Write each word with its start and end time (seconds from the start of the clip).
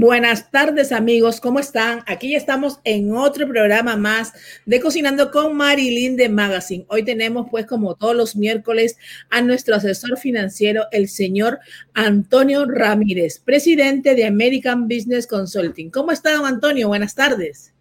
Buenas 0.00 0.52
tardes 0.52 0.92
amigos, 0.92 1.40
¿cómo 1.40 1.58
están? 1.58 2.04
Aquí 2.06 2.36
estamos 2.36 2.78
en 2.84 3.16
otro 3.16 3.48
programa 3.48 3.96
más 3.96 4.32
de 4.64 4.80
Cocinando 4.80 5.32
con 5.32 5.56
Marilyn 5.56 6.14
de 6.14 6.28
Magazine. 6.28 6.86
Hoy 6.88 7.04
tenemos 7.04 7.48
pues 7.50 7.66
como 7.66 7.96
todos 7.96 8.14
los 8.14 8.36
miércoles 8.36 8.96
a 9.28 9.42
nuestro 9.42 9.74
asesor 9.74 10.16
financiero, 10.16 10.84
el 10.92 11.08
señor 11.08 11.58
Antonio 11.94 12.64
Ramírez, 12.64 13.40
presidente 13.40 14.14
de 14.14 14.24
American 14.24 14.86
Business 14.86 15.26
Consulting. 15.26 15.90
¿Cómo 15.90 16.12
está 16.12 16.32
don 16.36 16.46
Antonio? 16.46 16.86
Buenas 16.86 17.16
tardes. 17.16 17.74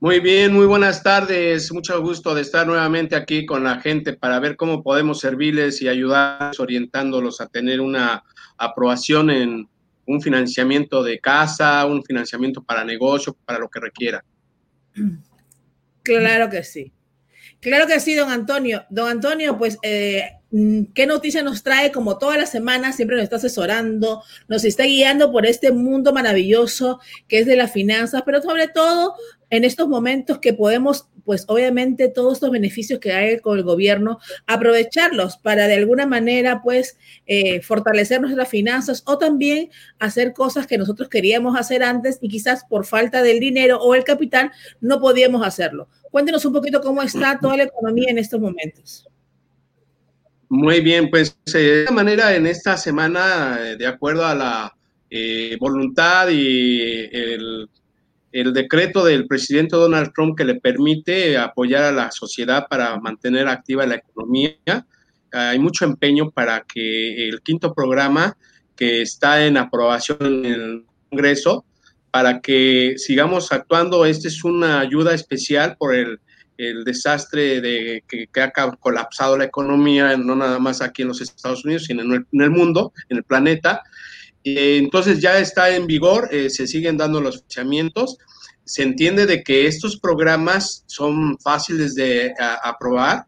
Muy 0.00 0.20
bien, 0.20 0.54
muy 0.54 0.64
buenas 0.64 1.02
tardes. 1.02 1.70
Mucho 1.70 2.00
gusto 2.00 2.34
de 2.34 2.40
estar 2.40 2.66
nuevamente 2.66 3.14
aquí 3.14 3.44
con 3.44 3.62
la 3.62 3.78
gente 3.78 4.14
para 4.14 4.40
ver 4.40 4.56
cómo 4.56 4.82
podemos 4.82 5.20
servirles 5.20 5.82
y 5.82 5.88
ayudarles 5.88 6.58
orientándolos 6.58 7.42
a 7.42 7.48
tener 7.48 7.82
una 7.82 8.24
aprobación 8.56 9.28
en 9.28 9.68
un 10.10 10.20
financiamiento 10.20 11.02
de 11.02 11.20
casa, 11.20 11.86
un 11.86 12.02
financiamiento 12.02 12.62
para 12.62 12.84
negocio, 12.84 13.36
para 13.44 13.58
lo 13.58 13.68
que 13.68 13.80
requiera. 13.80 14.24
Claro 16.02 16.48
que 16.48 16.64
sí. 16.64 16.92
Claro 17.60 17.86
que 17.86 18.00
sí, 18.00 18.14
don 18.14 18.30
Antonio. 18.30 18.86
Don 18.88 19.06
Antonio, 19.06 19.58
pues, 19.58 19.76
eh, 19.82 20.30
¿qué 20.94 21.06
noticia 21.06 21.42
nos 21.42 21.62
trae? 21.62 21.92
Como 21.92 22.16
todas 22.16 22.38
las 22.38 22.50
semanas, 22.50 22.96
siempre 22.96 23.16
nos 23.16 23.24
está 23.24 23.36
asesorando, 23.36 24.22
nos 24.48 24.64
está 24.64 24.84
guiando 24.84 25.30
por 25.30 25.44
este 25.44 25.70
mundo 25.70 26.14
maravilloso 26.14 27.00
que 27.28 27.40
es 27.40 27.46
de 27.46 27.56
las 27.56 27.70
finanzas, 27.70 28.22
pero 28.24 28.40
sobre 28.40 28.66
todo 28.68 29.14
en 29.50 29.64
estos 29.64 29.88
momentos 29.88 30.38
que 30.38 30.54
podemos, 30.54 31.09
pues 31.24 31.44
obviamente 31.48 32.08
todos 32.08 32.34
estos 32.34 32.50
beneficios 32.50 32.98
que 32.98 33.12
hay 33.12 33.38
con 33.40 33.58
el 33.58 33.64
gobierno, 33.64 34.18
aprovecharlos 34.46 35.36
para 35.36 35.66
de 35.66 35.74
alguna 35.74 36.06
manera, 36.06 36.62
pues, 36.62 36.96
eh, 37.26 37.60
fortalecer 37.62 38.20
nuestras 38.20 38.48
finanzas 38.48 39.02
o 39.06 39.18
también 39.18 39.70
hacer 39.98 40.32
cosas 40.32 40.66
que 40.66 40.78
nosotros 40.78 41.08
queríamos 41.08 41.58
hacer 41.58 41.82
antes 41.82 42.18
y 42.20 42.28
quizás 42.28 42.64
por 42.68 42.84
falta 42.84 43.22
del 43.22 43.40
dinero 43.40 43.78
o 43.80 43.94
el 43.94 44.04
capital 44.04 44.50
no 44.80 45.00
podíamos 45.00 45.46
hacerlo. 45.46 45.88
Cuéntenos 46.10 46.44
un 46.44 46.52
poquito 46.52 46.80
cómo 46.80 47.02
está 47.02 47.38
toda 47.40 47.56
la 47.56 47.64
economía 47.64 48.10
en 48.10 48.18
estos 48.18 48.40
momentos. 48.40 49.06
Muy 50.48 50.80
bien, 50.80 51.10
pues 51.10 51.36
eh, 51.54 51.58
de 51.58 51.80
esta 51.82 51.92
manera 51.92 52.34
en 52.34 52.46
esta 52.46 52.76
semana, 52.76 53.58
eh, 53.60 53.76
de 53.76 53.86
acuerdo 53.86 54.24
a 54.24 54.34
la 54.34 54.76
voluntad 55.58 56.28
y 56.30 57.08
el 57.10 57.68
el 58.32 58.52
decreto 58.52 59.04
del 59.04 59.26
presidente 59.26 59.76
Donald 59.76 60.12
Trump 60.14 60.36
que 60.36 60.44
le 60.44 60.54
permite 60.54 61.36
apoyar 61.36 61.84
a 61.84 61.92
la 61.92 62.10
sociedad 62.10 62.66
para 62.68 62.98
mantener 62.98 63.48
activa 63.48 63.86
la 63.86 63.96
economía. 63.96 64.86
Hay 65.32 65.58
mucho 65.58 65.84
empeño 65.84 66.30
para 66.30 66.62
que 66.62 67.28
el 67.28 67.42
quinto 67.42 67.72
programa 67.74 68.36
que 68.76 69.02
está 69.02 69.44
en 69.44 69.56
aprobación 69.56 70.18
en 70.20 70.44
el 70.46 70.84
Congreso, 71.10 71.64
para 72.10 72.40
que 72.40 72.94
sigamos 72.96 73.52
actuando. 73.52 74.06
Esta 74.06 74.28
es 74.28 74.44
una 74.44 74.80
ayuda 74.80 75.14
especial 75.14 75.76
por 75.78 75.94
el, 75.94 76.20
desastre 76.84 77.62
de 77.62 78.04
que, 78.06 78.28
ha 78.40 78.52
colapsado 78.52 79.38
la 79.38 79.44
economía, 79.44 80.14
no 80.18 80.36
nada 80.36 80.58
más 80.58 80.82
aquí 80.82 81.02
en 81.02 81.08
los 81.08 81.22
Estados 81.22 81.64
Unidos, 81.64 81.84
sino 81.84 82.02
en 82.02 82.12
el, 82.12 82.26
en 82.32 82.40
el 82.42 82.50
mundo, 82.50 82.92
en 83.08 83.16
el 83.16 83.24
planeta. 83.24 83.82
Eh, 84.44 84.78
entonces 84.78 85.20
ya 85.20 85.38
está 85.38 85.74
en 85.74 85.86
vigor, 85.86 86.28
eh, 86.32 86.50
se 86.50 86.66
siguen 86.66 86.96
dando 86.96 87.20
los 87.20 87.36
financiamientos. 87.38 88.18
Se 88.64 88.82
entiende 88.82 89.26
de 89.26 89.42
que 89.42 89.66
estos 89.66 89.98
programas 89.98 90.84
son 90.86 91.38
fáciles 91.38 91.94
de 91.94 92.32
aprobar, 92.62 93.26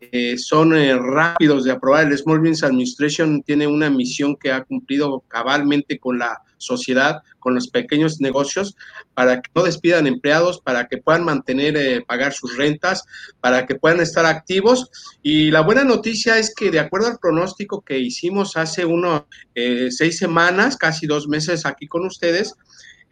eh, 0.00 0.36
son 0.36 0.72
rápidos 0.72 1.64
de 1.64 1.70
aprobar. 1.70 2.06
El 2.06 2.18
Small 2.18 2.40
Business 2.40 2.64
Administration 2.64 3.42
tiene 3.42 3.66
una 3.66 3.90
misión 3.90 4.36
que 4.36 4.50
ha 4.50 4.64
cumplido 4.64 5.20
cabalmente 5.28 6.00
con 6.00 6.18
la 6.18 6.42
sociedad, 6.62 7.22
con 7.38 7.54
los 7.54 7.68
pequeños 7.68 8.20
negocios, 8.20 8.76
para 9.14 9.42
que 9.42 9.50
no 9.54 9.64
despidan 9.64 10.06
empleados, 10.06 10.60
para 10.60 10.86
que 10.86 10.98
puedan 10.98 11.24
mantener, 11.24 12.04
pagar 12.04 12.32
sus 12.32 12.56
rentas, 12.56 13.04
para 13.40 13.66
que 13.66 13.74
puedan 13.74 14.00
estar 14.00 14.24
activos. 14.24 14.90
Y 15.22 15.50
la 15.50 15.60
buena 15.60 15.84
noticia 15.84 16.38
es 16.38 16.54
que 16.54 16.70
de 16.70 16.80
acuerdo 16.80 17.08
al 17.08 17.18
pronóstico 17.18 17.82
que 17.82 17.98
hicimos 17.98 18.56
hace 18.56 18.84
unos 18.84 19.22
seis 19.90 20.18
semanas, 20.18 20.76
casi 20.76 21.06
dos 21.06 21.28
meses 21.28 21.66
aquí 21.66 21.86
con 21.86 22.06
ustedes, 22.06 22.54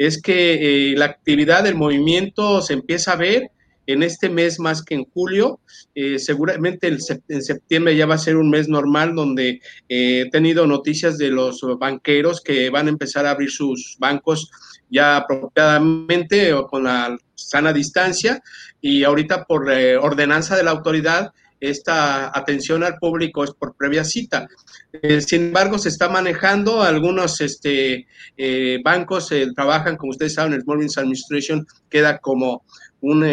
es 0.01 0.23
que 0.23 0.93
eh, 0.93 0.97
la 0.97 1.05
actividad 1.05 1.63
del 1.63 1.75
movimiento 1.75 2.63
se 2.63 2.73
empieza 2.73 3.13
a 3.13 3.17
ver 3.17 3.51
en 3.93 4.03
este 4.03 4.29
mes 4.29 4.59
más 4.59 4.83
que 4.83 4.95
en 4.95 5.05
julio. 5.05 5.61
Eh, 5.95 6.19
seguramente 6.19 6.89
en 6.89 7.43
septiembre 7.43 7.97
ya 7.97 8.07
va 8.07 8.15
a 8.15 8.19
ser 8.19 8.37
un 8.37 8.51
mes 8.51 8.69
normal 8.69 9.15
donde 9.15 9.61
eh, 9.89 10.23
he 10.23 10.31
tenido 10.31 10.67
noticias 10.67 11.19
de 11.19 11.31
los 11.31 11.61
banqueros 11.79 12.41
que 12.41 12.71
van 12.71 12.87
a 12.87 12.91
empezar 12.91 13.27
a 13.27 13.31
abrir 13.31 13.51
sus 13.51 13.97
bancos 13.99 14.51
ya 14.89 15.17
apropiadamente 15.17 16.53
o 16.53 16.67
con 16.67 16.85
la 16.85 17.17
sana 17.35 17.73
distancia 17.73 18.43
y 18.81 19.05
ahorita 19.05 19.45
por 19.45 19.69
ordenanza 19.69 20.57
de 20.57 20.65
la 20.65 20.73
autoridad 20.73 21.33
esta 21.61 22.37
atención 22.37 22.83
al 22.83 22.97
público 22.97 23.45
es 23.45 23.53
por 23.53 23.77
previa 23.77 24.03
cita. 24.03 24.49
Eh, 24.93 25.21
sin 25.21 25.47
embargo, 25.47 25.79
se 25.79 25.91
está 25.91 26.09
manejando, 26.09 26.83
algunos 26.83 27.41
este, 27.41 28.07
eh, 28.37 28.79
bancos 28.83 29.31
eh, 29.31 29.49
trabajan, 29.55 29.97
como 29.97 30.11
ustedes 30.11 30.35
saben, 30.35 30.55
el 30.55 30.65
Business 30.65 30.99
Administration 30.99 31.67
queda 31.89 32.19
como 32.19 32.65
una 33.01 33.31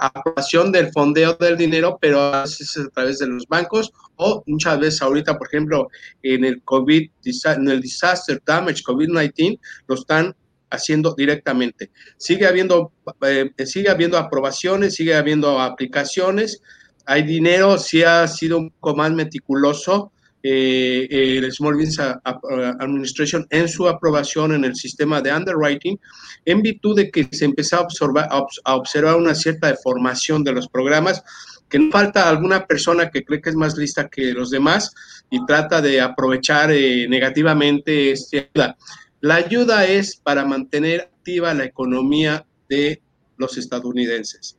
aprobación 0.00 0.72
del 0.72 0.90
fondeo 0.92 1.34
del 1.34 1.56
dinero, 1.56 1.98
pero 2.00 2.20
a 2.20 2.44
a 2.44 2.88
través 2.94 3.18
de 3.18 3.26
los 3.26 3.46
bancos 3.46 3.92
o 4.16 4.42
muchas 4.46 4.78
veces 4.80 5.02
ahorita, 5.02 5.36
por 5.38 5.48
ejemplo, 5.48 5.88
en 6.22 6.44
el 6.44 6.62
COVID, 6.62 7.10
en 7.24 7.68
el 7.68 7.80
Disaster 7.80 8.42
Damage 8.44 8.82
COVID-19, 8.82 9.58
lo 9.86 9.94
están 9.94 10.34
haciendo 10.70 11.14
directamente. 11.14 11.90
Sigue 12.16 12.46
habiendo, 12.46 12.92
eh, 13.22 13.50
sigue 13.64 13.90
habiendo 13.90 14.18
aprobaciones, 14.18 14.94
sigue 14.94 15.14
habiendo 15.14 15.60
aplicaciones, 15.60 16.62
hay 17.04 17.22
dinero, 17.22 17.78
sí 17.78 18.02
ha 18.02 18.26
sido 18.26 18.58
un 18.58 18.70
poco 18.70 18.96
más 18.96 19.12
meticuloso 19.12 20.12
eh, 20.42 21.06
el 21.10 21.52
Small 21.52 21.74
Business 21.74 22.00
Administration 22.24 23.46
en 23.50 23.68
su 23.68 23.88
aprobación 23.88 24.52
en 24.52 24.64
el 24.64 24.76
sistema 24.76 25.20
de 25.20 25.32
underwriting, 25.32 25.98
en 26.44 26.62
virtud 26.62 26.96
de 26.96 27.10
que 27.10 27.28
se 27.32 27.44
empezó 27.44 27.76
a, 27.76 27.80
observar, 27.80 28.28
a 28.30 28.76
observar 28.76 29.16
una 29.16 29.34
cierta 29.34 29.68
deformación 29.68 30.44
de 30.44 30.52
los 30.52 30.68
programas, 30.68 31.22
que 31.68 31.78
no 31.78 31.90
falta 31.90 32.28
alguna 32.28 32.66
persona 32.66 33.10
que 33.10 33.24
cree 33.24 33.40
que 33.40 33.50
es 33.50 33.56
más 33.56 33.76
lista 33.76 34.08
que 34.08 34.32
los 34.32 34.50
demás 34.50 34.94
y 35.30 35.44
trata 35.46 35.82
de 35.82 36.00
aprovechar 36.00 36.70
eh, 36.70 37.08
negativamente 37.08 38.12
esta 38.12 38.38
ayuda. 38.38 38.76
La 39.20 39.36
ayuda 39.36 39.86
es 39.86 40.16
para 40.16 40.44
mantener 40.44 41.00
activa 41.00 41.54
la 41.54 41.64
economía 41.64 42.46
de 42.68 43.02
los 43.36 43.56
estadounidenses, 43.58 44.56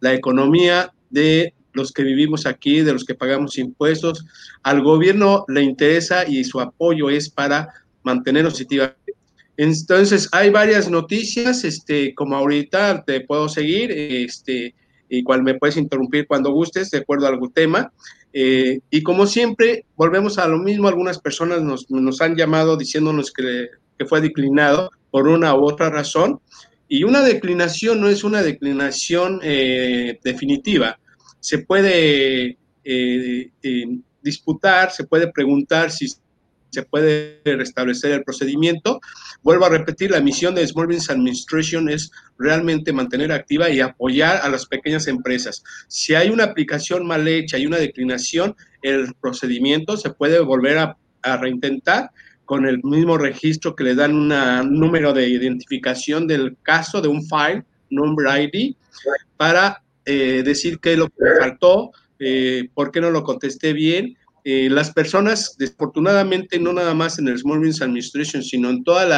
la 0.00 0.14
economía 0.14 0.92
de 1.10 1.54
los 1.74 1.92
que 1.92 2.02
vivimos 2.02 2.46
aquí, 2.46 2.80
de 2.80 2.92
los 2.92 3.04
que 3.04 3.14
pagamos 3.14 3.58
impuestos. 3.58 4.24
Al 4.62 4.82
gobierno 4.82 5.44
le 5.48 5.62
interesa 5.62 6.26
y 6.26 6.44
su 6.44 6.60
apoyo 6.60 7.10
es 7.10 7.28
para 7.28 7.68
mantener 8.02 8.44
positiva. 8.44 8.96
Entonces, 9.56 10.28
hay 10.32 10.50
varias 10.50 10.90
noticias, 10.90 11.64
este, 11.64 12.14
como 12.14 12.36
ahorita 12.36 13.04
te 13.04 13.20
puedo 13.20 13.48
seguir, 13.48 13.92
este, 13.92 14.74
igual 15.08 15.42
me 15.42 15.54
puedes 15.54 15.76
interrumpir 15.76 16.26
cuando 16.26 16.50
gustes, 16.50 16.90
de 16.90 16.98
acuerdo 16.98 17.26
a 17.26 17.30
algún 17.30 17.52
tema. 17.52 17.92
Eh, 18.32 18.80
y 18.90 19.02
como 19.02 19.26
siempre, 19.26 19.84
volvemos 19.96 20.38
a 20.38 20.48
lo 20.48 20.58
mismo, 20.58 20.88
algunas 20.88 21.20
personas 21.20 21.62
nos, 21.62 21.88
nos 21.90 22.20
han 22.20 22.34
llamado 22.34 22.76
diciéndonos 22.76 23.30
que 23.30 23.68
que 23.98 24.06
fue 24.06 24.20
declinado 24.20 24.90
por 25.10 25.28
una 25.28 25.54
u 25.54 25.64
otra 25.64 25.90
razón. 25.90 26.40
Y 26.88 27.04
una 27.04 27.22
declinación 27.22 28.00
no 28.00 28.08
es 28.08 28.24
una 28.24 28.42
declinación 28.42 29.40
eh, 29.42 30.18
definitiva. 30.22 30.98
Se 31.44 31.58
puede 31.58 32.56
eh, 32.84 33.50
eh, 33.62 33.98
disputar, 34.22 34.90
se 34.92 35.04
puede 35.04 35.30
preguntar 35.30 35.90
si 35.90 36.08
se 36.70 36.82
puede 36.84 37.42
restablecer 37.44 38.12
el 38.12 38.24
procedimiento. 38.24 38.98
Vuelvo 39.42 39.66
a 39.66 39.68
repetir, 39.68 40.10
la 40.10 40.22
misión 40.22 40.54
de 40.54 40.66
Small 40.66 40.86
Business 40.86 41.10
Administration 41.10 41.90
es 41.90 42.10
realmente 42.38 42.94
mantener 42.94 43.30
activa 43.30 43.68
y 43.68 43.80
apoyar 43.80 44.38
a 44.42 44.48
las 44.48 44.64
pequeñas 44.64 45.06
empresas. 45.06 45.62
Si 45.86 46.14
hay 46.14 46.30
una 46.30 46.44
aplicación 46.44 47.06
mal 47.06 47.28
hecha 47.28 47.58
y 47.58 47.66
una 47.66 47.76
declinación, 47.76 48.56
el 48.80 49.14
procedimiento 49.20 49.98
se 49.98 50.14
puede 50.14 50.40
volver 50.40 50.78
a, 50.78 50.96
a 51.20 51.36
reintentar 51.36 52.10
con 52.46 52.64
el 52.64 52.82
mismo 52.82 53.18
registro 53.18 53.76
que 53.76 53.84
le 53.84 53.94
dan 53.94 54.14
un 54.14 54.78
número 54.80 55.12
de 55.12 55.28
identificación 55.28 56.26
del 56.26 56.56
caso 56.62 57.02
de 57.02 57.08
un 57.08 57.22
file, 57.22 57.66
number 57.90 58.26
ID, 58.40 58.76
para 59.36 59.83
eh, 60.06 60.42
decir 60.44 60.78
qué 60.80 60.92
es 60.92 60.98
lo 60.98 61.08
que 61.08 61.24
me 61.24 61.36
faltó, 61.38 61.92
eh, 62.18 62.68
por 62.74 62.90
qué 62.90 63.00
no 63.00 63.10
lo 63.10 63.22
contesté 63.22 63.72
bien. 63.72 64.16
Eh, 64.44 64.68
las 64.70 64.92
personas, 64.92 65.56
desafortunadamente, 65.58 66.58
no 66.58 66.72
nada 66.72 66.94
más 66.94 67.18
en 67.18 67.28
el 67.28 67.38
Small 67.38 67.58
Business 67.58 67.82
Administration, 67.82 68.42
sino 68.42 68.70
en 68.70 68.84
todo 68.84 69.00
el 69.02 69.12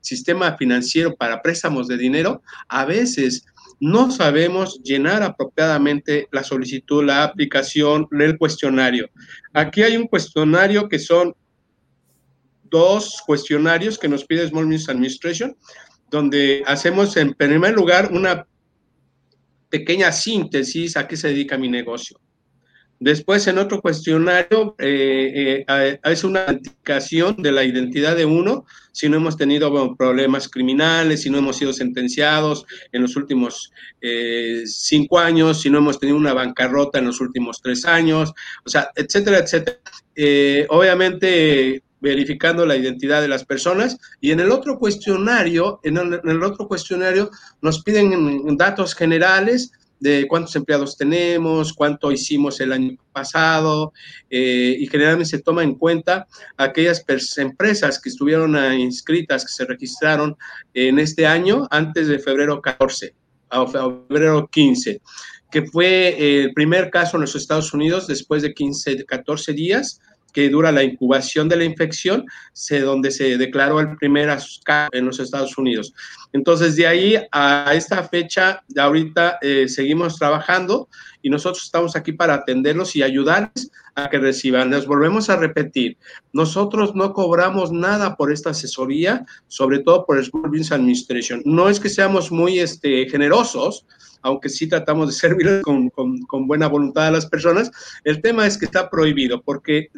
sistema 0.00 0.56
financiero 0.56 1.14
para 1.16 1.42
préstamos 1.42 1.88
de 1.88 1.98
dinero, 1.98 2.42
a 2.68 2.84
veces 2.84 3.44
no 3.80 4.10
sabemos 4.10 4.80
llenar 4.82 5.22
apropiadamente 5.22 6.28
la 6.32 6.44
solicitud, 6.44 7.04
la 7.04 7.24
aplicación, 7.24 8.06
el 8.12 8.38
cuestionario. 8.38 9.08
Aquí 9.54 9.82
hay 9.82 9.96
un 9.96 10.06
cuestionario 10.06 10.88
que 10.88 10.98
son 10.98 11.34
dos 12.70 13.22
cuestionarios 13.26 13.98
que 13.98 14.08
nos 14.08 14.24
pide 14.24 14.46
Small 14.46 14.66
Business 14.66 14.88
Administration, 14.88 15.56
donde 16.10 16.62
hacemos 16.66 17.16
en 17.16 17.34
primer 17.34 17.74
lugar 17.74 18.10
una 18.12 18.46
pequeña 19.70 20.12
síntesis 20.12 20.96
a 20.96 21.06
qué 21.08 21.16
se 21.16 21.28
dedica 21.28 21.56
mi 21.56 21.68
negocio. 21.68 22.20
Después, 23.02 23.46
en 23.46 23.56
otro 23.56 23.80
cuestionario, 23.80 24.74
eh, 24.78 25.64
eh, 25.66 26.00
es 26.04 26.22
una 26.22 26.44
identificación 26.44 27.36
de 27.36 27.50
la 27.50 27.64
identidad 27.64 28.14
de 28.14 28.26
uno, 28.26 28.66
si 28.92 29.08
no 29.08 29.16
hemos 29.16 29.38
tenido 29.38 29.96
problemas 29.96 30.50
criminales, 30.50 31.22
si 31.22 31.30
no 31.30 31.38
hemos 31.38 31.56
sido 31.56 31.72
sentenciados 31.72 32.66
en 32.92 33.00
los 33.00 33.16
últimos 33.16 33.72
eh, 34.02 34.64
cinco 34.66 35.18
años, 35.18 35.62
si 35.62 35.70
no 35.70 35.78
hemos 35.78 35.98
tenido 35.98 36.18
una 36.18 36.34
bancarrota 36.34 36.98
en 36.98 37.06
los 37.06 37.22
últimos 37.22 37.62
tres 37.62 37.86
años, 37.86 38.34
o 38.66 38.68
sea, 38.68 38.90
etcétera, 38.94 39.38
etcétera. 39.38 39.78
obviamente, 40.68 41.82
verificando 42.00 42.66
la 42.66 42.76
identidad 42.76 43.20
de 43.20 43.28
las 43.28 43.44
personas. 43.44 43.98
Y 44.20 44.32
en 44.32 44.40
el 44.40 44.50
otro 44.50 44.78
cuestionario, 44.78 45.80
en 45.82 45.98
el 45.98 46.42
otro 46.42 46.66
cuestionario, 46.66 47.30
nos 47.60 47.82
piden 47.82 48.56
datos 48.56 48.94
generales 48.94 49.72
de 50.00 50.26
cuántos 50.26 50.56
empleados 50.56 50.96
tenemos, 50.96 51.74
cuánto 51.74 52.10
hicimos 52.10 52.58
el 52.60 52.72
año 52.72 52.96
pasado, 53.12 53.92
eh, 54.30 54.76
y 54.78 54.86
generalmente 54.86 55.28
se 55.28 55.42
toma 55.42 55.62
en 55.62 55.74
cuenta 55.74 56.26
aquellas 56.56 57.04
empresas 57.36 58.00
que 58.00 58.08
estuvieron 58.08 58.56
inscritas, 58.74 59.44
que 59.44 59.52
se 59.52 59.66
registraron 59.66 60.36
en 60.72 60.98
este 60.98 61.26
año 61.26 61.68
antes 61.70 62.08
de 62.08 62.18
febrero 62.18 62.60
14 62.60 63.14
a 63.50 63.66
febrero 63.66 64.48
15, 64.50 65.02
que 65.50 65.62
fue 65.66 66.44
el 66.44 66.54
primer 66.54 66.88
caso 66.90 67.16
en 67.16 67.22
los 67.22 67.34
Estados 67.34 67.74
Unidos 67.74 68.06
después 68.06 68.42
de 68.42 68.54
15, 68.54 69.04
14 69.04 69.52
días 69.52 70.00
que 70.32 70.48
dura 70.48 70.72
la 70.72 70.82
incubación 70.82 71.48
de 71.48 71.56
la 71.56 71.64
infección, 71.64 72.26
sé 72.52 72.80
donde 72.80 73.10
se 73.10 73.36
declaró 73.36 73.80
el 73.80 73.96
primer 73.96 74.28
caso 74.64 74.88
en 74.92 75.06
los 75.06 75.20
Estados 75.20 75.56
Unidos. 75.58 75.92
Entonces, 76.32 76.76
de 76.76 76.86
ahí 76.86 77.16
a 77.32 77.72
esta 77.74 78.04
fecha, 78.04 78.62
de 78.68 78.80
ahorita 78.80 79.38
eh, 79.42 79.68
seguimos 79.68 80.18
trabajando 80.18 80.88
y 81.22 81.30
nosotros 81.30 81.64
estamos 81.64 81.96
aquí 81.96 82.12
para 82.12 82.34
atenderlos 82.34 82.94
y 82.96 83.02
ayudarles 83.02 83.70
a 83.94 84.08
que 84.08 84.18
reciban. 84.18 84.70
Les 84.70 84.86
volvemos 84.86 85.28
a 85.30 85.36
repetir, 85.36 85.96
nosotros 86.32 86.94
no 86.94 87.12
cobramos 87.12 87.72
nada 87.72 88.16
por 88.16 88.32
esta 88.32 88.50
asesoría, 88.50 89.24
sobre 89.48 89.80
todo 89.80 90.06
por 90.06 90.18
el 90.18 90.24
Small 90.24 90.48
Business 90.50 90.72
Administration. 90.72 91.42
No 91.44 91.68
es 91.68 91.80
que 91.80 91.88
seamos 91.88 92.30
muy 92.30 92.60
este, 92.60 93.08
generosos, 93.08 93.84
aunque 94.22 94.48
sí 94.48 94.68
tratamos 94.68 95.08
de 95.08 95.12
servir 95.28 95.62
con, 95.62 96.46
buena 96.46 96.68
voluntad 96.68 97.08
a 97.08 97.10
las 97.10 97.26
personas, 97.26 97.70
el 98.04 98.20
tema 98.20 98.46
es 98.46 98.58
que 98.58 98.66
está 98.66 98.90
prohibido 98.90 99.42
porque 99.42 99.88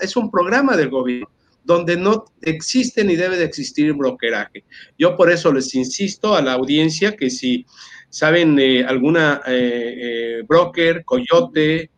es 0.00 0.16
un 0.16 0.30
programa 0.30 0.76
del 0.76 0.90
gobierno 0.90 1.28
donde 1.64 1.96
no 1.96 2.24
existe 2.40 3.04
ni 3.04 3.16
debe 3.16 3.36
de 3.36 3.44
existir 3.44 3.92
brokeraje. 3.92 4.64
Yo 4.98 5.16
por 5.16 5.30
eso 5.30 5.52
les 5.52 5.74
insisto 5.74 6.34
a 6.34 6.42
la 6.42 6.54
audiencia 6.54 7.16
que 7.16 7.30
si 7.30 7.66
saben 8.08 8.58
eh, 8.58 8.84
alguna 8.84 9.42
eh, 9.46 9.94
eh, 10.40 10.42
broker, 10.46 11.04
coyote, 11.04 11.90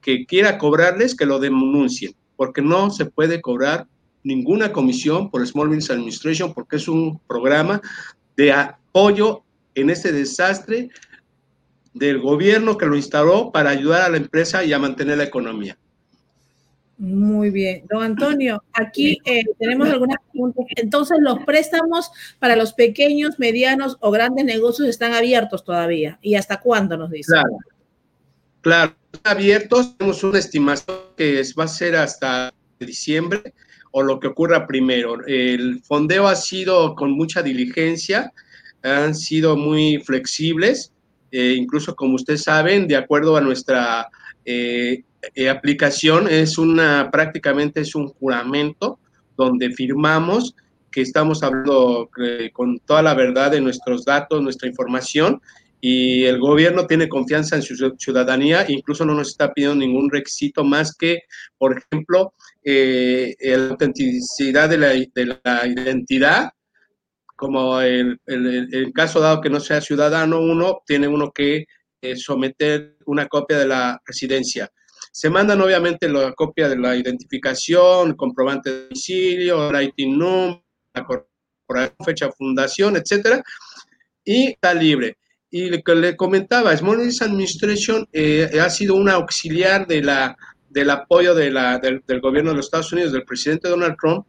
que 0.00 0.26
quiera 0.26 0.58
cobrarles, 0.58 1.16
que 1.16 1.26
lo 1.26 1.38
denuncien, 1.38 2.14
porque 2.36 2.62
no 2.62 2.90
se 2.90 3.06
puede 3.06 3.40
cobrar 3.40 3.88
ninguna 4.22 4.72
comisión 4.72 5.30
por 5.30 5.46
Small 5.46 5.68
Business 5.68 5.90
Administration, 5.90 6.54
porque 6.54 6.76
es 6.76 6.88
un 6.88 7.18
programa 7.26 7.80
de 8.36 8.52
apoyo 8.52 9.42
en 9.74 9.90
este 9.90 10.12
desastre 10.12 10.90
del 11.96 12.20
gobierno 12.20 12.76
que 12.76 12.86
lo 12.86 12.94
instaló 12.94 13.50
para 13.50 13.70
ayudar 13.70 14.02
a 14.02 14.08
la 14.10 14.18
empresa 14.18 14.62
y 14.62 14.72
a 14.72 14.78
mantener 14.78 15.16
la 15.16 15.24
economía. 15.24 15.78
Muy 16.98 17.50
bien. 17.50 17.84
Don 17.90 18.02
Antonio, 18.02 18.62
aquí 18.72 19.18
eh, 19.24 19.44
tenemos 19.58 19.88
algunas 19.88 20.18
preguntas. 20.30 20.66
Entonces, 20.76 21.18
los 21.20 21.40
préstamos 21.44 22.10
para 22.38 22.56
los 22.56 22.74
pequeños, 22.74 23.38
medianos 23.38 23.96
o 24.00 24.10
grandes 24.10 24.44
negocios 24.44 24.88
están 24.88 25.12
abiertos 25.12 25.64
todavía. 25.64 26.18
¿Y 26.20 26.34
hasta 26.34 26.60
cuándo 26.60 26.96
nos 26.96 27.10
dice? 27.10 27.32
Claro, 27.32 27.58
claro, 28.60 28.94
están 29.12 29.36
abiertos. 29.36 29.96
Tenemos 29.96 30.22
una 30.22 30.38
estimación 30.38 30.96
que 31.16 31.42
va 31.58 31.64
a 31.64 31.68
ser 31.68 31.96
hasta 31.96 32.52
diciembre 32.78 33.54
o 33.90 34.02
lo 34.02 34.20
que 34.20 34.28
ocurra 34.28 34.66
primero. 34.66 35.24
El 35.26 35.82
fondeo 35.82 36.28
ha 36.28 36.36
sido 36.36 36.94
con 36.94 37.12
mucha 37.12 37.42
diligencia, 37.42 38.32
han 38.82 39.14
sido 39.14 39.56
muy 39.56 39.98
flexibles 39.98 40.92
eh, 41.38 41.54
incluso 41.54 41.94
como 41.94 42.14
ustedes 42.14 42.44
saben, 42.44 42.88
de 42.88 42.96
acuerdo 42.96 43.36
a 43.36 43.42
nuestra 43.42 44.08
eh, 44.46 45.02
eh, 45.34 45.50
aplicación, 45.50 46.28
es 46.28 46.56
una, 46.56 47.10
prácticamente 47.10 47.82
es 47.82 47.94
un 47.94 48.08
juramento 48.08 48.98
donde 49.36 49.68
firmamos 49.68 50.56
que 50.90 51.02
estamos 51.02 51.42
hablando 51.42 52.08
con 52.54 52.78
toda 52.78 53.02
la 53.02 53.12
verdad 53.12 53.50
de 53.50 53.60
nuestros 53.60 54.06
datos, 54.06 54.40
nuestra 54.40 54.66
información, 54.66 55.42
y 55.78 56.24
el 56.24 56.40
gobierno 56.40 56.86
tiene 56.86 57.06
confianza 57.06 57.54
en 57.56 57.60
su 57.60 57.76
ciudadanía, 57.98 58.64
incluso 58.66 59.04
no 59.04 59.12
nos 59.12 59.28
está 59.28 59.52
pidiendo 59.52 59.84
ningún 59.84 60.10
requisito 60.10 60.64
más 60.64 60.96
que, 60.96 61.24
por 61.58 61.76
ejemplo, 61.76 62.32
la 62.64 63.68
autenticidad 63.68 64.70
de 64.70 64.78
la 64.78 65.66
identidad 65.66 66.48
como 67.36 67.80
el, 67.80 68.18
el, 68.26 68.92
caso 68.94 69.20
dado 69.20 69.40
que 69.40 69.50
no 69.50 69.60
sea 69.60 69.80
ciudadano 69.80 70.40
uno, 70.40 70.82
tiene 70.86 71.06
uno 71.06 71.30
que 71.30 71.66
eh, 72.00 72.16
someter 72.16 72.96
una 73.04 73.28
copia 73.28 73.58
de 73.58 73.66
la 73.66 74.00
residencia. 74.04 74.70
Se 75.12 75.30
mandan 75.30 75.60
obviamente 75.60 76.08
la 76.08 76.32
copia 76.32 76.68
de 76.68 76.78
la 76.78 76.96
identificación, 76.96 78.14
comprobante 78.14 78.70
de 78.70 78.82
domicilio, 78.84 79.68
writing 79.68 80.18
number, 80.18 81.26
fecha 82.04 82.26
de 82.26 82.32
fundación, 82.32 82.96
etcétera, 82.96 83.42
y 84.24 84.48
está 84.48 84.74
libre. 84.74 85.18
Y 85.50 85.70
lo 85.70 85.82
que 85.82 85.94
le 85.94 86.16
comentaba, 86.16 86.76
Small 86.76 86.96
Business 86.96 87.22
Administration 87.22 88.06
eh, 88.12 88.50
ha 88.60 88.68
sido 88.68 88.94
un 88.94 89.08
auxiliar 89.08 89.86
de 89.86 90.02
la, 90.02 90.36
del 90.68 90.90
apoyo 90.90 91.34
de 91.34 91.50
la, 91.50 91.78
del, 91.78 92.02
del 92.06 92.20
gobierno 92.20 92.50
de 92.50 92.56
los 92.56 92.66
Estados 92.66 92.92
Unidos, 92.92 93.12
del 93.12 93.24
presidente 93.24 93.68
Donald 93.68 93.96
Trump, 94.00 94.26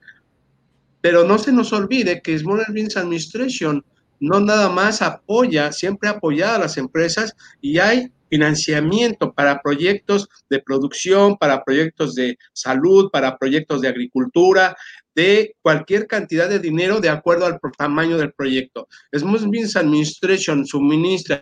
pero 1.02 1.24
no 1.24 1.38
se 1.38 1.52
nos 1.52 1.74
olvide 1.74 2.22
que 2.22 2.38
Small 2.38 2.66
Business 2.68 2.98
Administration 2.98 3.84
no 4.20 4.40
nada 4.40 4.70
más 4.70 5.02
apoya, 5.02 5.72
siempre 5.72 6.10
ha 6.10 6.14
apoyado 6.14 6.56
a 6.56 6.60
las 6.60 6.78
empresas 6.78 7.36
y 7.62 7.78
hay 7.78 8.12
financiamiento 8.30 9.34
para 9.34 9.62
proyectos 9.62 10.28
de 10.50 10.60
producción, 10.60 11.38
para 11.38 11.64
proyectos 11.64 12.16
de 12.16 12.38
salud, 12.54 13.10
para 13.12 13.38
proyectos 13.38 13.82
de 13.82 13.88
agricultura, 13.88 14.76
de 15.16 15.56
cualquier 15.62 16.08
cantidad 16.08 16.50
de 16.50 16.60
dinero 16.60 17.00
de 17.00 17.10
acuerdo 17.10 17.46
al 17.46 17.60
tamaño 17.78 18.18
del 18.18 18.34
proyecto. 18.34 18.88
Small 19.14 19.48
Business 19.48 19.76
Administration 19.76 20.66
suministra 20.66 21.42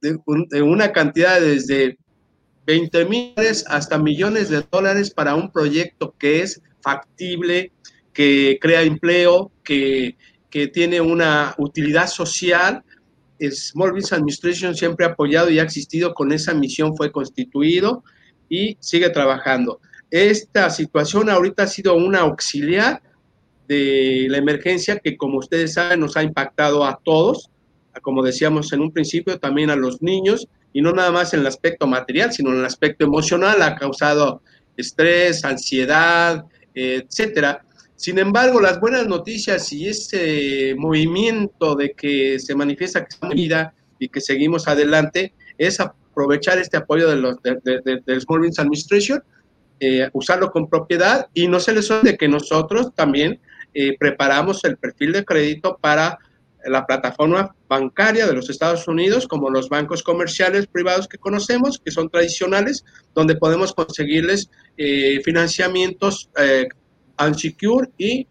de, 0.00 0.62
una 0.62 0.92
cantidad 0.92 1.40
desde 1.40 1.98
20 2.66 3.04
mil 3.06 3.34
hasta 3.68 3.98
millones 3.98 4.50
de 4.50 4.64
dólares 4.70 5.10
para 5.10 5.34
un 5.34 5.50
proyecto 5.50 6.14
que 6.18 6.42
es 6.42 6.60
factible, 6.82 7.72
que 8.16 8.56
crea 8.58 8.80
empleo, 8.80 9.52
que, 9.62 10.16
que 10.48 10.68
tiene 10.68 11.02
una 11.02 11.54
utilidad 11.58 12.06
social. 12.06 12.82
Small 13.38 13.92
Business 13.92 14.14
Administration 14.14 14.74
siempre 14.74 15.04
ha 15.04 15.10
apoyado 15.10 15.50
y 15.50 15.58
ha 15.58 15.62
existido 15.62 16.14
con 16.14 16.32
esa 16.32 16.54
misión, 16.54 16.96
fue 16.96 17.12
constituido 17.12 18.02
y 18.48 18.78
sigue 18.80 19.10
trabajando. 19.10 19.80
Esta 20.10 20.70
situación 20.70 21.28
ahorita 21.28 21.64
ha 21.64 21.66
sido 21.66 21.94
una 21.94 22.20
auxiliar 22.20 23.02
de 23.68 24.28
la 24.30 24.38
emergencia 24.38 24.98
que, 24.98 25.18
como 25.18 25.36
ustedes 25.36 25.74
saben, 25.74 26.00
nos 26.00 26.16
ha 26.16 26.22
impactado 26.22 26.86
a 26.86 26.98
todos, 27.04 27.50
como 28.00 28.22
decíamos 28.22 28.72
en 28.72 28.80
un 28.80 28.92
principio, 28.92 29.38
también 29.38 29.68
a 29.68 29.76
los 29.76 30.00
niños, 30.00 30.48
y 30.72 30.80
no 30.80 30.92
nada 30.92 31.12
más 31.12 31.34
en 31.34 31.40
el 31.40 31.46
aspecto 31.48 31.86
material, 31.86 32.32
sino 32.32 32.50
en 32.50 32.60
el 32.60 32.64
aspecto 32.64 33.04
emocional, 33.04 33.60
ha 33.60 33.74
causado 33.74 34.40
estrés, 34.74 35.44
ansiedad, 35.44 36.46
etcétera. 36.74 37.65
Sin 37.96 38.18
embargo, 38.18 38.60
las 38.60 38.78
buenas 38.78 39.06
noticias 39.06 39.72
y 39.72 39.88
ese 39.88 40.74
movimiento 40.76 41.74
de 41.74 41.92
que 41.92 42.38
se 42.38 42.54
manifiesta 42.54 43.00
que 43.00 43.08
estamos 43.08 43.34
vida 43.34 43.74
y 43.98 44.08
que 44.08 44.20
seguimos 44.20 44.68
adelante 44.68 45.32
es 45.56 45.80
aprovechar 45.80 46.58
este 46.58 46.76
apoyo 46.76 47.08
de 47.08 47.16
los, 47.16 47.36
del 47.42 48.20
Small 48.20 48.40
Business 48.40 48.58
Administration, 48.58 49.22
eh, 49.80 50.10
usarlo 50.12 50.50
con 50.50 50.68
propiedad 50.68 51.28
y 51.32 51.48
no 51.48 51.58
se 51.58 51.72
les 51.72 51.90
olvide 51.90 52.18
que 52.18 52.28
nosotros 52.28 52.94
también 52.94 53.40
eh, 53.72 53.96
preparamos 53.98 54.62
el 54.64 54.76
perfil 54.76 55.12
de 55.12 55.24
crédito 55.24 55.78
para 55.80 56.18
la 56.66 56.84
plataforma 56.84 57.54
bancaria 57.68 58.26
de 58.26 58.34
los 58.34 58.50
Estados 58.50 58.88
Unidos, 58.88 59.26
como 59.26 59.48
los 59.48 59.70
bancos 59.70 60.02
comerciales 60.02 60.66
privados 60.66 61.08
que 61.08 61.16
conocemos, 61.16 61.78
que 61.78 61.90
son 61.90 62.10
tradicionales, 62.10 62.84
donde 63.14 63.36
podemos 63.36 63.72
conseguirles 63.72 64.50
eh, 64.76 65.20
financiamientos 65.24 66.28
unsecure 67.18 67.90
y, 67.98 68.26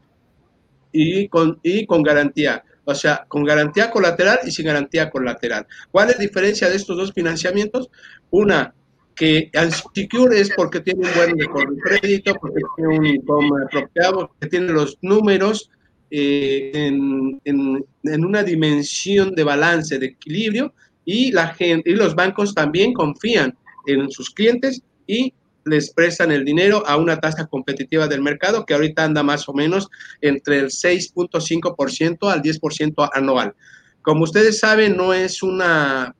y, 0.92 1.28
con, 1.28 1.60
y 1.64 1.86
con 1.86 2.04
garantía. 2.04 2.64
O 2.86 2.94
sea, 2.94 3.26
con 3.28 3.44
garantía 3.44 3.90
colateral 3.90 4.40
y 4.46 4.52
sin 4.52 4.68
garantía 4.68 5.10
colateral. 5.10 5.66
¿Cuál 5.92 6.10
es 6.10 6.18
la 6.18 6.22
diferencia 6.22 6.70
de 6.70 6.76
estos 6.76 6.96
dos 6.96 7.14
financiamientos? 7.14 7.90
Una, 8.30 8.74
que 9.16 9.50
Unsecure 9.56 10.40
es 10.40 10.52
porque 10.56 10.82
tiene 10.82 11.08
un 11.08 11.14
buen 11.16 11.78
crédito, 11.80 12.36
porque 12.36 12.62
tiene 12.76 12.98
un 12.98 13.06
income 13.06 13.64
apropiado, 13.66 14.28
porque 14.28 14.48
tiene 14.48 14.74
los 14.74 14.98
números 15.02 15.72
eh, 16.12 16.72
en, 16.74 17.42
en, 17.46 18.26
una 18.26 18.44
dimensión 18.44 19.34
de 19.34 19.44
balance, 19.44 19.98
de 19.98 20.08
equilibrio, 20.08 20.74
y, 21.06 21.32
la 21.32 21.48
gente, 21.54 21.90
y 21.90 21.96
los 21.96 22.14
bancos 22.14 22.54
también 22.54 22.94
confían 22.94 23.58
en 23.88 24.12
sus 24.12 24.30
clientes 24.30 24.82
y 25.08 25.34
les 25.66 25.92
prestan 25.92 26.32
el 26.32 26.46
dinero 26.46 26.84
a 26.88 26.96
una 26.96 27.20
tasa 27.20 27.48
competitiva 27.48 28.08
del 28.08 28.22
mercado 28.22 28.66
que 28.66 28.76
ahorita 28.76 29.04
anda 29.04 29.24
más 29.24 29.50
o 29.50 29.54
menos 29.54 29.90
entre 30.22 30.60
el 30.60 30.68
6.5% 30.68 32.32
al 32.32 32.42
10% 32.42 33.10
anual. 33.14 33.56
Como 34.02 34.24
ustedes 34.24 34.60
saben, 34.60 34.96
no 34.96 35.14
es 35.14 35.42
una 35.42 36.16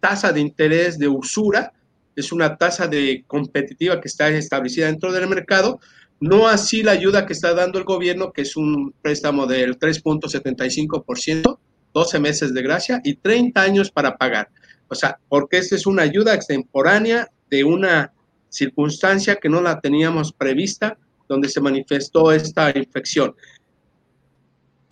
tasa 0.00 0.32
de 0.32 0.40
interés 0.40 0.98
de 0.98 1.08
usura, 1.08 1.72
es 2.14 2.30
una 2.30 2.56
tasa 2.56 2.86
de 2.86 3.24
competitiva 3.26 4.00
que 4.00 4.08
está 4.08 4.28
establecida 4.28 4.86
dentro 4.86 5.12
del 5.12 5.28
mercado, 5.28 5.80
no 6.20 6.48
así 6.48 6.82
la 6.82 6.92
ayuda 6.92 7.26
que 7.26 7.32
está 7.32 7.54
dando 7.54 7.78
el 7.78 7.84
gobierno, 7.84 8.32
que 8.32 8.42
es 8.42 8.56
un 8.56 8.94
préstamo 9.02 9.46
del 9.46 9.78
3.75%, 9.78 11.58
12 11.94 12.18
meses 12.20 12.54
de 12.54 12.62
gracia 12.62 13.00
y 13.02 13.14
30 13.14 13.60
años 13.60 13.90
para 13.90 14.16
pagar. 14.16 14.48
O 14.88 14.94
sea, 14.94 15.18
porque 15.28 15.58
esta 15.58 15.74
es 15.74 15.86
una 15.86 16.02
ayuda 16.02 16.34
extemporánea 16.34 17.28
de 17.50 17.64
una 17.64 18.12
circunstancia 18.48 19.36
que 19.36 19.48
no 19.48 19.60
la 19.60 19.80
teníamos 19.80 20.32
prevista, 20.32 20.96
donde 21.28 21.48
se 21.48 21.60
manifestó 21.60 22.32
esta 22.32 22.76
infección. 22.76 23.34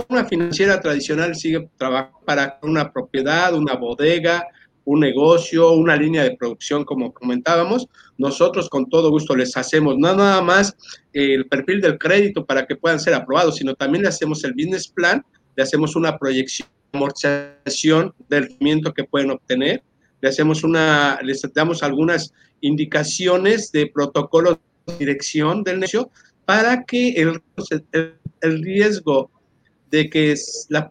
Una 0.08 0.24
financiera 0.24 0.80
tradicional 0.80 1.34
sigue 1.34 1.68
trabajando 1.78 2.20
para 2.24 2.58
una 2.62 2.92
propiedad, 2.92 3.54
una 3.54 3.74
bodega, 3.74 4.46
un 4.84 5.00
negocio, 5.00 5.72
una 5.72 5.96
línea 5.96 6.22
de 6.22 6.36
producción, 6.36 6.84
como 6.84 7.12
comentábamos, 7.12 7.88
nosotros 8.18 8.68
con 8.68 8.88
todo 8.88 9.10
gusto 9.10 9.34
les 9.34 9.56
hacemos 9.56 9.96
no 9.98 10.14
nada 10.14 10.40
más 10.42 10.76
el 11.12 11.46
perfil 11.48 11.80
del 11.80 11.98
crédito 11.98 12.46
para 12.46 12.66
que 12.66 12.76
puedan 12.76 13.00
ser 13.00 13.14
aprobados, 13.14 13.56
sino 13.56 13.74
también 13.74 14.02
le 14.02 14.08
hacemos 14.08 14.44
el 14.44 14.52
business 14.52 14.86
plan, 14.86 15.24
le 15.56 15.62
hacemos 15.62 15.96
una 15.96 16.16
proyección, 16.16 16.68
amortización 16.92 18.14
del 18.28 18.44
rendimiento 18.44 18.94
que 18.94 19.04
pueden 19.04 19.30
obtener, 19.30 19.82
le 20.26 20.30
hacemos 20.30 20.64
una, 20.64 21.20
les 21.22 21.40
damos 21.54 21.84
algunas 21.84 22.34
indicaciones 22.60 23.70
de 23.70 23.86
protocolo 23.86 24.58
de 24.84 24.96
dirección 24.98 25.62
del 25.62 25.78
negocio 25.78 26.10
para 26.44 26.82
que 26.82 27.10
el, 27.10 27.40
el, 28.42 28.62
riesgo 28.64 29.30
de 29.92 30.10
que 30.10 30.32
es 30.32 30.66
la, 30.68 30.88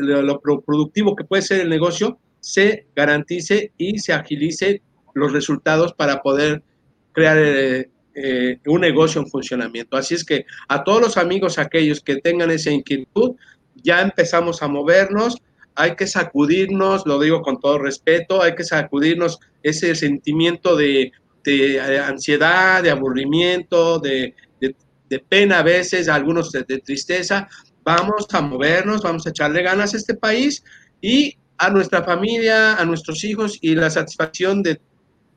lo 0.00 0.40
productivo 0.62 1.14
que 1.14 1.22
puede 1.22 1.42
ser 1.42 1.60
el 1.60 1.68
negocio 1.68 2.18
se 2.40 2.86
garantice 2.96 3.70
y 3.78 4.00
se 4.00 4.12
agilice 4.12 4.82
los 5.14 5.32
resultados 5.32 5.92
para 5.92 6.20
poder 6.20 6.64
crear 7.12 7.38
eh, 7.38 7.88
eh, 8.16 8.58
un 8.66 8.80
negocio 8.80 9.20
en 9.20 9.28
funcionamiento. 9.28 9.96
Así 9.96 10.16
es 10.16 10.24
que 10.24 10.44
a 10.66 10.82
todos 10.82 11.00
los 11.00 11.16
amigos, 11.16 11.60
aquellos 11.60 12.00
que 12.00 12.16
tengan 12.16 12.50
esa 12.50 12.72
inquietud, 12.72 13.36
ya 13.76 14.02
empezamos 14.02 14.60
a 14.60 14.66
movernos, 14.66 15.36
hay 15.76 15.94
que 15.94 16.06
sacudirnos, 16.06 17.06
lo 17.06 17.20
digo 17.20 17.42
con 17.42 17.60
todo 17.60 17.78
respeto, 17.78 18.42
hay 18.42 18.54
que 18.54 18.64
sacudirnos 18.64 19.38
ese 19.62 19.94
sentimiento 19.94 20.74
de, 20.74 21.12
de 21.44 21.76
eh, 21.76 22.00
ansiedad, 22.00 22.82
de 22.82 22.90
aburrimiento, 22.90 23.98
de, 23.98 24.34
de, 24.60 25.18
pena 25.20 25.60
a 25.60 25.62
veces, 25.62 26.08
algunos 26.08 26.50
de, 26.50 26.64
tristeza. 26.64 27.48
Vamos 27.84 28.26
a 28.32 28.40
movernos, 28.40 29.02
vamos 29.02 29.26
a 29.26 29.30
echarle 29.30 29.62
ganas 29.62 29.94
a 29.94 29.98
este 29.98 30.14
país 30.14 30.64
y 31.00 31.36
a 31.58 31.70
nuestra 31.70 32.02
familia, 32.02 32.76
a 32.76 32.84
nuestros 32.84 33.22
hijos 33.22 33.58
y 33.60 33.74
la 33.74 33.90
satisfacción 33.90 34.62
de 34.62 34.80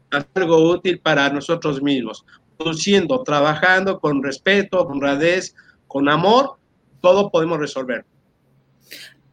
hacer 0.10 0.30
algo 0.36 0.72
útil 0.72 1.00
para 1.00 1.30
nosotros 1.30 1.82
mismos. 1.82 2.26
Produciendo, 2.58 3.22
trabajando 3.24 4.00
con 4.00 4.24
respeto, 4.24 4.86
con 4.86 4.98
honradez, 4.98 5.54
con 5.88 6.10
amor, 6.10 6.58
todo 7.02 7.30
podemos 7.30 7.60
resolver. 7.60 8.06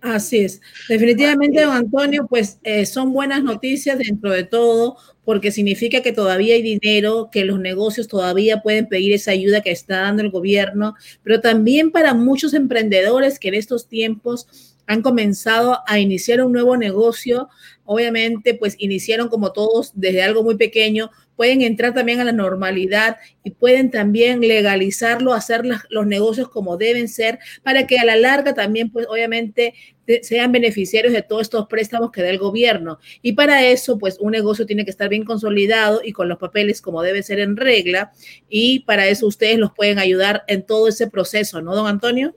Así 0.00 0.38
es. 0.38 0.60
Definitivamente, 0.88 1.62
don 1.62 1.74
Antonio, 1.74 2.26
pues 2.28 2.58
eh, 2.62 2.86
son 2.86 3.12
buenas 3.12 3.42
noticias 3.42 3.98
dentro 3.98 4.30
de 4.30 4.44
todo, 4.44 4.96
porque 5.24 5.50
significa 5.50 6.02
que 6.02 6.12
todavía 6.12 6.54
hay 6.54 6.62
dinero, 6.62 7.28
que 7.32 7.44
los 7.44 7.58
negocios 7.58 8.06
todavía 8.06 8.62
pueden 8.62 8.86
pedir 8.86 9.12
esa 9.12 9.32
ayuda 9.32 9.62
que 9.62 9.72
está 9.72 10.02
dando 10.02 10.22
el 10.22 10.30
gobierno, 10.30 10.94
pero 11.22 11.40
también 11.40 11.90
para 11.90 12.14
muchos 12.14 12.54
emprendedores 12.54 13.38
que 13.38 13.48
en 13.48 13.54
estos 13.54 13.88
tiempos 13.88 14.76
han 14.86 15.02
comenzado 15.02 15.80
a 15.88 15.98
iniciar 15.98 16.40
un 16.42 16.52
nuevo 16.52 16.76
negocio. 16.76 17.48
Obviamente, 17.86 18.54
pues 18.54 18.76
iniciaron 18.78 19.28
como 19.28 19.52
todos 19.52 19.92
desde 19.94 20.22
algo 20.22 20.42
muy 20.42 20.56
pequeño, 20.56 21.10
pueden 21.36 21.62
entrar 21.62 21.94
también 21.94 22.20
a 22.20 22.24
la 22.24 22.32
normalidad 22.32 23.18
y 23.44 23.50
pueden 23.50 23.90
también 23.90 24.40
legalizarlo, 24.40 25.32
hacer 25.32 25.62
los 25.90 26.06
negocios 26.06 26.48
como 26.48 26.76
deben 26.76 27.08
ser, 27.08 27.38
para 27.62 27.86
que 27.86 27.98
a 27.98 28.04
la 28.04 28.16
larga 28.16 28.54
también, 28.54 28.90
pues 28.90 29.06
obviamente, 29.08 29.74
sean 30.22 30.52
beneficiarios 30.52 31.12
de 31.12 31.22
todos 31.22 31.42
estos 31.42 31.66
préstamos 31.66 32.10
que 32.10 32.22
da 32.22 32.30
el 32.30 32.38
gobierno. 32.38 32.98
Y 33.22 33.32
para 33.32 33.66
eso, 33.66 33.98
pues 33.98 34.18
un 34.20 34.32
negocio 34.32 34.66
tiene 34.66 34.84
que 34.84 34.90
estar 34.90 35.08
bien 35.08 35.24
consolidado 35.24 36.00
y 36.04 36.12
con 36.12 36.28
los 36.28 36.38
papeles 36.38 36.80
como 36.80 37.02
debe 37.02 37.22
ser 37.22 37.40
en 37.40 37.56
regla. 37.56 38.12
Y 38.48 38.80
para 38.80 39.06
eso 39.08 39.26
ustedes 39.26 39.58
los 39.58 39.72
pueden 39.72 39.98
ayudar 39.98 40.44
en 40.48 40.64
todo 40.64 40.88
ese 40.88 41.08
proceso, 41.08 41.60
¿no, 41.60 41.74
don 41.74 41.86
Antonio? 41.86 42.34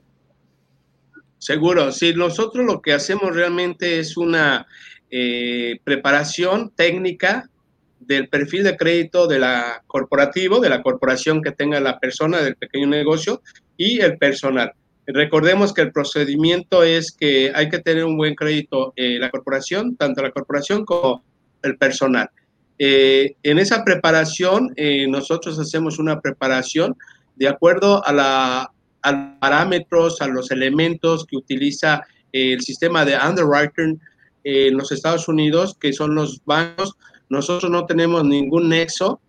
Seguro, 1.38 1.90
sí, 1.90 2.12
nosotros 2.12 2.66
lo 2.66 2.82
que 2.82 2.92
hacemos 2.92 3.34
realmente 3.34 3.98
es 3.98 4.18
una 4.18 4.66
eh, 5.10 5.78
preparación 5.84 6.72
técnica 6.74 7.48
del 7.98 8.28
perfil 8.28 8.64
de 8.64 8.76
crédito 8.76 9.26
de 9.26 9.38
la 9.38 9.82
corporativo, 9.86 10.60
de 10.60 10.70
la 10.70 10.82
corporación 10.82 11.42
que 11.42 11.52
tenga 11.52 11.80
la 11.80 11.98
persona 11.98 12.40
del 12.40 12.56
pequeño 12.56 12.86
negocio 12.86 13.42
y 13.76 14.00
el 14.00 14.18
personal. 14.18 14.72
Recordemos 15.06 15.72
que 15.72 15.82
el 15.82 15.92
procedimiento 15.92 16.82
es 16.82 17.12
que 17.12 17.52
hay 17.54 17.68
que 17.68 17.78
tener 17.78 18.04
un 18.04 18.16
buen 18.16 18.34
crédito 18.34 18.92
eh, 18.96 19.18
la 19.18 19.30
corporación, 19.30 19.96
tanto 19.96 20.22
la 20.22 20.30
corporación 20.30 20.84
como 20.84 21.24
el 21.62 21.76
personal. 21.76 22.30
Eh, 22.78 23.34
en 23.42 23.58
esa 23.58 23.84
preparación, 23.84 24.74
nosotros 25.08 25.58
hacemos 25.58 25.98
una 25.98 26.20
preparación 26.20 26.96
de 27.36 27.48
acuerdo 27.48 28.04
a 28.06 28.12
la 28.12 28.70
a 29.02 29.12
los 29.12 29.38
parámetros, 29.40 30.20
a 30.20 30.28
los 30.28 30.50
elementos 30.50 31.26
que 31.26 31.36
utiliza 31.36 32.02
el 32.32 32.60
sistema 32.60 33.04
de 33.04 33.16
underwriting 33.16 34.00
en 34.44 34.76
los 34.76 34.92
Estados 34.92 35.28
Unidos, 35.28 35.76
que 35.80 35.92
son 35.92 36.14
los 36.14 36.40
bancos. 36.44 36.96
Nosotros 37.28 37.70
no 37.70 37.86
tenemos 37.86 38.24
ningún 38.24 38.68
nexo, 38.68 39.20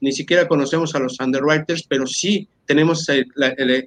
ni 0.00 0.12
siquiera 0.12 0.48
conocemos 0.48 0.94
a 0.94 0.98
los 0.98 1.18
underwriters, 1.20 1.82
pero 1.82 2.06
sí 2.06 2.48
tenemos 2.66 3.08
el, 3.08 3.26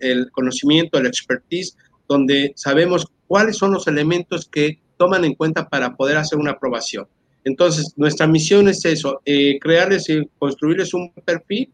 el, 0.01 0.31
conocimiento, 0.31 0.99
el 0.99 1.07
expertise, 1.07 1.75
donde 2.07 2.53
sabemos 2.55 3.07
cuáles 3.27 3.57
son 3.57 3.71
los 3.71 3.87
elementos 3.87 4.47
que 4.47 4.79
toman 4.97 5.25
en 5.25 5.33
cuenta 5.33 5.67
para 5.67 5.95
poder 5.95 6.17
hacer 6.17 6.37
una 6.37 6.51
aprobación. 6.51 7.07
Entonces, 7.45 7.93
nuestra 7.97 8.27
misión 8.27 8.67
es 8.67 8.85
eso, 8.85 9.21
eh, 9.25 9.57
crearles 9.59 10.09
y 10.09 10.27
construirles 10.37 10.93
un 10.93 11.11
perfil 11.25 11.69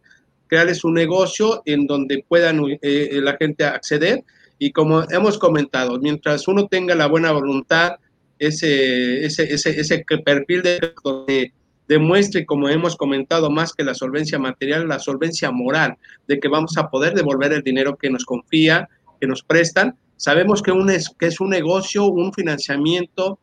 crearles 0.50 0.84
un 0.84 0.96
negocio 0.96 1.62
en 1.63 1.88
donde 1.88 2.25
puedan 2.28 2.60
eh, 2.66 2.80
eh, 2.82 3.22
la 3.22 3.38
gente 3.38 3.63
acceder. 3.63 4.25
Y 4.58 4.72
como 4.74 5.04
hemos 5.10 5.38
comentado, 5.38 5.98
mientras 6.00 6.48
uno 6.50 6.68
tenga 6.68 6.96
la 6.96 7.08
buena 7.08 7.32
voluntad, 7.32 7.94
ese, 8.39 9.25
ese, 9.25 9.53
ese, 9.53 9.79
ese 9.79 10.05
perfil 10.25 10.63
de 10.63 10.93
donde 11.03 11.53
demuestre, 11.89 12.46
como 12.46 12.69
hemos 12.69 12.96
comentado, 12.96 13.50
más 13.50 13.74
que 13.74 13.84
la 13.84 13.93
solvencia 13.93 14.39
material, 14.39 14.88
la 14.88 15.00
solvencia 15.00 15.51
moral, 15.51 15.98
de 16.27 16.39
que 16.39 16.48
vamos 16.48 16.77
a 16.77 16.89
poder 16.89 17.13
devolver 17.13 17.51
el 17.51 17.63
dinero 17.63 17.98
que 17.98 18.10
nos 18.10 18.25
confía, 18.25 18.88
que 19.19 19.27
nos 19.27 19.43
prestan. 19.43 19.98
Sabemos 20.15 20.62
que, 20.62 20.72
un 20.72 20.89
es, 20.89 21.10
que 21.17 21.25
es 21.25 21.39
un 21.39 21.50
negocio, 21.50 22.05
un 22.05 22.31
financiamiento, 22.31 23.39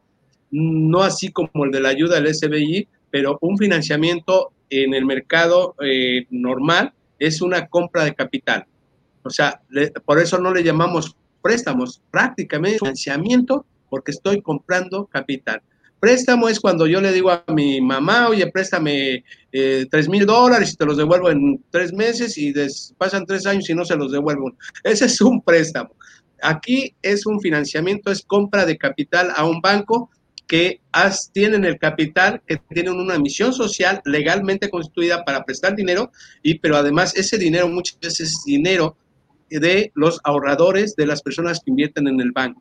no 0.51 1.03
así 1.03 1.33
como 1.33 1.65
el 1.65 1.73
de 1.73 1.81
la 1.81 1.89
ayuda 1.89 2.21
del 2.21 2.33
SBI, 2.33 2.89
pero 3.11 3.37
un 3.41 3.59
financiamiento 3.59 4.53
en 4.71 4.95
el 4.95 5.05
mercado 5.05 5.75
eh, 5.83 6.27
normal 6.31 6.93
es 7.19 7.43
una 7.43 7.67
compra 7.67 8.05
de 8.05 8.15
capital. 8.15 8.65
O 9.25 9.31
sea, 9.31 9.61
por 10.05 10.21
eso 10.21 10.39
no 10.39 10.55
le 10.55 10.63
llamamos 10.63 11.17
préstamos, 11.43 12.01
prácticamente 12.11 12.79
financiamiento 12.79 13.67
porque 13.97 14.13
estoy 14.13 14.43
comprando 14.43 15.07
capital. 15.07 15.63
Préstamo 15.99 16.51
es 16.51 16.61
cuando 16.61 16.87
yo 16.87 17.01
le 17.01 17.15
digo 17.15 17.31
a 17.31 17.43
mi 17.49 17.81
mamá, 17.81 18.29
oye, 18.29 18.47
préstame 18.53 19.25
eh, 19.51 19.87
tres 19.91 20.07
mil 20.07 20.27
dólares 20.27 20.71
y 20.71 20.77
te 20.77 20.85
los 20.85 20.99
devuelvo 20.99 21.31
en 21.31 21.65
tres 21.71 21.95
meses 21.95 22.37
y 22.37 22.53
pasan 22.99 23.25
tres 23.25 23.47
años 23.47 23.71
y 23.71 23.75
no 23.75 23.87
se 23.87 23.97
los 23.97 24.13
devuelvo. 24.13 24.53
Ese 24.85 25.07
es 25.07 25.19
un 25.23 25.41
préstamo. 25.41 25.95
Aquí 26.43 26.95
es 27.01 27.25
un 27.25 27.41
financiamiento, 27.41 28.13
es 28.13 28.23
compra 28.23 28.67
de 28.67 28.77
capital 28.77 29.33
a 29.35 29.47
un 29.47 29.63
banco 29.63 30.11
que 30.47 30.83
tienen 31.33 31.65
el 31.65 31.79
capital, 31.79 32.43
que 32.47 32.59
tienen 32.69 32.97
una 33.01 33.19
misión 33.19 33.55
social 33.55 34.03
legalmente 34.05 34.69
constituida 34.69 35.25
para 35.25 35.43
prestar 35.43 35.75
dinero, 35.75 36.13
y, 36.43 36.59
pero 36.59 36.77
además 36.77 37.17
ese 37.17 37.39
dinero 37.39 37.67
muchas 37.69 37.99
veces 37.99 38.29
es 38.29 38.45
dinero 38.45 38.99
de 39.49 39.91
los 39.95 40.21
ahorradores, 40.23 40.95
de 40.97 41.07
las 41.07 41.23
personas 41.23 41.61
que 41.65 41.71
invierten 41.71 42.09
en 42.09 42.21
el 42.21 42.33
banco. 42.33 42.61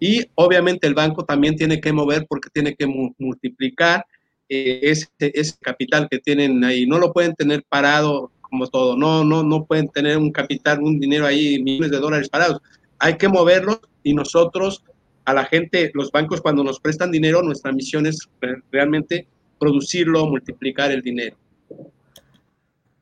Y 0.00 0.24
obviamente 0.34 0.86
el 0.86 0.94
banco 0.94 1.24
también 1.24 1.56
tiene 1.56 1.80
que 1.80 1.92
mover 1.92 2.26
porque 2.28 2.50
tiene 2.52 2.74
que 2.74 2.86
multiplicar 2.86 4.04
eh, 4.48 4.80
ese, 4.82 5.08
ese, 5.18 5.54
capital 5.60 6.08
que 6.10 6.18
tienen 6.18 6.62
ahí. 6.64 6.86
No 6.86 6.98
lo 6.98 7.12
pueden 7.12 7.34
tener 7.34 7.64
parado 7.68 8.30
como 8.40 8.66
todo. 8.66 8.96
No, 8.96 9.24
no, 9.24 9.42
no 9.42 9.64
pueden 9.64 9.88
tener 9.88 10.18
un 10.18 10.30
capital, 10.30 10.82
un 10.82 11.00
dinero 11.00 11.26
ahí, 11.26 11.62
millones 11.62 11.90
de 11.90 11.98
dólares 11.98 12.28
parados. 12.28 12.60
Hay 12.98 13.16
que 13.16 13.28
moverlos 13.28 13.80
y 14.02 14.14
nosotros, 14.14 14.84
a 15.24 15.34
la 15.34 15.44
gente, 15.44 15.90
los 15.94 16.10
bancos 16.10 16.40
cuando 16.40 16.64
nos 16.64 16.80
prestan 16.80 17.10
dinero, 17.10 17.42
nuestra 17.42 17.72
misión 17.72 18.06
es 18.06 18.28
realmente 18.70 19.26
producirlo, 19.58 20.26
multiplicar 20.26 20.92
el 20.92 21.02
dinero. 21.02 21.36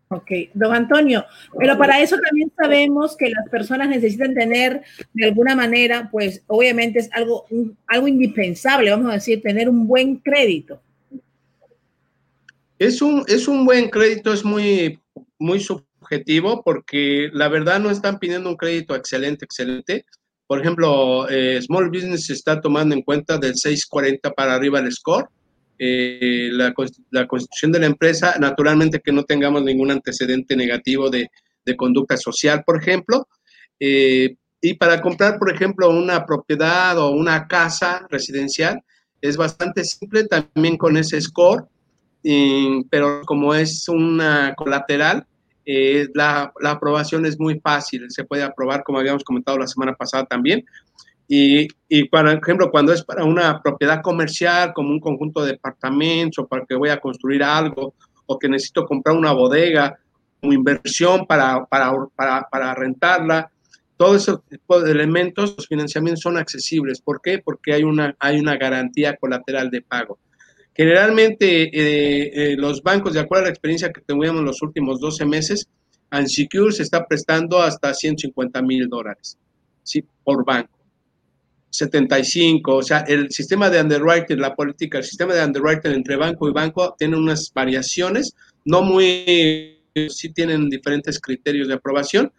Ok, 0.09 0.31
don 0.55 0.73
Antonio, 0.73 1.25
pero 1.59 1.77
para 1.77 2.01
eso 2.01 2.17
también 2.17 2.53
sabemos 2.57 3.17
que 3.17 3.29
las 3.29 3.49
personas 3.49 3.89
necesitan 3.89 4.35
tener 4.35 4.83
de 5.13 5.25
alguna 5.25 5.57
manera, 5.57 6.09
pues 6.13 6.45
obviamente 6.47 7.01
es 7.01 7.11
algo, 7.13 7.45
algo 7.89 8.07
indispensable, 8.07 8.93
vamos 8.93 9.11
a 9.11 9.15
decir, 9.15 9.43
tener 9.43 9.69
un 9.69 9.89
buen 9.89 10.17
crédito. 10.17 10.81
Es 12.79 13.03
un, 13.03 13.25
es 13.27 13.49
un 13.49 13.65
buen 13.65 13.91
crédito, 13.91 14.33
es 14.33 14.45
muy, 14.45 15.01
muy 15.41 15.59
subjetivo 15.59 16.63
porque 16.63 17.29
la 17.33 17.49
verdad 17.49 17.81
no 17.81 17.91
están 17.91 18.21
pidiendo 18.21 18.51
un 18.51 18.57
crédito 18.57 18.95
excelente, 18.95 19.45
excelente. 19.45 20.05
Por 20.47 20.61
ejemplo, 20.61 21.29
eh, 21.29 21.61
Small 21.63 21.89
Business 21.89 22.31
está 22.31 22.61
tomando 22.61 22.95
en 22.95 23.03
cuenta 23.03 23.39
del 23.39 23.57
640 23.57 24.31
para 24.35 24.55
arriba 24.55 24.79
el 24.79 24.93
score 24.93 25.29
eh, 25.79 26.51
la, 26.53 26.73
constitución 26.73 27.73
de 27.73 27.81
la 27.81 27.87
empresa, 27.87 28.37
naturalmente 28.39 29.01
que 29.01 29.13
no 29.13 29.25
tengamos 29.25 29.63
ningún 29.63 29.91
antecedente 29.91 30.57
negativo 30.57 31.11
de, 31.11 31.29
conducta 31.77 32.17
social, 32.17 32.63
por 32.65 32.81
ejemplo. 32.81 33.29
Eh, 33.81 34.37
y 34.61 34.75
para 34.75 35.01
comprar, 35.01 35.39
por 35.39 35.53
ejemplo, 35.53 35.91
una 35.91 36.25
propiedad 36.25 36.97
o 36.99 37.11
una 37.11 37.47
casa 37.49 38.07
residencial, 38.09 38.81
es 39.21 39.37
bastante 39.37 39.85
simple 39.85 40.25
también 40.25 40.77
con 40.77 40.97
ese 40.97 41.21
score, 41.21 41.67
pero 42.91 43.23
como 43.27 43.55
es 43.55 43.89
una 43.89 44.55
colateral, 44.57 45.27
eh, 45.69 46.09
la, 46.15 46.53
la, 46.61 46.71
aprobación 46.71 47.27
es 47.27 47.41
muy 47.41 47.59
fácil, 47.59 48.07
se 48.09 48.25
puede 48.25 48.45
aprobar, 48.45 48.85
como 48.85 49.01
habíamos 49.01 49.25
comentado 49.25 49.59
la 49.59 49.67
semana 49.67 49.95
pasada 49.95 50.25
también, 50.25 50.65
y, 51.29 51.67
y, 51.89 52.09
por 52.09 52.29
ejemplo, 52.29 52.71
cuando 52.71 52.93
es 52.93 53.03
para 53.03 53.25
una 53.25 53.61
propiedad 53.61 54.01
comercial, 54.01 54.73
como 54.73 54.91
un 54.91 55.01
conjunto 55.01 55.45
de 55.45 55.53
departamentos, 55.53 56.45
o 56.45 56.47
para 56.47 56.65
que 56.65 56.77
voy 56.77 56.91
a 56.91 57.01
construir 57.01 57.43
algo, 57.43 57.95
o 58.27 58.39
que 58.39 58.49
necesito 58.49 58.85
comprar 58.85 59.17
una 59.17 59.33
bodega, 59.33 59.99
como 60.41 60.53
inversión 60.53 61.27
para, 61.27 61.65
para, 61.67 61.93
para, 62.51 62.75
rentarla, 62.75 63.51
todo 63.97 64.17
ese 64.17 64.35
tipo 64.49 64.81
de 64.81 64.93
elementos, 64.93 65.55
los 65.57 65.67
financiamientos 65.67 66.23
son 66.23 66.37
accesibles. 66.37 67.01
¿Por 67.01 67.21
qué? 67.23 67.39
Porque 67.39 67.73
hay 67.73 67.83
una, 67.83 68.15
hay 68.21 68.39
una 68.39 68.57
garantía 68.57 69.17
colateral 69.17 69.71
de 69.71 69.83
pago. 69.83 70.19
Generalmente, 70.75 71.63
eh, 71.73 72.53
eh, 72.53 72.57
los 72.57 72.83
bancos, 72.83 73.15
de 73.15 73.21
acuerdo 73.21 73.45
a 73.45 73.47
la 73.47 73.51
experiencia 73.51 73.91
que 73.91 74.03
tuvimos 74.03 74.43
los 74.43 74.61
últimos 74.61 75.01
12 75.01 75.25
meses, 75.25 75.69
Unsecure 76.13 76.71
se 76.71 76.83
está 76.83 77.07
prestando 77.07 77.61
hasta 77.61 77.93
150 77.93 78.63
mil 78.63 78.89
dólares 78.89 79.39
¿sí? 79.83 80.05
por 80.23 80.45
banco. 80.45 80.76
75, 81.77 82.77
o 82.77 82.83
sea, 82.83 83.01
el 83.01 83.31
sistema 83.31 83.71
de 83.71 83.81
underwriting, 83.81 84.41
la 84.41 84.55
política, 84.55 84.99
el 84.99 85.05
sistema 85.05 85.35
de 85.35 85.45
underwriting 85.45 85.93
entre 85.93 86.17
banco 86.17 86.49
y 86.49 86.53
banco 86.53 86.95
tiene 86.99 87.17
unas 87.17 87.51
variaciones, 87.55 88.35
no 88.65 88.83
muy, 88.83 89.83
sí 90.09 90.33
tienen 90.33 90.69
diferentes 90.69 91.21
criterios 91.21 91.69
de 91.69 91.75
aprobación 91.75 92.33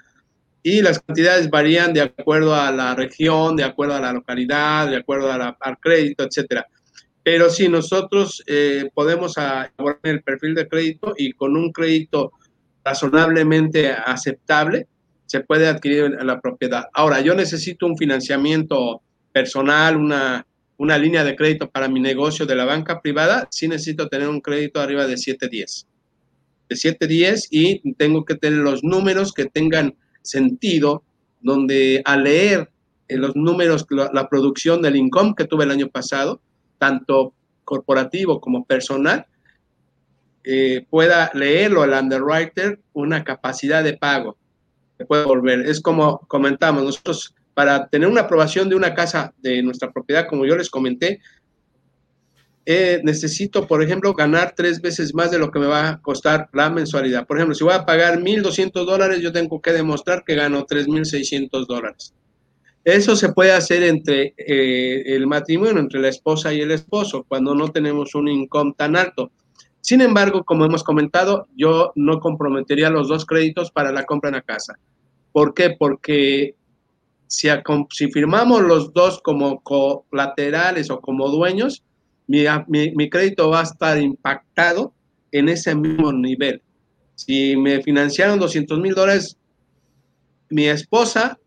y 0.64 0.82
las 0.82 1.00
cantidades 1.00 1.50
varían 1.50 1.94
de 1.94 2.02
acuerdo 2.02 2.54
a 2.54 2.72
la 2.72 2.94
región, 2.96 3.56
de 3.56 3.64
acuerdo 3.64 3.96
a 3.96 4.02
la 4.02 4.14
localidad, 4.14 4.90
de 4.90 4.98
acuerdo 4.98 5.32
al 5.32 5.78
crédito, 5.80 6.26
etcétera. 6.26 6.66
Pero 7.24 7.50
sí, 7.50 7.70
nosotros 7.70 8.44
eh, 8.48 8.90
podemos 8.94 9.38
elaborar 9.38 10.00
el 10.04 10.24
perfil 10.24 10.56
de 10.56 10.68
crédito 10.68 11.14
y 11.18 11.34
con 11.34 11.56
un 11.56 11.72
crédito 11.72 12.32
razonablemente 12.84 13.92
aceptable 13.92 14.88
se 15.26 15.42
puede 15.42 15.68
adquirir 15.68 16.18
la 16.24 16.40
propiedad. 16.40 16.86
Ahora, 16.94 17.20
yo 17.22 17.36
necesito 17.36 17.86
un 17.86 17.98
financiamiento 17.98 19.02
personal, 19.38 19.98
una, 19.98 20.48
una 20.78 20.98
línea 20.98 21.24
de 21.24 21.36
crédito 21.36 21.70
para 21.70 21.88
mi 21.88 22.00
negocio 22.00 22.48
de 22.48 22.56
la 22.56 22.66
banca 22.66 23.02
privada, 23.02 23.48
sí 23.52 23.68
necesito 23.68 24.08
tener 24.08 24.28
un 24.28 24.42
crédito 24.42 24.80
arriba 24.82 25.06
de 25.06 25.16
710. 25.16 25.86
De 26.70 26.76
710 26.76 27.48
y 27.52 27.94
tengo 27.94 28.26
que 28.26 28.34
tener 28.34 28.60
los 28.60 28.84
números 28.84 29.32
que 29.32 29.46
tengan 29.46 29.94
sentido, 30.24 31.04
donde 31.40 32.02
al 32.04 32.24
leer 32.24 32.72
los 33.10 33.36
números, 33.36 33.86
la, 33.90 34.28
producción 34.28 34.82
del 34.82 34.96
income 34.96 35.36
que 35.38 35.46
tuve 35.46 35.66
el 35.66 35.72
año 35.72 35.88
pasado, 35.88 36.42
tanto 36.80 37.34
corporativo 37.64 38.42
como 38.42 38.66
personal, 38.66 39.28
eh, 40.44 40.84
pueda 40.90 41.30
leerlo 41.36 41.84
el 41.84 41.92
underwriter 41.92 42.80
una 42.94 43.24
capacidad 43.24 43.84
de 43.84 43.98
pago. 43.98 44.36
Puede 45.08 45.26
volver. 45.26 45.60
Es 45.62 45.80
como 45.80 46.22
comentamos, 46.28 46.84
nosotros 46.84 47.36
para 47.58 47.88
tener 47.88 48.08
una 48.08 48.22
aprobación 48.22 48.70
de 48.70 48.76
una 48.76 48.94
casa 48.94 49.34
de 49.40 49.64
nuestra 49.64 49.92
propiedad, 49.92 50.28
como 50.28 50.46
yo 50.46 50.56
les 50.56 50.70
comenté, 50.70 51.22
eh, 52.68 53.02
necesito, 53.04 53.66
por 53.66 53.82
ejemplo, 53.82 54.14
ganar 54.14 54.54
tres 54.56 54.80
veces 54.80 55.16
más 55.16 55.32
de 55.32 55.40
lo 55.40 55.50
que 55.50 55.58
me 55.58 55.66
va 55.66 55.90
a 55.90 56.00
costar 56.00 56.50
la 56.54 56.70
mensualidad. 56.70 57.26
Por 57.26 57.38
ejemplo, 57.38 57.56
si 57.56 57.64
voy 57.64 57.74
a 57.74 57.84
pagar 57.84 58.20
1.200 58.20 58.86
dólares, 58.86 59.22
yo 59.22 59.32
tengo 59.32 59.60
que 59.60 59.72
demostrar 59.72 60.24
que 60.24 60.36
gano 60.36 60.68
3.600 60.68 61.66
dólares. 61.66 62.14
Eso 62.84 63.16
se 63.16 63.34
puede 63.34 63.54
hacer 63.54 63.82
entre 63.82 64.36
eh, 64.38 65.16
el 65.16 65.26
matrimonio, 65.26 65.80
entre 65.80 66.00
la 66.00 66.10
esposa 66.10 66.54
y 66.54 66.62
el 66.62 66.70
esposo, 66.70 67.26
cuando 67.28 67.56
no 67.56 67.70
tenemos 67.70 68.14
un 68.14 68.28
income 68.28 68.76
tan 68.78 68.96
alto. 68.96 69.32
Sin 69.82 70.02
embargo, 70.02 70.44
como 70.44 70.64
hemos 70.64 70.84
comentado, 70.84 71.48
yo 71.56 71.92
no 71.96 72.20
comprometería 72.20 72.92
los 72.92 73.08
dos 73.08 73.26
créditos 73.26 73.72
para 73.72 73.92
la 73.92 74.04
compra 74.04 74.30
en 74.30 74.36
la 74.36 74.44
casa. 74.44 74.78
¿Por 75.32 75.56
qué? 75.56 75.72
Porque 75.72 76.54
si, 77.28 77.50
si 77.92 78.12
firmamos 78.12 78.62
los 78.62 78.94
dos 78.94 79.22
como 79.22 79.62
colaterales 79.62 80.90
o 80.90 81.00
como 81.00 81.30
dueños, 81.30 81.84
mi, 82.28 82.46
mi, 82.68 83.10
crédito 83.10 83.50
va 83.50 83.62
a 83.62 83.64
estar 83.64 83.98
impactado 83.98 84.94
en 85.32 85.50
ese 85.50 85.76
mismo 85.76 86.12
nivel. 86.12 86.62
Si 87.16 87.56
me 87.56 87.82
financiaron 87.82 88.40
200 88.40 88.80
mil 88.80 88.94
dólares, 88.94 89.38
mi 90.50 90.66
esposa 90.68 91.40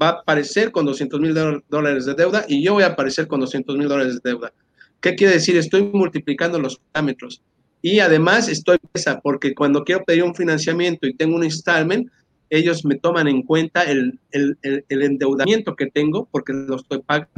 va 0.00 0.08
a 0.08 0.12
aparecer 0.12 0.70
con 0.70 0.84
200 0.84 1.20
mil 1.20 1.34
dólares 1.68 2.06
de 2.06 2.14
deuda 2.14 2.44
y 2.48 2.62
yo 2.62 2.74
voy 2.74 2.82
a 2.82 2.88
aparecer 2.88 3.26
con 3.26 3.40
200 3.40 3.76
mil 3.76 3.88
dólares 3.88 4.20
de 4.22 4.30
deuda. 4.30 4.52
¿Qué 5.00 5.14
quiere 5.14 5.34
decir? 5.34 5.56
Estoy 5.56 5.82
multiplicando 5.82 6.58
los 6.58 6.78
parámetros. 6.78 7.42
Y 7.80 7.98
además 7.98 8.48
estoy 8.48 8.78
pesa 8.92 9.20
porque 9.20 9.54
cuando 9.54 9.82
quiero 9.82 10.04
pedir 10.04 10.22
un 10.22 10.34
financiamiento 10.34 11.06
y 11.06 11.14
tengo 11.14 11.34
un 11.34 11.44
installment, 11.44 12.08
ellos 12.52 12.84
me 12.84 12.96
toman 12.96 13.28
en 13.28 13.42
cuenta 13.42 13.82
el, 13.84 14.20
endeudamiento 14.30 15.74
que 15.74 15.86
tengo 15.86 16.28
porque 16.30 16.52
lo 16.52 16.76
estoy 16.76 17.00
pagando. 17.00 17.30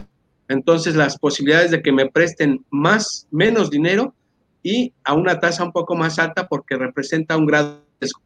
Entonces, 0.48 0.96
las 0.96 1.16
posibilidades 1.16 1.70
de 1.70 1.82
que 1.82 1.92
me 1.92 2.10
presten 2.10 2.64
más, 2.70 3.28
menos 3.30 3.70
dinero 3.70 4.12
y 4.64 4.92
a 5.04 5.14
una 5.14 5.38
tasa 5.38 5.62
un 5.62 5.70
poco 5.70 5.94
más 5.94 6.18
alta 6.18 6.48
porque 6.48 6.76
representa 6.76 7.36
un 7.36 7.46
grado 7.46 7.76
de 7.76 7.80
riesgo. 8.00 8.20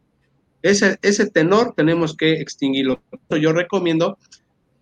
Ese, 0.63 0.99
ese 1.03 1.29
tenor 1.31 1.75
tenemos 1.77 2.17
que 2.17 2.41
extinguirlo. 2.41 3.03
Yo 3.39 3.53
recomiendo 3.53 4.17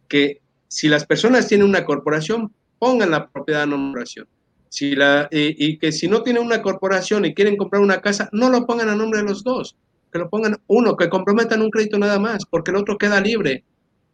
que 0.06 0.40
si 0.68 0.88
las 0.88 1.04
personas 1.06 1.48
tienen 1.48 1.66
una 1.66 1.84
corporación, 1.84 2.52
pongan 2.78 3.10
la 3.10 3.28
propiedad 3.28 3.64
en 3.64 3.70
nombración. 3.70 4.28
Si 4.68 4.94
la, 4.94 5.28
y 5.32 5.76
que 5.78 5.90
si 5.90 6.06
no 6.06 6.22
tienen 6.22 6.44
una 6.44 6.62
corporación 6.62 7.24
y 7.24 7.34
quieren 7.34 7.56
comprar 7.56 7.82
una 7.82 8.00
casa, 8.00 8.28
no 8.30 8.48
lo 8.48 8.64
pongan 8.64 8.90
a 8.90 8.94
nombre 8.94 9.20
de 9.20 9.26
los 9.26 9.42
dos 9.42 9.76
que 10.16 10.22
lo 10.22 10.30
pongan 10.30 10.56
uno, 10.66 10.96
que 10.96 11.10
comprometan 11.10 11.60
un 11.60 11.70
crédito 11.70 11.98
nada 11.98 12.18
más, 12.18 12.46
porque 12.46 12.70
el 12.70 12.78
otro 12.78 12.96
queda 12.96 13.20
libre 13.20 13.64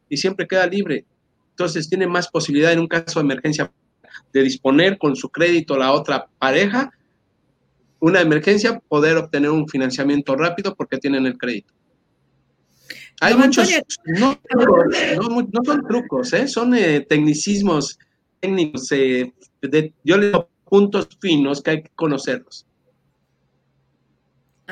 y 0.08 0.16
siempre 0.16 0.48
queda 0.48 0.66
libre. 0.66 1.04
Entonces 1.50 1.88
tiene 1.88 2.06
más 2.06 2.28
posibilidad 2.28 2.72
en 2.72 2.80
un 2.80 2.88
caso 2.88 3.20
de 3.20 3.24
emergencia 3.24 3.72
de 4.32 4.42
disponer 4.42 4.98
con 4.98 5.14
su 5.14 5.28
crédito 5.28 5.76
la 5.76 5.92
otra 5.92 6.26
pareja, 6.38 6.90
una 8.00 8.20
emergencia, 8.20 8.80
poder 8.88 9.16
obtener 9.16 9.50
un 9.50 9.68
financiamiento 9.68 10.34
rápido 10.34 10.74
porque 10.74 10.98
tienen 10.98 11.24
el 11.24 11.38
crédito. 11.38 11.72
Hay 13.20 13.36
muchos, 13.36 13.70
no, 14.04 14.36
no, 14.56 15.64
son 15.64 15.86
trucos, 15.86 16.32
¿eh? 16.32 16.48
son 16.48 16.74
eh, 16.74 17.06
tecnicismos 17.08 17.96
técnicos, 18.40 18.90
eh, 18.90 19.32
de, 19.60 19.92
yo 20.02 20.16
le 20.16 20.26
digo 20.26 20.48
puntos 20.68 21.08
finos 21.20 21.62
que 21.62 21.70
hay 21.70 21.82
que 21.84 21.90
conocerlos. 21.94 22.66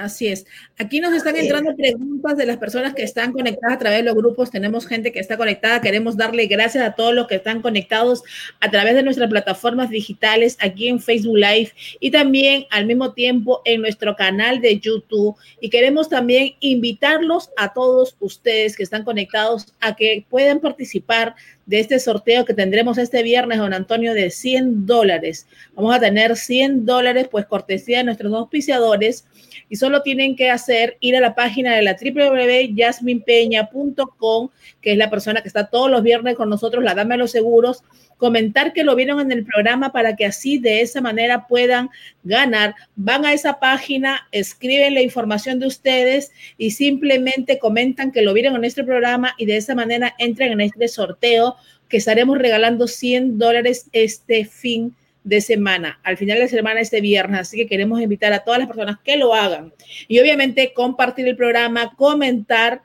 Así 0.01 0.29
es. 0.29 0.47
Aquí 0.79 0.99
nos 1.01 1.13
están 1.13 1.37
entrando 1.37 1.77
preguntas 1.77 2.37
de 2.37 2.47
las 2.47 2.57
personas 2.57 2.95
que 2.95 3.03
están 3.03 3.33
conectadas 3.33 3.77
a 3.77 3.79
través 3.79 3.99
de 3.99 4.05
los 4.05 4.15
grupos. 4.15 4.51
Tenemos 4.51 4.87
gente 4.87 5.13
que 5.13 5.21
está 5.21 5.37
conectada. 5.37 5.83
Queremos 5.83 6.17
darle 6.17 6.47
gracias 6.47 6.83
a 6.83 6.93
todos 6.93 7.15
los 7.15 7.27
que 7.27 7.35
están 7.35 7.61
conectados 7.61 8.23
a 8.61 8.71
través 8.71 8.95
de 8.95 9.03
nuestras 9.03 9.29
plataformas 9.29 9.91
digitales 9.91 10.57
aquí 10.61 10.89
en 10.89 11.01
Facebook 11.01 11.37
Live 11.37 11.73
y 12.01 12.11
también 12.11 12.65
al 12.71 12.87
mismo 12.87 13.13
tiempo 13.13 13.61
en 13.67 13.83
nuestro 13.83 14.17
canal 14.17 14.63
de 14.63 14.79
YouTube. 14.79 15.37
Y 15.61 15.69
queremos 15.69 16.09
también 16.09 16.55
invitarlos 16.61 17.51
a 17.59 17.75
todos 17.75 18.17
ustedes 18.21 18.77
que 18.77 18.83
están 18.83 19.05
conectados 19.05 19.75
a 19.81 19.97
que 19.97 20.25
puedan 20.31 20.61
participar 20.61 21.35
de 21.71 21.79
este 21.79 22.01
sorteo 22.01 22.45
que 22.45 22.53
tendremos 22.53 22.99
este 22.99 23.23
viernes, 23.23 23.59
don 23.59 23.73
Antonio, 23.73 24.13
de 24.13 24.31
100 24.31 24.87
dólares. 24.87 25.47
Vamos 25.75 25.95
a 25.95 26.01
tener 26.01 26.35
100 26.35 26.85
dólares, 26.85 27.29
pues 27.31 27.47
cortesía 27.47 27.99
de 27.99 28.05
nuestros 28.05 28.35
auspiciadores 28.35 29.25
y 29.69 29.77
solo 29.77 30.03
tienen 30.03 30.35
que 30.35 30.51
hacer 30.51 30.97
ir 30.99 31.15
a 31.15 31.21
la 31.21 31.37
página 31.37 31.77
de 31.77 31.83
la 31.83 31.97
www.jasminpeña.com, 31.97 34.49
que 34.81 34.91
es 34.91 34.99
la 34.99 35.11
persona 35.11 35.43
que 35.43 35.49
está 35.49 35.71
todos 35.71 35.89
los 35.89 36.03
viernes 36.03 36.35
con 36.35 36.51
nosotros, 36.51 36.83
la 36.83 36.97
dama 36.97 37.15
de 37.15 37.19
los 37.19 37.31
seguros, 37.31 37.85
comentar 38.21 38.75
que 38.75 38.85
lo 38.85 38.95
vieron 38.95 39.19
en 39.19 39.33
el 39.33 39.45
programa 39.45 39.93
para 39.93 40.15
que 40.15 40.27
así 40.27 40.59
de 40.59 40.83
esa 40.83 41.01
manera 41.01 41.47
puedan 41.49 41.89
ganar. 42.23 42.75
Van 42.95 43.25
a 43.25 43.33
esa 43.33 43.59
página, 43.59 44.29
escriben 44.31 44.93
la 44.93 45.01
información 45.01 45.59
de 45.59 45.67
ustedes 45.67 46.31
y 46.59 46.73
simplemente 46.73 47.59
comentan 47.59 48.13
que 48.13 48.21
lo 48.21 48.35
vieron 48.35 48.55
en 48.57 48.65
este 48.65 48.85
programa 48.85 49.35
y 49.39 49.47
de 49.47 49.57
esa 49.57 49.75
manera 49.75 50.15
entran 50.19 50.53
en 50.53 50.61
este 50.61 50.87
sorteo 50.87 51.57
que 51.89 51.97
estaremos 51.97 52.37
regalando 52.37 52.87
100 52.87 53.39
dólares 53.39 53.89
este 53.93 54.45
fin 54.45 54.95
de 55.25 55.41
semana, 55.41 55.99
al 56.03 56.17
final 56.17 56.39
de 56.39 56.49
semana 56.49 56.81
este 56.81 57.01
viernes, 57.01 57.41
así 57.41 57.57
que 57.57 57.67
queremos 57.67 58.01
invitar 58.01 58.33
a 58.33 58.41
todas 58.41 58.59
las 58.59 58.69
personas 58.69 58.99
que 59.03 59.17
lo 59.17 59.35
hagan 59.35 59.73
y 60.09 60.19
obviamente 60.19 60.73
compartir 60.75 61.27
el 61.27 61.37
programa, 61.37 61.95
comentar 61.97 62.83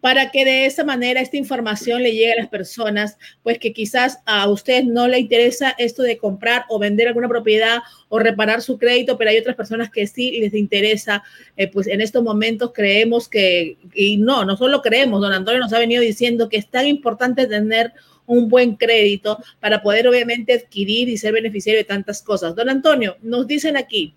para 0.00 0.30
que 0.30 0.44
de 0.44 0.66
esa 0.66 0.84
manera 0.84 1.20
esta 1.20 1.36
información 1.36 2.02
le 2.02 2.12
llegue 2.12 2.32
a 2.32 2.36
las 2.36 2.48
personas, 2.48 3.18
pues 3.42 3.58
que 3.58 3.72
quizás 3.72 4.18
a 4.26 4.48
usted 4.48 4.84
no 4.84 5.08
le 5.08 5.18
interesa 5.18 5.74
esto 5.78 6.02
de 6.02 6.18
comprar 6.18 6.64
o 6.68 6.78
vender 6.78 7.08
alguna 7.08 7.28
propiedad 7.28 7.80
o 8.08 8.18
reparar 8.18 8.62
su 8.62 8.78
crédito, 8.78 9.16
pero 9.16 9.30
hay 9.30 9.38
otras 9.38 9.56
personas 9.56 9.90
que 9.90 10.06
sí 10.06 10.38
les 10.40 10.54
interesa, 10.54 11.22
eh, 11.56 11.68
pues 11.68 11.86
en 11.86 12.00
estos 12.00 12.22
momentos 12.22 12.72
creemos 12.74 13.28
que, 13.28 13.78
y 13.94 14.16
no, 14.16 14.44
no 14.44 14.56
solo 14.56 14.82
creemos, 14.82 15.20
don 15.20 15.32
Antonio 15.32 15.60
nos 15.60 15.72
ha 15.72 15.78
venido 15.78 16.02
diciendo 16.02 16.48
que 16.48 16.58
es 16.58 16.70
tan 16.70 16.86
importante 16.86 17.46
tener 17.46 17.92
un 18.26 18.48
buen 18.48 18.76
crédito 18.76 19.38
para 19.60 19.82
poder 19.82 20.08
obviamente 20.08 20.52
adquirir 20.52 21.08
y 21.08 21.16
ser 21.16 21.32
beneficiario 21.32 21.80
de 21.80 21.84
tantas 21.84 22.22
cosas. 22.22 22.54
Don 22.54 22.68
Antonio, 22.68 23.16
nos 23.22 23.46
dicen 23.46 23.76
aquí, 23.76 24.14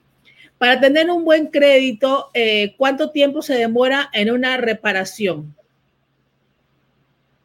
para 0.57 0.79
tener 0.79 1.09
un 1.09 1.23
buen 1.23 1.47
crédito, 1.47 2.31
eh, 2.33 2.73
¿cuánto 2.77 3.11
tiempo 3.11 3.41
se 3.41 3.53
demora 3.53 4.09
en 4.13 4.31
una 4.31 4.57
reparación? 4.57 5.55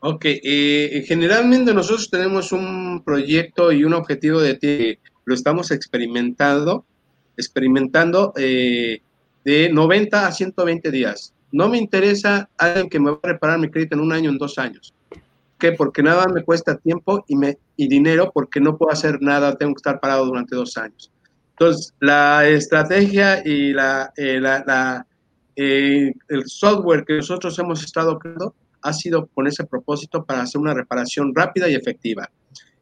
Ok, 0.07 0.25
eh, 0.27 1.03
generalmente 1.07 1.73
nosotros 1.73 2.11
tenemos 2.11 2.53
un 2.53 3.03
proyecto 3.05 3.73
y 3.73 3.85
un 3.85 3.95
objetivo 3.95 4.41
de 4.41 4.59
que 4.59 4.99
lo 5.25 5.35
estamos 5.35 5.71
experimentando, 5.71 6.85
experimentando 7.39 8.35
eh, 8.37 9.01
de 9.45 9.71
90 9.73 10.27
a 10.27 10.31
120 10.33 10.91
días. 10.91 11.33
No 11.53 11.69
me 11.69 11.79
interesa 11.79 12.51
alguien 12.59 12.91
que 12.91 13.01
me 13.01 13.13
va 13.13 13.21
a 13.23 13.29
reparar 13.29 13.59
mi 13.59 13.71
crédito 13.71 13.95
en 13.95 14.03
un 14.03 14.13
año, 14.13 14.29
en 14.29 14.37
dos 14.37 14.59
años 14.59 14.95
qué? 15.65 15.73
Porque 15.73 16.03
nada 16.03 16.27
me 16.29 16.43
cuesta 16.43 16.77
tiempo 16.77 17.25
y, 17.27 17.37
me, 17.37 17.59
y 17.77 17.89
dinero 17.89 18.31
porque 18.33 18.61
no 18.61 18.77
puedo 18.77 18.93
hacer 18.93 19.23
nada, 19.23 19.57
tengo 19.57 19.75
que 19.75 19.79
estar 19.79 20.01
parado 20.01 20.27
durante 20.27 20.55
dos 20.55 20.77
años. 20.77 21.11
Entonces, 21.53 21.95
la 22.01 22.47
estrategia 22.49 23.43
y 23.47 23.73
la, 23.73 24.13
eh, 24.17 24.41
la, 24.41 25.07
eh, 25.57 26.13
el 26.29 26.47
software 26.47 27.05
que 27.05 27.17
nosotros 27.17 27.59
hemos 27.59 27.83
estado 27.83 28.19
creando 28.19 28.55
ha 28.85 28.93
sido 28.93 29.27
con 29.35 29.47
ese 29.47 29.65
propósito 29.65 30.25
para 30.25 30.43
hacer 30.43 30.61
una 30.61 30.75
reparación 30.75 31.35
rápida 31.35 31.69
y 31.69 31.75
efectiva. 31.75 32.31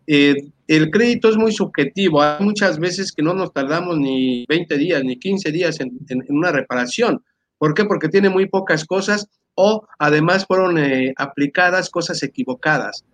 Eh, 0.07 0.35
el 0.67 0.91
crédito 0.91 1.29
es 1.29 1.37
muy 1.37 1.53
subjetivo. 1.53 2.21
Hay 2.21 2.45
muchas 2.45 2.79
veces 2.79 3.13
que 3.13 3.23
no 3.23 3.33
nos 3.33 3.53
tardamos 3.53 3.99
ni 3.99 4.45
20 4.49 4.77
días 4.77 5.03
ni 5.05 5.17
15 5.17 5.51
días 5.53 5.81
en, 5.81 5.99
en, 6.09 6.23
en 6.29 6.37
una 6.37 6.53
reparación. 6.53 7.23
¿Por 7.57 7.75
qué? 7.75 7.85
Porque 7.85 8.09
tiene 8.09 8.29
muy 8.29 8.47
pocas 8.47 8.85
cosas 8.85 9.29
o 9.55 9.87
además 9.99 10.47
fueron 10.47 10.79
eh, 10.79 11.15
aplicadas 11.17 11.91
cosas 11.91 12.23
equivocadas. 12.23 13.05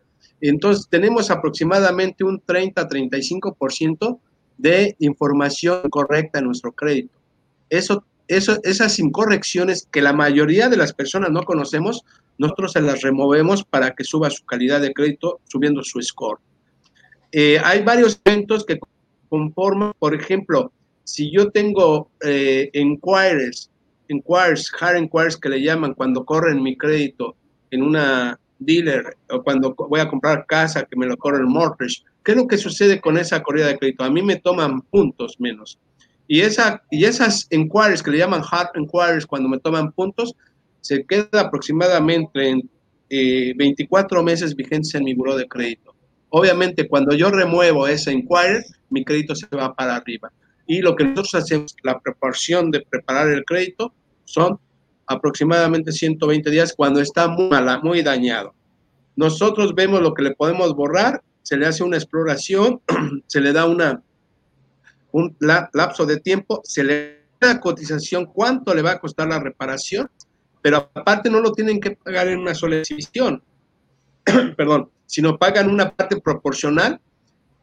Entonces, 0.40 0.88
tenemos 0.88 1.30
aproximadamente 1.30 2.24
un 2.24 2.40
30-35% 2.40 4.18
de 4.56 4.96
información 5.00 5.82
correcta 5.90 6.38
en 6.38 6.46
nuestro 6.46 6.72
crédito. 6.72 7.18
Eso, 7.68 8.04
eso, 8.28 8.58
esas 8.62 8.98
incorrecciones 8.98 9.88
que 9.90 10.02
la 10.02 10.12
mayoría 10.12 10.68
de 10.68 10.76
las 10.76 10.92
personas 10.92 11.30
no 11.30 11.42
conocemos, 11.42 12.04
nosotros 12.38 12.72
se 12.72 12.80
las 12.80 13.02
removemos 13.02 13.64
para 13.64 13.94
que 13.94 14.04
suba 14.04 14.30
su 14.30 14.44
calidad 14.44 14.80
de 14.80 14.92
crédito, 14.92 15.40
subiendo 15.48 15.82
su 15.82 16.00
score. 16.00 16.38
Eh, 17.32 17.60
hay 17.64 17.82
varios 17.82 18.20
eventos 18.24 18.64
que 18.64 18.78
conforman, 19.28 19.92
por 19.98 20.14
ejemplo, 20.14 20.72
si 21.04 21.32
yo 21.32 21.50
tengo 21.50 22.10
eh, 22.22 22.70
inquiries 22.74 23.70
inquiries, 24.08 24.70
hard 24.78 24.96
inquiries 24.96 25.36
que 25.36 25.48
le 25.48 25.62
llaman 25.62 25.94
cuando 25.94 26.24
corren 26.24 26.62
mi 26.62 26.76
crédito 26.76 27.36
en 27.70 27.82
una 27.82 28.38
dealer 28.58 29.16
o 29.30 29.42
cuando 29.42 29.74
voy 29.74 30.00
a 30.00 30.08
comprar 30.08 30.46
casa 30.46 30.84
que 30.84 30.96
me 30.96 31.06
lo 31.06 31.16
corre 31.16 31.38
el 31.38 31.46
mortgage. 31.46 32.02
¿Qué 32.24 32.32
es 32.32 32.38
lo 32.38 32.48
que 32.48 32.58
sucede 32.58 33.00
con 33.00 33.16
esa 33.16 33.42
corrida 33.42 33.68
de 33.68 33.78
crédito? 33.78 34.04
A 34.04 34.10
mí 34.10 34.22
me 34.22 34.36
toman 34.36 34.82
puntos 34.82 35.36
menos. 35.38 35.78
Y, 36.28 36.42
esa, 36.42 36.82
y 36.90 37.04
esas 37.04 37.48
inquiries 37.50 38.02
que 38.02 38.10
le 38.10 38.18
llaman 38.18 38.42
hard 38.48 38.68
inquiries 38.76 39.26
cuando 39.26 39.48
me 39.48 39.58
toman 39.58 39.90
puntos, 39.92 40.34
se 40.82 41.04
queda 41.04 41.40
aproximadamente 41.40 42.50
en 42.50 42.70
24 43.56 44.20
eh, 44.20 44.22
meses 44.22 44.54
vigentes 44.54 44.94
en 44.94 45.04
mi 45.04 45.14
buro 45.14 45.36
de 45.36 45.48
crédito. 45.48 45.94
Obviamente, 46.28 46.86
cuando 46.86 47.14
yo 47.14 47.30
remuevo 47.30 47.88
esa 47.88 48.12
inquiry, 48.12 48.62
mi 48.90 49.04
crédito 49.04 49.34
se 49.34 49.46
va 49.48 49.74
para 49.74 49.96
arriba. 49.96 50.30
Y 50.66 50.82
lo 50.82 50.94
que 50.94 51.04
nosotros 51.04 51.34
hacemos, 51.34 51.74
la 51.82 51.98
preparación 51.98 52.70
de 52.70 52.82
preparar 52.82 53.28
el 53.28 53.44
crédito, 53.44 53.94
son 54.24 54.58
aproximadamente 55.06 55.90
120 55.90 56.50
días 56.50 56.74
cuando 56.76 57.00
está 57.00 57.28
muy, 57.28 57.48
mala, 57.48 57.80
muy 57.82 58.02
dañado. 58.02 58.54
Nosotros 59.16 59.74
vemos 59.74 60.02
lo 60.02 60.12
que 60.12 60.22
le 60.22 60.34
podemos 60.34 60.74
borrar, 60.74 61.22
se 61.42 61.56
le 61.56 61.66
hace 61.66 61.82
una 61.82 61.96
exploración, 61.96 62.82
se 63.26 63.40
le 63.40 63.52
da 63.52 63.64
una, 63.64 64.02
un 65.12 65.36
lapso 65.40 66.06
de 66.06 66.20
tiempo, 66.20 66.60
se 66.64 66.84
le 66.84 67.18
da 67.40 67.60
cotización, 67.60 68.26
cuánto 68.26 68.74
le 68.74 68.82
va 68.82 68.92
a 68.92 69.00
costar 69.00 69.28
la 69.28 69.40
reparación, 69.40 70.10
pero 70.60 70.90
aparte 70.94 71.30
no 71.30 71.40
lo 71.40 71.52
tienen 71.52 71.80
que 71.80 71.92
pagar 71.92 72.28
en 72.28 72.40
una 72.40 72.54
sola 72.54 72.76
exhibición, 72.76 73.42
perdón, 74.56 74.90
sino 75.06 75.38
pagan 75.38 75.70
una 75.70 75.90
parte 75.90 76.20
proporcional 76.20 77.00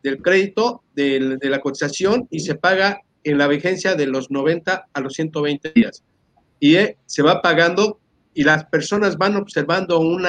del 0.01 0.21
crédito 0.21 0.84
de, 0.95 1.38
la 1.41 1.62
cotización 1.62 2.27
y 2.31 2.39
se 2.39 2.55
paga 2.55 3.01
en 3.23 3.38
la 3.38 3.47
vigencia 3.47 3.95
de 3.95 4.08
los 4.08 4.31
90 4.31 4.88
a 4.93 4.99
los 5.01 5.13
120 5.13 5.71
días 5.73 6.03
y 6.60 6.75
eh, 6.75 6.97
se 7.05 7.23
va 7.23 7.41
pagando 7.41 7.99
y 8.34 8.43
las 8.43 8.65
personas 8.65 9.17
van 9.17 9.36
observando 9.36 9.99
un 9.99 10.25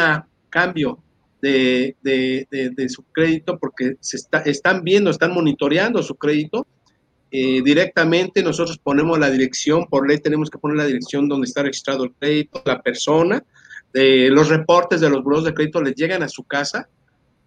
cambio 0.48 1.02
de, 1.42 2.86
su 2.88 3.02
crédito 3.12 3.58
porque 3.58 3.96
se 4.00 4.16
está, 4.16 4.40
están 4.40 4.82
viendo, 4.82 5.10
están 5.10 5.32
monitoreando 5.32 6.02
su 6.02 6.14
crédito. 6.14 6.66
Eh, 7.30 7.60
directamente 7.62 8.42
nosotros 8.42 8.78
ponemos 8.78 9.18
la 9.18 9.30
dirección, 9.30 9.86
por 9.86 10.08
ley 10.08 10.18
tenemos 10.18 10.48
que 10.48 10.58
poner 10.58 10.76
la 10.76 10.86
dirección 10.86 11.28
donde 11.28 11.46
está 11.46 11.62
registrado 11.62 12.04
el 12.04 12.12
crédito, 12.12 12.62
la 12.64 12.80
persona, 12.80 13.44
los 13.92 14.50
reportes 14.50 15.00
de 15.00 15.08
los 15.08 15.22
buros 15.24 15.44
de 15.44 15.54
crédito 15.54 15.80
les 15.80 15.94
llegan 15.94 16.22
a 16.22 16.28
su 16.28 16.44
casa, 16.44 16.86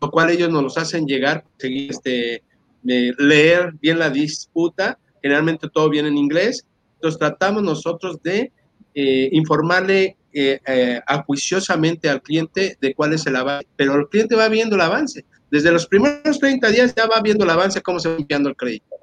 lo 0.01 0.09
cual 0.09 0.31
ellos 0.31 0.49
nos 0.49 0.63
los 0.63 0.77
hacen 0.79 1.05
llegar, 1.05 1.43
seguir, 1.59 1.91
este, 1.91 2.41
leer 2.83 3.73
bien 3.79 3.99
la 3.99 4.09
disputa, 4.09 4.97
generalmente 5.21 5.69
todo 5.71 5.89
viene 5.89 6.07
en 6.07 6.17
inglés, 6.17 6.65
entonces 6.95 7.19
tratamos 7.19 7.63
nosotros 7.63 8.21
de 8.23 8.51
eh, 8.93 9.29
informarle 9.31 10.17
eh, 10.33 10.59
eh, 10.65 11.01
acuiciosamente 11.07 12.09
al 12.09 12.21
cliente 12.21 12.77
de 12.79 12.93
cuál 12.93 13.13
es 13.13 13.25
el 13.25 13.35
avance, 13.35 13.67
pero 13.75 13.95
el 13.95 14.07
cliente 14.09 14.35
va 14.35 14.49
viendo 14.49 14.75
el 14.75 14.81
avance. 14.81 15.25
Desde 15.49 15.71
los 15.71 15.87
primeros 15.87 16.39
30 16.39 16.69
días 16.69 16.93
ya 16.95 17.07
va 17.07 17.21
viendo 17.21 17.43
el 17.43 17.49
avance, 17.49 17.81
cómo 17.81 17.99
se 17.99 18.09
va 18.09 18.17
limpiando 18.17 18.49
el 18.49 18.55
crédito, 18.55 18.95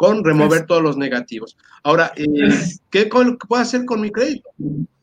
con 0.00 0.24
remover 0.24 0.64
todos 0.64 0.82
los 0.82 0.96
negativos. 0.96 1.58
Ahora, 1.82 2.10
¿qué 2.88 3.04
puedo 3.04 3.60
hacer 3.60 3.84
con 3.84 4.00
mi 4.00 4.10
crédito? 4.10 4.48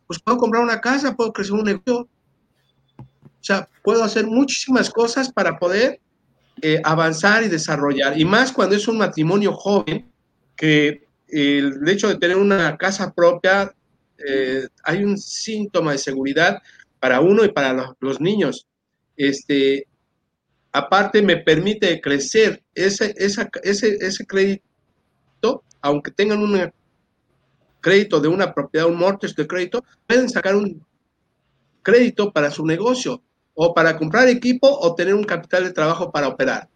Pues 0.07 0.19
puedo 0.19 0.39
comprar 0.39 0.63
una 0.63 0.81
casa, 0.81 1.15
puedo 1.15 1.31
crecer 1.31 1.53
un 1.53 1.65
negocio. 1.65 2.09
O 2.99 3.41
sea, 3.41 3.69
puedo 3.83 4.03
hacer 4.03 4.25
muchísimas 4.25 4.89
cosas 4.89 5.31
para 5.31 5.59
poder 5.59 6.01
avanzar 6.83 7.43
y 7.43 7.47
desarrollar. 7.47 8.19
Y 8.19 8.25
más 8.25 8.51
cuando 8.51 8.75
es 8.75 8.87
un 8.87 8.97
matrimonio 8.97 9.53
joven, 9.53 10.11
que 10.55 11.03
el 11.27 11.87
hecho 11.87 12.07
de 12.07 12.17
tener 12.17 12.37
una 12.37 12.75
casa 12.75 13.13
propia 13.13 13.71
eh, 14.27 14.67
hay 14.83 15.03
un 15.03 15.15
síntoma 15.15 15.91
de 15.91 15.99
seguridad 15.99 16.59
para 16.99 17.21
uno 17.21 17.45
y 17.45 17.49
para 17.49 17.95
los, 17.99 18.19
niños. 18.19 18.65
Este, 19.15 19.85
aparte, 20.71 21.21
me 21.21 21.37
permite 21.37 22.01
crecer 22.01 22.63
ese, 22.73 23.13
ese, 23.15 23.47
ese 23.61 24.25
crédito, 24.25 24.63
aunque 25.81 26.11
tengan 26.11 26.41
una 26.41 26.71
crédito 27.81 28.19
de 28.19 28.27
una 28.27 28.53
propiedad, 28.53 28.87
un 28.87 28.97
mortgage 28.97 29.33
de 29.35 29.47
crédito, 29.47 29.83
pueden 30.05 30.29
sacar 30.29 30.55
un 30.55 30.85
crédito 31.81 32.33
para 32.33 32.51
su 32.51 32.65
negocio 32.65 33.21
o 33.53 33.73
para 33.73 33.97
comprar 33.97 34.27
equipo 34.27 34.67
o 34.67 34.93
tener 34.93 35.13
un 35.13 35.23
capital 35.23 35.63
de 35.63 35.71
trabajo 35.71 36.11
para 36.11 36.27
operar. 36.27 36.67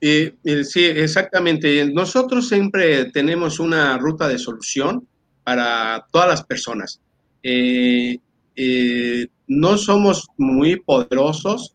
Eh, 0.00 0.36
sí, 0.62 0.84
exactamente. 0.84 1.84
Nosotros 1.86 2.48
siempre 2.48 3.06
tenemos 3.06 3.58
una 3.58 3.98
ruta 3.98 4.28
de 4.28 4.38
solución 4.38 5.04
para 5.42 6.06
todas 6.12 6.28
las 6.28 6.44
personas 6.44 7.00
eh, 7.42 8.18
eh, 8.56 9.26
no 9.46 9.76
somos 9.78 10.28
muy 10.36 10.76
poderosos. 10.80 11.74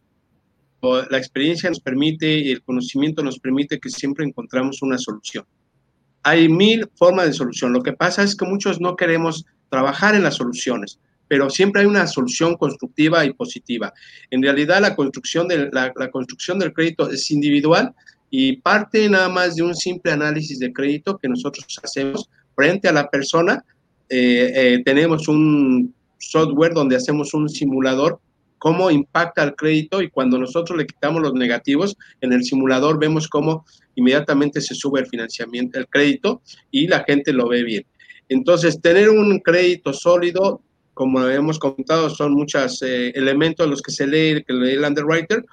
La 1.09 1.17
experiencia 1.17 1.67
nos 1.67 1.79
permite 1.79 2.37
y 2.37 2.51
el 2.51 2.61
conocimiento 2.61 3.23
nos 3.23 3.39
permite 3.39 3.79
que 3.79 3.89
siempre 3.89 4.23
encontramos 4.23 4.83
una 4.83 4.99
solución. 4.99 5.43
Hay 6.21 6.47
mil 6.47 6.87
formas 6.95 7.25
de 7.25 7.33
solución. 7.33 7.73
Lo 7.73 7.81
que 7.81 7.93
pasa 7.93 8.21
es 8.21 8.35
que 8.35 8.45
muchos 8.45 8.79
no 8.79 8.95
queremos 8.95 9.45
trabajar 9.69 10.13
en 10.13 10.23
las 10.23 10.35
soluciones, 10.35 10.99
pero 11.27 11.49
siempre 11.49 11.81
hay 11.81 11.87
una 11.87 12.05
solución 12.05 12.55
constructiva 12.55 13.25
y 13.25 13.33
positiva. 13.33 13.93
En 14.29 14.43
realidad, 14.43 14.79
la 14.79 14.95
construcción, 14.95 15.47
de, 15.47 15.69
la, 15.71 15.91
la 15.95 16.11
construcción 16.11 16.59
del 16.59 16.71
crédito 16.71 17.09
es 17.09 17.31
individual 17.31 17.93
y 18.29 18.57
parte 18.57 19.09
nada 19.09 19.29
más 19.29 19.55
de 19.55 19.63
un 19.63 19.75
simple 19.75 20.11
análisis 20.11 20.59
de 20.59 20.71
crédito 20.71 21.17
que 21.17 21.29
nosotros 21.29 21.65
hacemos 21.81 22.29
frente 22.55 22.87
a 22.87 22.93
la 22.93 23.09
persona 23.09 23.63
eh, 24.09 24.51
eh, 24.55 24.81
tenemos 24.85 25.27
un 25.27 25.93
software 26.17 26.73
donde 26.73 26.95
hacemos 26.95 27.33
un 27.33 27.49
simulador 27.49 28.19
cómo 28.57 28.89
impacta 28.89 29.43
el 29.43 29.55
crédito 29.55 30.01
y 30.01 30.09
cuando 30.09 30.39
nosotros 30.39 30.77
le 30.77 30.87
quitamos 30.87 31.21
los 31.21 31.33
negativos, 31.33 31.95
en 32.21 32.33
el 32.33 32.43
simulador 32.43 32.99
vemos 32.99 33.27
cómo 33.27 33.65
inmediatamente 33.95 34.59
se 34.59 34.73
sube 34.73 35.01
el 35.01 35.05
financiamiento, 35.05 35.77
el 35.77 35.87
crédito 35.87 36.41
y 36.71 36.87
la 36.87 37.03
gente 37.03 37.31
lo 37.31 37.47
ve 37.47 37.63
bien. 37.63 37.85
Entonces, 38.27 38.81
tener 38.81 39.09
un 39.09 39.39
crédito 39.39 39.93
sólido, 39.93 40.61
como 40.95 41.23
hemos 41.27 41.59
comentado, 41.59 42.09
son 42.09 42.33
muchos 42.33 42.81
eh, 42.81 43.09
elementos 43.09 43.69
los 43.69 43.81
que 43.83 43.91
se 43.91 44.07
lee, 44.07 44.43
que 44.43 44.53
lee 44.53 44.73
el 44.73 44.83
underwriter 44.83 45.45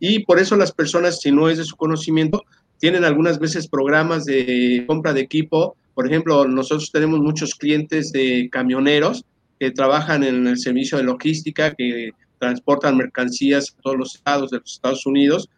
y 0.00 0.24
por 0.24 0.38
eso 0.40 0.56
las 0.56 0.72
personas, 0.72 1.20
si 1.20 1.30
no 1.30 1.48
es 1.48 1.58
de 1.58 1.64
su 1.64 1.76
conocimiento, 1.76 2.42
tienen 2.78 3.04
algunas 3.04 3.38
veces 3.38 3.68
programas 3.68 4.24
de 4.24 4.84
compra 4.86 5.12
de 5.12 5.20
equipo 5.20 5.76
por 5.98 6.06
ejemplo, 6.06 6.46
nosotros 6.46 6.92
tenemos 6.92 7.18
muchos 7.18 7.56
clientes 7.56 8.12
de 8.12 8.48
camioneros 8.52 9.24
que 9.58 9.72
trabajan 9.72 10.22
en 10.22 10.46
el 10.46 10.56
servicio 10.56 10.96
de 10.96 11.02
logística, 11.02 11.74
que 11.74 12.12
transportan 12.38 12.96
mercancías 12.96 13.74
a 13.76 13.82
todos 13.82 13.96
los 13.96 14.14
estados 14.14 14.52
de 14.52 14.60
los 14.60 14.74
Estados 14.74 15.06
Unidos. 15.06 15.50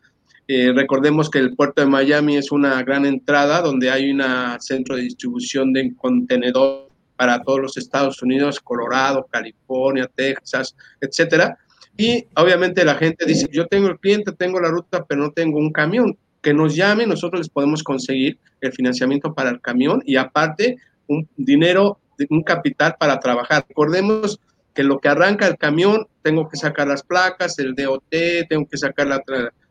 Eh, 0.48 0.72
recordemos 0.74 1.28
que 1.28 1.40
el 1.40 1.54
puerto 1.54 1.82
de 1.82 1.88
Miami 1.88 2.38
es 2.38 2.52
una 2.52 2.82
gran 2.82 3.04
entrada 3.04 3.60
donde 3.60 3.90
hay 3.90 4.10
un 4.10 4.22
centro 4.60 4.96
de 4.96 5.02
distribución 5.02 5.74
de 5.74 5.94
contenedor 5.94 6.88
para 7.16 7.42
todos 7.42 7.60
los 7.60 7.76
Estados 7.76 8.22
Unidos, 8.22 8.60
Colorado, 8.60 9.26
California, 9.30 10.10
Texas, 10.14 10.74
etcétera. 11.02 11.58
Y 11.98 12.24
obviamente 12.34 12.82
la 12.86 12.94
gente 12.94 13.26
dice, 13.26 13.46
yo 13.52 13.66
tengo 13.66 13.88
el 13.88 13.98
cliente, 13.98 14.32
tengo 14.32 14.58
la 14.58 14.70
ruta, 14.70 15.04
pero 15.04 15.20
no 15.20 15.32
tengo 15.32 15.58
un 15.58 15.70
camión 15.70 16.16
que 16.42 16.54
nos 16.54 16.74
llamen, 16.74 17.08
nosotros 17.08 17.40
les 17.40 17.48
podemos 17.48 17.82
conseguir 17.82 18.38
el 18.60 18.72
financiamiento 18.72 19.34
para 19.34 19.50
el 19.50 19.60
camión 19.60 20.02
y 20.06 20.16
aparte 20.16 20.76
un 21.06 21.28
dinero, 21.36 21.98
un 22.30 22.42
capital 22.42 22.96
para 22.98 23.18
trabajar. 23.20 23.64
Recordemos 23.68 24.40
que 24.74 24.84
lo 24.84 24.98
que 24.98 25.08
arranca 25.08 25.46
el 25.46 25.58
camión, 25.58 26.06
tengo 26.22 26.48
que 26.48 26.56
sacar 26.56 26.88
las 26.88 27.02
placas, 27.02 27.58
el 27.58 27.74
DOT, 27.74 28.04
tengo 28.48 28.66
que 28.66 28.78
sacar 28.78 29.06
la, 29.06 29.22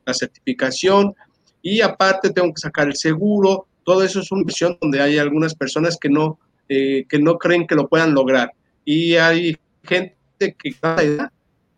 la 0.05 0.13
certificación 0.13 1.15
y 1.61 1.81
aparte 1.81 2.31
tengo 2.31 2.53
que 2.53 2.61
sacar 2.61 2.87
el 2.87 2.95
seguro. 2.95 3.67
Todo 3.83 4.03
eso 4.03 4.19
es 4.19 4.31
una 4.31 4.43
visión 4.43 4.77
donde 4.81 5.01
hay 5.01 5.17
algunas 5.17 5.55
personas 5.55 5.97
que 5.97 6.09
no, 6.09 6.39
eh, 6.67 7.05
que 7.07 7.19
no 7.19 7.37
creen 7.37 7.67
que 7.67 7.75
lo 7.75 7.87
puedan 7.87 8.13
lograr. 8.13 8.51
Y 8.85 9.15
hay 9.15 9.57
gente 9.83 10.15
que 10.37 10.75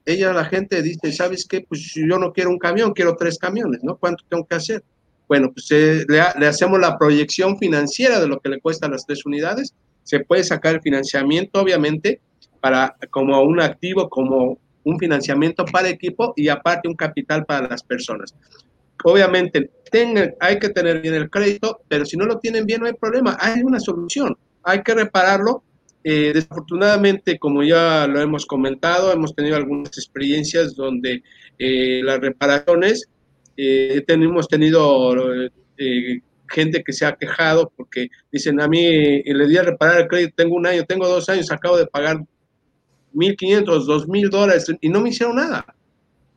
ella, 0.05 0.33
la 0.33 0.45
gente 0.45 0.81
dice, 0.81 1.11
¿sabes 1.11 1.45
qué? 1.47 1.61
Pues 1.61 1.93
yo 1.93 2.17
no 2.17 2.31
quiero 2.33 2.49
un 2.49 2.57
camión, 2.57 2.93
quiero 2.93 3.15
tres 3.15 3.37
camiones, 3.37 3.83
¿no? 3.83 3.97
¿Cuánto 3.97 4.23
tengo 4.27 4.45
que 4.45 4.55
hacer? 4.55 4.83
Bueno, 5.27 5.51
pues 5.53 5.67
eh, 5.71 6.05
le, 6.07 6.47
hacemos 6.47 6.79
la 6.79 6.97
proyección 6.97 7.57
financiera 7.57 8.19
de 8.19 8.27
lo 8.27 8.39
que 8.39 8.49
le 8.49 8.59
cuestan 8.59 8.91
las 8.91 9.05
tres 9.05 9.25
unidades. 9.25 9.73
Se 10.03 10.19
puede 10.19 10.43
sacar 10.43 10.75
el 10.75 10.81
financiamiento, 10.81 11.61
obviamente, 11.61 12.19
para 12.59 12.95
como 13.11 13.41
un 13.41 13.61
activo, 13.61 14.09
como 14.09 14.59
un 14.83 14.99
financiamiento 14.99 15.63
para 15.65 15.89
equipo 15.89 16.33
y 16.35 16.49
aparte 16.49 16.87
un 16.87 16.95
capital 16.95 17.45
para 17.45 17.67
las 17.69 17.83
personas. 17.83 18.35
Obviamente, 19.03 19.71
hay 20.39 20.59
que 20.59 20.69
tener 20.69 21.01
bien 21.01 21.13
el 21.13 21.29
crédito, 21.29 21.81
pero 21.87 22.05
si 22.05 22.17
no 22.17 22.25
lo 22.25 22.39
tienen 22.39 22.65
bien 22.65 22.81
no 22.81 22.87
hay 22.87 22.93
problema, 22.93 23.37
hay 23.39 23.61
una 23.61 23.79
solución, 23.79 24.37
hay 24.63 24.83
que 24.83 24.93
repararlo. 24.93 25.63
Eh, 26.03 26.31
desafortunadamente, 26.33 27.37
como 27.37 27.63
ya 27.63 28.07
lo 28.07 28.19
hemos 28.19 28.45
comentado, 28.45 29.11
hemos 29.11 29.35
tenido 29.35 29.55
algunas 29.55 29.95
experiencias 29.97 30.75
donde 30.75 31.23
eh, 31.59 32.01
las 32.03 32.19
reparaciones, 32.19 33.07
eh, 33.55 34.03
hemos 34.07 34.47
tenido 34.47 35.15
eh, 35.77 36.19
gente 36.49 36.83
que 36.83 36.93
se 36.93 37.05
ha 37.05 37.15
quejado 37.15 37.71
porque 37.75 38.09
dicen 38.31 38.59
a 38.59 38.67
mí, 38.67 39.21
le 39.23 39.47
di 39.47 39.57
a 39.57 39.63
reparar 39.63 40.01
el 40.01 40.07
crédito, 40.07 40.33
tengo 40.37 40.55
un 40.55 40.65
año, 40.65 40.85
tengo 40.85 41.07
dos 41.07 41.29
años, 41.29 41.51
acabo 41.51 41.77
de 41.77 41.85
pagar 41.85 42.17
1.500, 43.13 43.85
2.000 43.85 44.29
dólares 44.29 44.65
y 44.81 44.89
no 44.89 45.01
me 45.01 45.09
hicieron 45.09 45.35
nada. 45.35 45.65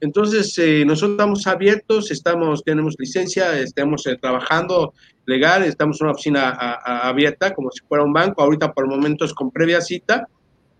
Entonces, 0.04 0.58
eh, 0.58 0.84
nosotros 0.84 1.12
estamos 1.12 1.46
abiertos, 1.46 2.10
estamos, 2.10 2.62
tenemos 2.62 2.94
licencia, 2.98 3.58
estamos 3.58 4.06
eh, 4.06 4.18
trabajando 4.20 4.92
legal, 5.24 5.62
estamos 5.62 5.98
en 5.98 6.06
una 6.06 6.12
oficina 6.12 6.50
abierta 6.50 7.54
como 7.54 7.70
si 7.70 7.80
fuera 7.88 8.04
un 8.04 8.12
banco, 8.12 8.42
ahorita 8.42 8.74
por 8.74 8.86
momentos 8.86 9.32
con 9.32 9.50
previa 9.50 9.80
cita, 9.80 10.28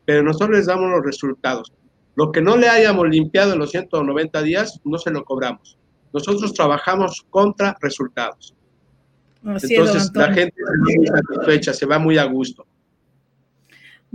pero 0.05 0.23
nosotros 0.23 0.51
les 0.51 0.67
damos 0.67 0.91
los 0.91 1.03
resultados. 1.03 1.73
Lo 2.17 2.33
que 2.33 2.43
no 2.43 2.59
le 2.59 2.69
hayamos 2.69 3.09
limpiado 3.09 3.55
en 3.55 3.61
los 3.61 3.71
190 3.71 4.43
días, 4.43 4.79
no 4.85 4.99
se 4.99 5.11
lo 5.11 5.25
cobramos. 5.25 5.79
Nosotros 6.13 6.53
trabajamos 6.53 7.25
contra 7.31 7.79
resultados. 7.81 8.55
Entonces, 9.43 10.11
la 10.15 10.35
gente 10.35 10.55
se 10.55 10.65
va 10.65 10.85
muy 10.85 11.07
satisfecha, 11.07 11.73
se 11.73 11.87
va 11.87 11.99
muy 11.99 12.19
a 12.19 12.25
gusto. 12.25 12.67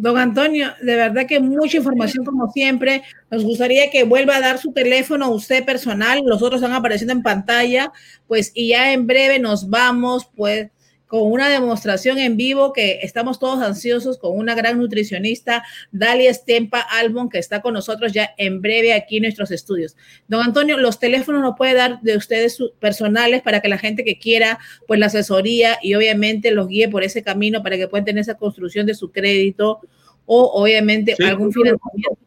Don 0.01 0.17
Antonio, 0.17 0.69
de 0.81 0.95
verdad 0.95 1.27
que 1.27 1.41
mucha 1.41 1.75
información 1.75 2.23
como 2.23 2.49
siempre. 2.53 3.03
Nos 3.29 3.43
gustaría 3.43 3.91
que 3.91 4.05
vuelva 4.05 4.38
a 4.38 4.39
dar 4.39 4.57
su 4.57 4.71
teléfono 4.71 5.29
usted 5.29 5.65
personal. 5.65 6.21
Los 6.25 6.41
otros 6.41 6.62
están 6.62 6.73
apareciendo 6.73 7.12
en 7.12 7.21
pantalla, 7.21 7.91
pues, 8.25 8.53
y 8.55 8.69
ya 8.69 8.93
en 8.93 9.07
breve 9.07 9.39
nos 9.39 9.69
vamos, 9.69 10.29
pues, 10.38 10.69
con 11.10 11.24
una 11.24 11.50
demostración 11.50 12.17
en 12.19 12.38
vivo 12.38 12.72
que 12.72 13.00
estamos 13.02 13.39
todos 13.39 13.63
ansiosos 13.63 14.19
con 14.19 14.38
una 14.38 14.54
gran 14.54 14.78
nutricionista, 14.78 15.63
Dalia 15.91 16.30
Estempa 16.30 16.82
Albon, 16.82 17.30
que 17.30 17.39
está 17.39 17.63
con 17.63 17.74
nosotros 17.74 18.13
ya 18.13 18.30
en 18.38 18.62
breve 18.62 18.93
aquí 18.93 19.17
en 19.17 19.24
nuestros 19.24 19.50
estudios. 19.50 19.98
Don 20.28 20.43
Antonio, 20.43 20.78
los 20.78 21.00
teléfonos 21.00 21.41
nos 21.41 21.58
puede 21.58 21.74
dar 21.74 22.00
de 22.02 22.15
ustedes 22.15 22.60
personales 22.80 23.41
para 23.41 23.60
que 23.60 23.69
la 23.69 23.80
gente 23.80 24.04
que 24.04 24.19
quiera, 24.19 24.60
pues 24.88 25.00
la 25.00 25.08
asesoría 25.08 25.80
y 25.82 25.95
obviamente 25.95 26.52
los 26.52 26.67
guíe 26.67 26.89
por 26.89 27.04
ese 27.04 27.24
camino 27.24 27.63
para 27.63 27.78
que 27.78 27.88
puedan 27.88 28.06
tener 28.06 28.22
esa 28.22 28.38
construcción 28.38 28.86
de 28.86 28.93
su 28.93 29.12
crédito 29.12 29.80
o 30.28 30.62
obviamente 30.62 31.15
algún 31.26 31.52
financiamiento. 31.52 32.19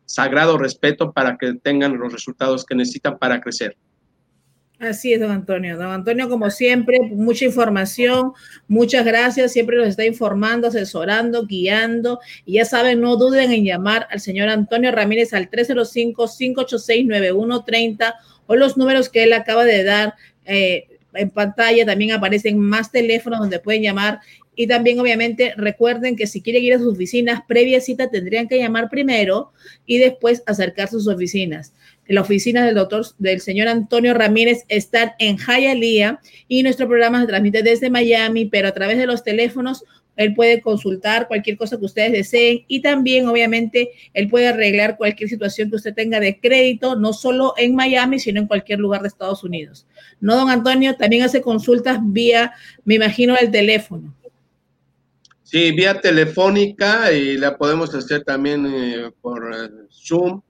sagrado 0.05 0.57
respeto 0.57 1.11
para 1.11 1.37
que 1.37 1.53
tengan 1.55 1.97
los 1.97 2.11
resultados 2.11 2.65
que 2.65 2.75
necesitan 2.75 3.17
para 3.17 3.41
crecer. 3.41 3.75
Así 4.79 5.13
es, 5.13 5.21
don 5.21 5.31
Antonio. 5.31 5.77
Don 5.77 5.91
Antonio, 5.91 6.27
como 6.27 6.49
siempre, 6.49 6.99
mucha 6.99 7.45
información, 7.45 8.33
muchas 8.67 9.05
gracias. 9.05 9.53
Siempre 9.53 9.77
nos 9.77 9.87
está 9.87 10.03
informando, 10.05 10.67
asesorando, 10.67 11.45
guiando. 11.45 12.19
Y 12.45 12.55
ya 12.55 12.65
saben, 12.65 12.99
no 12.99 13.15
duden 13.15 13.53
en 13.53 13.63
llamar 13.63 14.05
al 14.11 14.19
señor 14.19 14.49
Antonio 14.49 14.91
Ramírez 14.91 15.33
al 15.33 15.49
305-586-9130 15.49 18.15
o 18.47 18.55
los 18.55 18.75
números 18.75 19.07
que 19.09 19.23
él 19.23 19.31
acaba 19.31 19.63
de 19.63 19.85
dar 19.85 20.15
eh, 20.43 20.89
en 21.13 21.29
pantalla. 21.29 21.85
También 21.85 22.11
aparecen 22.11 22.59
más 22.59 22.91
teléfonos 22.91 23.39
donde 23.39 23.59
pueden 23.59 23.81
llamar 23.81 24.19
y 24.55 24.67
también, 24.67 24.99
obviamente, 24.99 25.53
recuerden 25.57 26.15
que 26.15 26.27
si 26.27 26.41
quieren 26.41 26.63
ir 26.63 26.73
a 26.73 26.79
sus 26.79 26.93
oficinas, 26.93 27.41
previa 27.47 27.81
cita 27.81 28.09
tendrían 28.09 28.47
que 28.47 28.57
llamar 28.57 28.89
primero 28.89 29.51
y 29.85 29.97
después 29.97 30.43
acercarse 30.45 30.95
a 30.95 30.99
sus 30.99 31.07
oficinas. 31.07 31.73
La 32.07 32.21
oficina 32.21 32.65
del 32.65 32.75
doctor, 32.75 33.05
del 33.17 33.41
señor 33.41 33.67
Antonio 33.67 34.13
Ramírez, 34.13 34.63
están 34.67 35.11
en 35.19 35.37
Hialeah 35.37 36.19
y 36.47 36.63
nuestro 36.63 36.87
programa 36.87 37.21
se 37.21 37.27
transmite 37.27 37.63
desde 37.63 37.89
Miami, 37.89 38.45
pero 38.45 38.67
a 38.67 38.73
través 38.73 38.97
de 38.97 39.07
los 39.07 39.23
teléfonos 39.23 39.83
él 40.15 40.33
puede 40.33 40.61
consultar 40.61 41.27
cualquier 41.27 41.57
cosa 41.57 41.77
que 41.77 41.85
ustedes 41.85 42.11
deseen 42.11 42.63
y 42.67 42.81
también, 42.81 43.27
obviamente, 43.27 43.91
él 44.13 44.29
puede 44.29 44.47
arreglar 44.47 44.97
cualquier 44.97 45.29
situación 45.29 45.69
que 45.69 45.75
usted 45.75 45.93
tenga 45.93 46.19
de 46.19 46.39
crédito, 46.39 46.95
no 46.95 47.11
solo 47.11 47.53
en 47.57 47.75
Miami, 47.75 48.19
sino 48.19 48.39
en 48.39 48.47
cualquier 48.47 48.79
lugar 48.79 49.01
de 49.01 49.09
Estados 49.09 49.43
Unidos. 49.43 49.85
No, 50.21 50.35
don 50.35 50.49
Antonio, 50.49 50.95
también 50.95 51.23
hace 51.23 51.41
consultas 51.41 51.99
vía, 52.01 52.53
me 52.85 52.95
imagino, 52.95 53.35
el 53.37 53.51
teléfono. 53.51 54.13
Sí, 55.45 55.73
vía 55.73 56.01
telefónica 56.01 57.13
y 57.13 57.37
la 57.37 57.55
podemos 57.55 57.93
hacer 57.93 58.23
también 58.23 58.65
eh, 58.65 59.11
por 59.21 59.53
eh, 59.53 59.69
Zoom. 59.91 60.41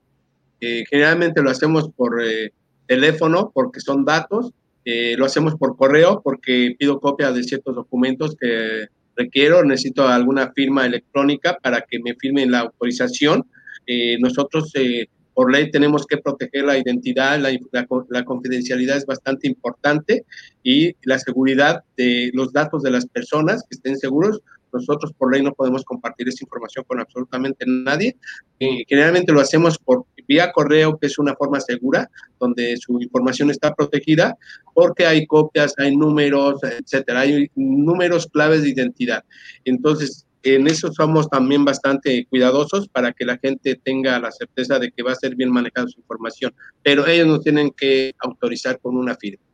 Eh, 0.58 0.84
generalmente 0.88 1.42
lo 1.42 1.50
hacemos 1.50 1.90
por 1.94 2.18
teléfono 2.86 3.52
porque 3.54 3.80
son 3.80 4.06
datos. 4.06 4.52
lo 4.86 5.26
hacemos 5.26 5.54
por 5.56 5.76
correo 5.76 6.22
porque 6.24 6.74
pido 6.78 6.98
copia 6.98 7.30
de 7.30 7.42
ciertos 7.42 7.74
documentos 7.74 8.36
que 8.40 8.86
requiero. 9.14 9.62
Necesito 9.62 10.08
alguna 10.08 10.50
firma 10.54 10.86
electrónica 10.86 11.58
para 11.62 11.82
que 11.82 11.98
me 12.00 12.14
firmen 12.14 12.50
la 12.50 12.60
autorización. 12.60 13.44
nosotros 14.20 14.72
por 15.34 15.52
ley 15.52 15.70
tenemos 15.70 16.06
que 16.06 16.16
proteger 16.16 16.64
la 16.64 16.78
identidad, 16.78 17.38
la, 17.38 17.50
la, 18.08 18.24
confidencialidad 18.24 18.96
es 18.96 19.04
bastante 19.04 19.46
importante 19.46 20.24
y 20.62 20.96
la 21.02 21.18
seguridad 21.18 21.82
de 21.98 22.30
los 22.32 22.54
datos 22.54 22.82
de 22.82 22.90
las 22.90 23.06
personas 23.06 23.62
que 23.68 23.76
estén 23.76 23.98
seguros 23.98 24.40
nosotros 24.72 25.12
por 25.16 25.32
ley 25.32 25.42
no 25.42 25.52
podemos 25.52 25.84
compartir 25.84 26.28
esa 26.28 26.44
información 26.44 26.84
con 26.86 27.00
absolutamente 27.00 27.64
nadie. 27.66 28.16
Generalmente 28.58 29.32
lo 29.32 29.40
hacemos 29.40 29.78
por 29.78 30.04
vía 30.28 30.52
correo, 30.52 30.98
que 30.98 31.06
es 31.06 31.18
una 31.18 31.34
forma 31.34 31.60
segura, 31.60 32.10
donde 32.38 32.76
su 32.76 33.00
información 33.00 33.50
está 33.50 33.74
protegida, 33.74 34.36
porque 34.74 35.06
hay 35.06 35.26
copias, 35.26 35.74
hay 35.78 35.96
números, 35.96 36.60
etcétera, 36.62 37.20
hay 37.20 37.50
números 37.54 38.28
claves 38.32 38.62
de 38.62 38.70
identidad. 38.70 39.24
Entonces, 39.64 40.26
en 40.42 40.66
eso 40.66 40.92
somos 40.92 41.28
también 41.28 41.64
bastante 41.64 42.26
cuidadosos 42.26 42.88
para 42.88 43.12
que 43.12 43.24
la 43.24 43.38
gente 43.38 43.80
tenga 43.82 44.18
la 44.20 44.30
certeza 44.30 44.78
de 44.78 44.90
que 44.92 45.02
va 45.02 45.12
a 45.12 45.16
ser 45.16 45.34
bien 45.34 45.50
manejada 45.50 45.88
su 45.88 46.00
información, 46.00 46.54
pero 46.82 47.06
ellos 47.06 47.26
nos 47.26 47.42
tienen 47.42 47.70
que 47.70 48.14
autorizar 48.18 48.78
con 48.80 48.96
una 48.96 49.16
firma. 49.16 49.45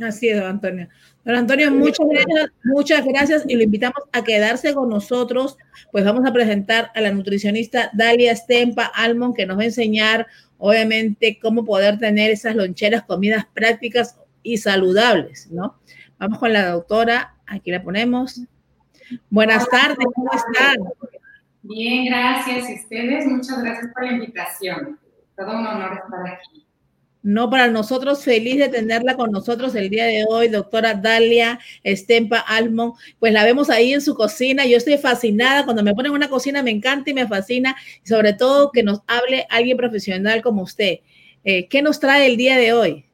Así 0.00 0.28
es, 0.28 0.40
don 0.40 0.48
Antonio. 0.48 0.88
Don 1.24 1.36
Antonio, 1.36 1.70
muchas 1.70 2.06
gracias, 2.08 2.50
muchas 2.64 3.04
gracias 3.04 3.44
y 3.46 3.54
lo 3.54 3.62
invitamos 3.62 4.02
a 4.12 4.24
quedarse 4.24 4.74
con 4.74 4.88
nosotros. 4.88 5.56
Pues 5.90 6.04
vamos 6.04 6.26
a 6.26 6.32
presentar 6.32 6.90
a 6.94 7.00
la 7.00 7.12
nutricionista 7.12 7.90
Dalia 7.92 8.34
Stempa 8.34 8.86
Almon, 8.94 9.34
que 9.34 9.46
nos 9.46 9.58
va 9.58 9.62
a 9.62 9.66
enseñar, 9.66 10.26
obviamente, 10.58 11.38
cómo 11.40 11.64
poder 11.64 11.98
tener 11.98 12.30
esas 12.30 12.56
loncheras, 12.56 13.02
comidas 13.04 13.46
prácticas 13.52 14.18
y 14.42 14.56
saludables, 14.56 15.48
¿no? 15.50 15.76
Vamos 16.18 16.38
con 16.38 16.52
la 16.52 16.68
doctora, 16.68 17.36
aquí 17.46 17.70
la 17.70 17.82
ponemos. 17.82 18.40
Buenas 19.28 19.68
tardes, 19.68 20.06
¿cómo 20.14 20.30
están? 20.32 20.76
Bien, 21.62 22.06
gracias. 22.06 22.70
Y 22.70 22.74
ustedes, 22.74 23.26
muchas 23.26 23.62
gracias 23.62 23.92
por 23.92 24.04
la 24.04 24.12
invitación. 24.12 24.98
Todo 25.36 25.50
un 25.50 25.66
honor 25.66 26.00
estar 26.04 26.26
aquí. 26.26 26.66
No, 27.22 27.50
para 27.50 27.68
nosotros 27.68 28.24
feliz 28.24 28.58
de 28.58 28.68
tenerla 28.68 29.16
con 29.16 29.30
nosotros 29.30 29.74
el 29.74 29.90
día 29.90 30.06
de 30.06 30.24
hoy, 30.28 30.48
doctora 30.48 30.94
Dalia 30.94 31.58
Estempa 31.84 32.38
Almon. 32.40 32.94
Pues 33.20 33.32
la 33.32 33.44
vemos 33.44 33.70
ahí 33.70 33.92
en 33.92 34.00
su 34.00 34.14
cocina. 34.14 34.66
Yo 34.66 34.76
estoy 34.76 34.98
fascinada. 34.98 35.64
Cuando 35.64 35.82
me 35.82 35.94
ponen 35.94 36.12
una 36.12 36.28
cocina 36.28 36.62
me 36.62 36.70
encanta 36.70 37.10
y 37.10 37.14
me 37.14 37.28
fascina. 37.28 37.76
Sobre 38.04 38.32
todo 38.32 38.72
que 38.72 38.82
nos 38.82 39.02
hable 39.06 39.46
alguien 39.50 39.76
profesional 39.76 40.42
como 40.42 40.62
usted. 40.62 40.98
Eh, 41.44 41.68
¿Qué 41.68 41.82
nos 41.82 42.00
trae 42.00 42.26
el 42.26 42.36
día 42.36 42.56
de 42.56 42.72
hoy? 42.72 43.04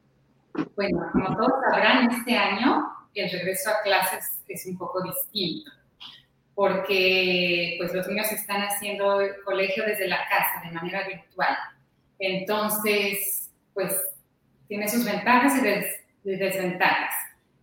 Bueno, 0.75 0.99
como 1.13 1.37
todos 1.37 1.51
sabrán, 1.71 2.11
este 2.11 2.35
año 2.35 2.83
el 3.19 3.31
regreso 3.31 3.69
a 3.69 3.83
clases 3.83 4.41
es 4.47 4.65
un 4.65 4.77
poco 4.77 5.01
distinto 5.03 5.71
porque 6.55 7.75
pues 7.77 7.93
los 7.93 8.05
niños 8.07 8.29
están 8.33 8.61
haciendo 8.63 9.21
el 9.21 9.41
colegio 9.45 9.85
desde 9.85 10.09
la 10.09 10.19
casa 10.27 10.67
de 10.67 10.73
manera 10.73 11.07
virtual. 11.07 11.55
Entonces, 12.19 13.38
pues 13.79 13.95
tiene 14.67 14.89
sus 14.89 15.05
ventajas 15.05 15.53
y 15.57 16.29
desventajas. 16.35 17.13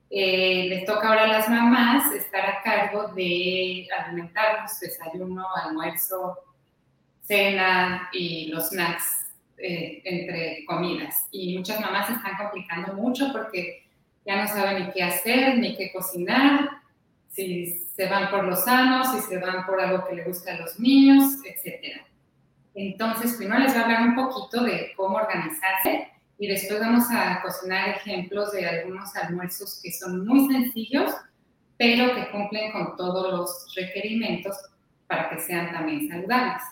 Eh, 0.08 0.66
les 0.68 0.86
toca 0.86 1.08
ahora 1.08 1.24
a 1.24 1.26
las 1.26 1.48
mamás 1.48 2.10
estar 2.14 2.46
a 2.46 2.62
cargo 2.62 3.08
de 3.08 3.86
alimentarnos, 3.98 4.80
desayuno, 4.80 5.44
almuerzo, 5.54 6.38
cena 7.20 8.08
y 8.12 8.46
los 8.46 8.70
snacks 8.70 9.26
eh, 9.58 10.00
entre 10.04 10.64
comidas. 10.64 11.26
Y 11.30 11.58
muchas 11.58 11.80
mamás 11.80 12.08
están 12.08 12.36
complicando 12.38 12.94
mucho 12.94 13.30
porque 13.30 13.84
ya 14.24 14.40
no 14.40 14.48
saben 14.48 14.86
ni 14.86 14.92
qué 14.92 15.02
hacer, 15.02 15.58
ni 15.58 15.76
qué 15.76 15.92
cocinar, 15.92 16.70
si 17.28 17.78
se 17.94 18.08
van 18.08 18.30
por 18.30 18.44
los 18.44 18.64
sanos, 18.64 19.12
si 19.12 19.20
se 19.28 19.38
van 19.38 19.66
por 19.66 19.78
algo 19.80 20.06
que 20.06 20.14
le 20.14 20.24
gusta 20.24 20.54
a 20.54 20.60
los 20.60 20.80
niños, 20.80 21.40
etc. 21.44 22.00
Entonces, 22.76 23.36
primero 23.38 23.60
les 23.60 23.72
voy 23.72 23.80
a 23.80 23.84
hablar 23.84 24.02
un 24.02 24.14
poquito 24.14 24.62
de 24.62 24.92
cómo 24.96 25.16
organizarse 25.16 26.08
y 26.38 26.46
después 26.46 26.78
vamos 26.78 27.06
a 27.10 27.40
cocinar 27.40 27.88
ejemplos 27.88 28.52
de 28.52 28.66
algunos 28.66 29.16
almuerzos 29.16 29.80
que 29.82 29.90
son 29.90 30.26
muy 30.26 30.46
sencillos, 30.52 31.10
pero 31.78 32.14
que 32.14 32.30
cumplen 32.30 32.72
con 32.72 32.94
todos 32.96 33.32
los 33.32 33.74
requerimientos 33.74 34.54
para 35.06 35.30
que 35.30 35.40
sean 35.40 35.72
también 35.72 36.06
saludables. 36.06 36.62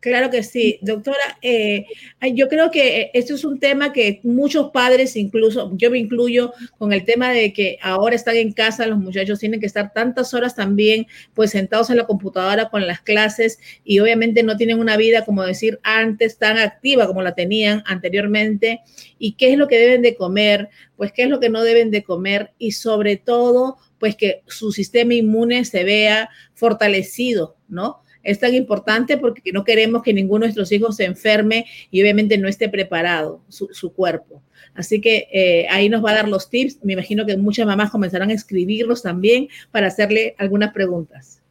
Claro 0.00 0.30
que 0.30 0.44
sí, 0.44 0.78
doctora. 0.80 1.38
Eh, 1.42 1.86
yo 2.32 2.48
creo 2.48 2.70
que 2.70 3.10
esto 3.14 3.34
es 3.34 3.44
un 3.44 3.58
tema 3.58 3.92
que 3.92 4.20
muchos 4.22 4.70
padres, 4.70 5.16
incluso 5.16 5.72
yo 5.76 5.90
me 5.90 5.98
incluyo 5.98 6.52
con 6.78 6.92
el 6.92 7.04
tema 7.04 7.32
de 7.32 7.52
que 7.52 7.78
ahora 7.82 8.14
están 8.14 8.36
en 8.36 8.52
casa, 8.52 8.86
los 8.86 8.98
muchachos 8.98 9.40
tienen 9.40 9.58
que 9.58 9.66
estar 9.66 9.92
tantas 9.92 10.34
horas 10.34 10.54
también, 10.54 11.08
pues 11.34 11.50
sentados 11.50 11.90
en 11.90 11.96
la 11.96 12.06
computadora 12.06 12.68
con 12.68 12.86
las 12.86 13.00
clases 13.00 13.58
y 13.82 13.98
obviamente 13.98 14.44
no 14.44 14.56
tienen 14.56 14.78
una 14.78 14.96
vida, 14.96 15.24
como 15.24 15.42
decir, 15.42 15.80
antes 15.82 16.38
tan 16.38 16.58
activa 16.58 17.08
como 17.08 17.22
la 17.22 17.34
tenían 17.34 17.82
anteriormente. 17.84 18.82
¿Y 19.18 19.32
qué 19.32 19.50
es 19.52 19.58
lo 19.58 19.66
que 19.66 19.80
deben 19.80 20.02
de 20.02 20.14
comer? 20.14 20.68
Pues 20.96 21.10
qué 21.10 21.24
es 21.24 21.28
lo 21.28 21.40
que 21.40 21.48
no 21.48 21.64
deben 21.64 21.90
de 21.90 22.04
comer 22.04 22.52
y 22.56 22.70
sobre 22.70 23.16
todo, 23.16 23.78
pues 23.98 24.14
que 24.14 24.42
su 24.46 24.70
sistema 24.70 25.14
inmune 25.14 25.64
se 25.64 25.82
vea 25.82 26.30
fortalecido, 26.54 27.56
¿no? 27.68 28.02
Es 28.28 28.38
tan 28.38 28.54
importante 28.54 29.16
porque 29.16 29.52
no 29.52 29.64
queremos 29.64 30.02
que 30.02 30.12
ninguno 30.12 30.40
de 30.40 30.48
nuestros 30.48 30.70
hijos 30.70 30.96
se 30.96 31.06
enferme 31.06 31.64
y 31.90 32.02
obviamente 32.02 32.36
no 32.36 32.46
esté 32.46 32.68
preparado 32.68 33.40
su, 33.48 33.92
cuerpo. 33.94 34.42
Así 34.74 35.00
que 35.00 35.28
eh, 35.32 35.66
ahí 35.70 35.88
nos 35.88 36.04
va 36.04 36.10
a 36.10 36.16
dar 36.16 36.28
los 36.28 36.50
tips. 36.50 36.84
Me 36.84 36.92
imagino 36.92 37.24
que 37.24 37.38
muchas 37.38 37.66
mamás 37.66 37.90
comenzarán 37.90 38.28
a 38.28 38.34
escribirlos 38.34 39.02
también 39.02 39.48
para 39.70 39.86
hacerle 39.86 40.34
algunas 40.36 40.74
preguntas. 40.74 41.42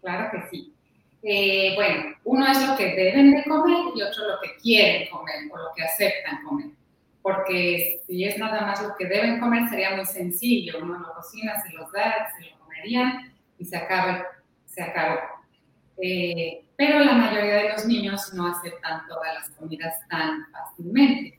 Claro 0.00 0.30
que 0.32 0.48
sí. 0.50 0.72
Eh, 1.22 1.74
bueno, 1.74 2.16
uno 2.24 2.50
es 2.50 2.66
lo 2.66 2.76
que 2.78 2.96
deben 2.96 3.32
de 3.32 3.44
comer 3.44 3.92
y 3.94 4.02
otro 4.02 4.26
lo 4.26 4.40
que 4.40 4.56
quieren 4.62 5.10
comer 5.10 5.36
o 5.52 5.56
lo 5.58 5.68
que 5.76 5.82
aceptan 5.82 6.42
comer. 6.44 6.68
Porque 7.20 8.00
si 8.06 8.24
es 8.24 8.38
nada 8.38 8.62
más 8.62 8.82
lo 8.82 8.96
que 8.96 9.04
deben 9.04 9.38
comer 9.38 9.68
sería 9.68 9.94
muy 9.94 10.06
sencillo. 10.06 10.78
Uno 10.80 10.98
lo 10.98 11.12
cocina, 11.12 11.60
se 11.60 11.74
los 11.74 11.92
da, 11.92 12.26
se 12.38 12.46
lo 12.50 12.58
comerían 12.58 13.34
y 13.58 13.66
se 13.66 13.76
acaba, 13.76 14.26
se 14.64 14.82
acabó. 14.82 15.41
Eh, 15.98 16.64
pero 16.76 17.00
la 17.00 17.12
mayoría 17.12 17.54
de 17.54 17.72
los 17.72 17.86
niños 17.86 18.32
no 18.34 18.46
aceptan 18.48 19.06
todas 19.06 19.34
las 19.34 19.50
comidas 19.50 19.94
tan 20.08 20.46
fácilmente. 20.50 21.38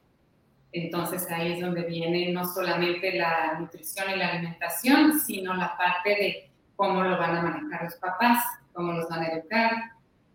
Entonces 0.72 1.30
ahí 1.30 1.54
es 1.54 1.62
donde 1.62 1.84
viene 1.84 2.32
no 2.32 2.46
solamente 2.46 3.14
la 3.14 3.60
nutrición 3.60 4.10
y 4.10 4.16
la 4.16 4.30
alimentación, 4.30 5.20
sino 5.20 5.54
la 5.54 5.78
parte 5.78 6.10
de 6.10 6.50
cómo 6.76 7.04
lo 7.04 7.18
van 7.18 7.38
a 7.38 7.42
manejar 7.42 7.84
los 7.84 7.96
papás, 7.96 8.44
cómo 8.74 8.94
los 8.94 9.08
van 9.08 9.22
a 9.22 9.28
educar, 9.28 9.72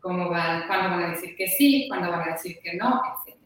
cómo 0.00 0.28
van, 0.28 0.66
cuándo 0.66 0.90
van 0.90 1.02
a 1.04 1.10
decir 1.10 1.34
que 1.36 1.48
sí, 1.48 1.86
cuándo 1.88 2.10
van 2.10 2.28
a 2.28 2.32
decir 2.32 2.58
que 2.62 2.74
no, 2.74 3.02
etc. 3.26 3.36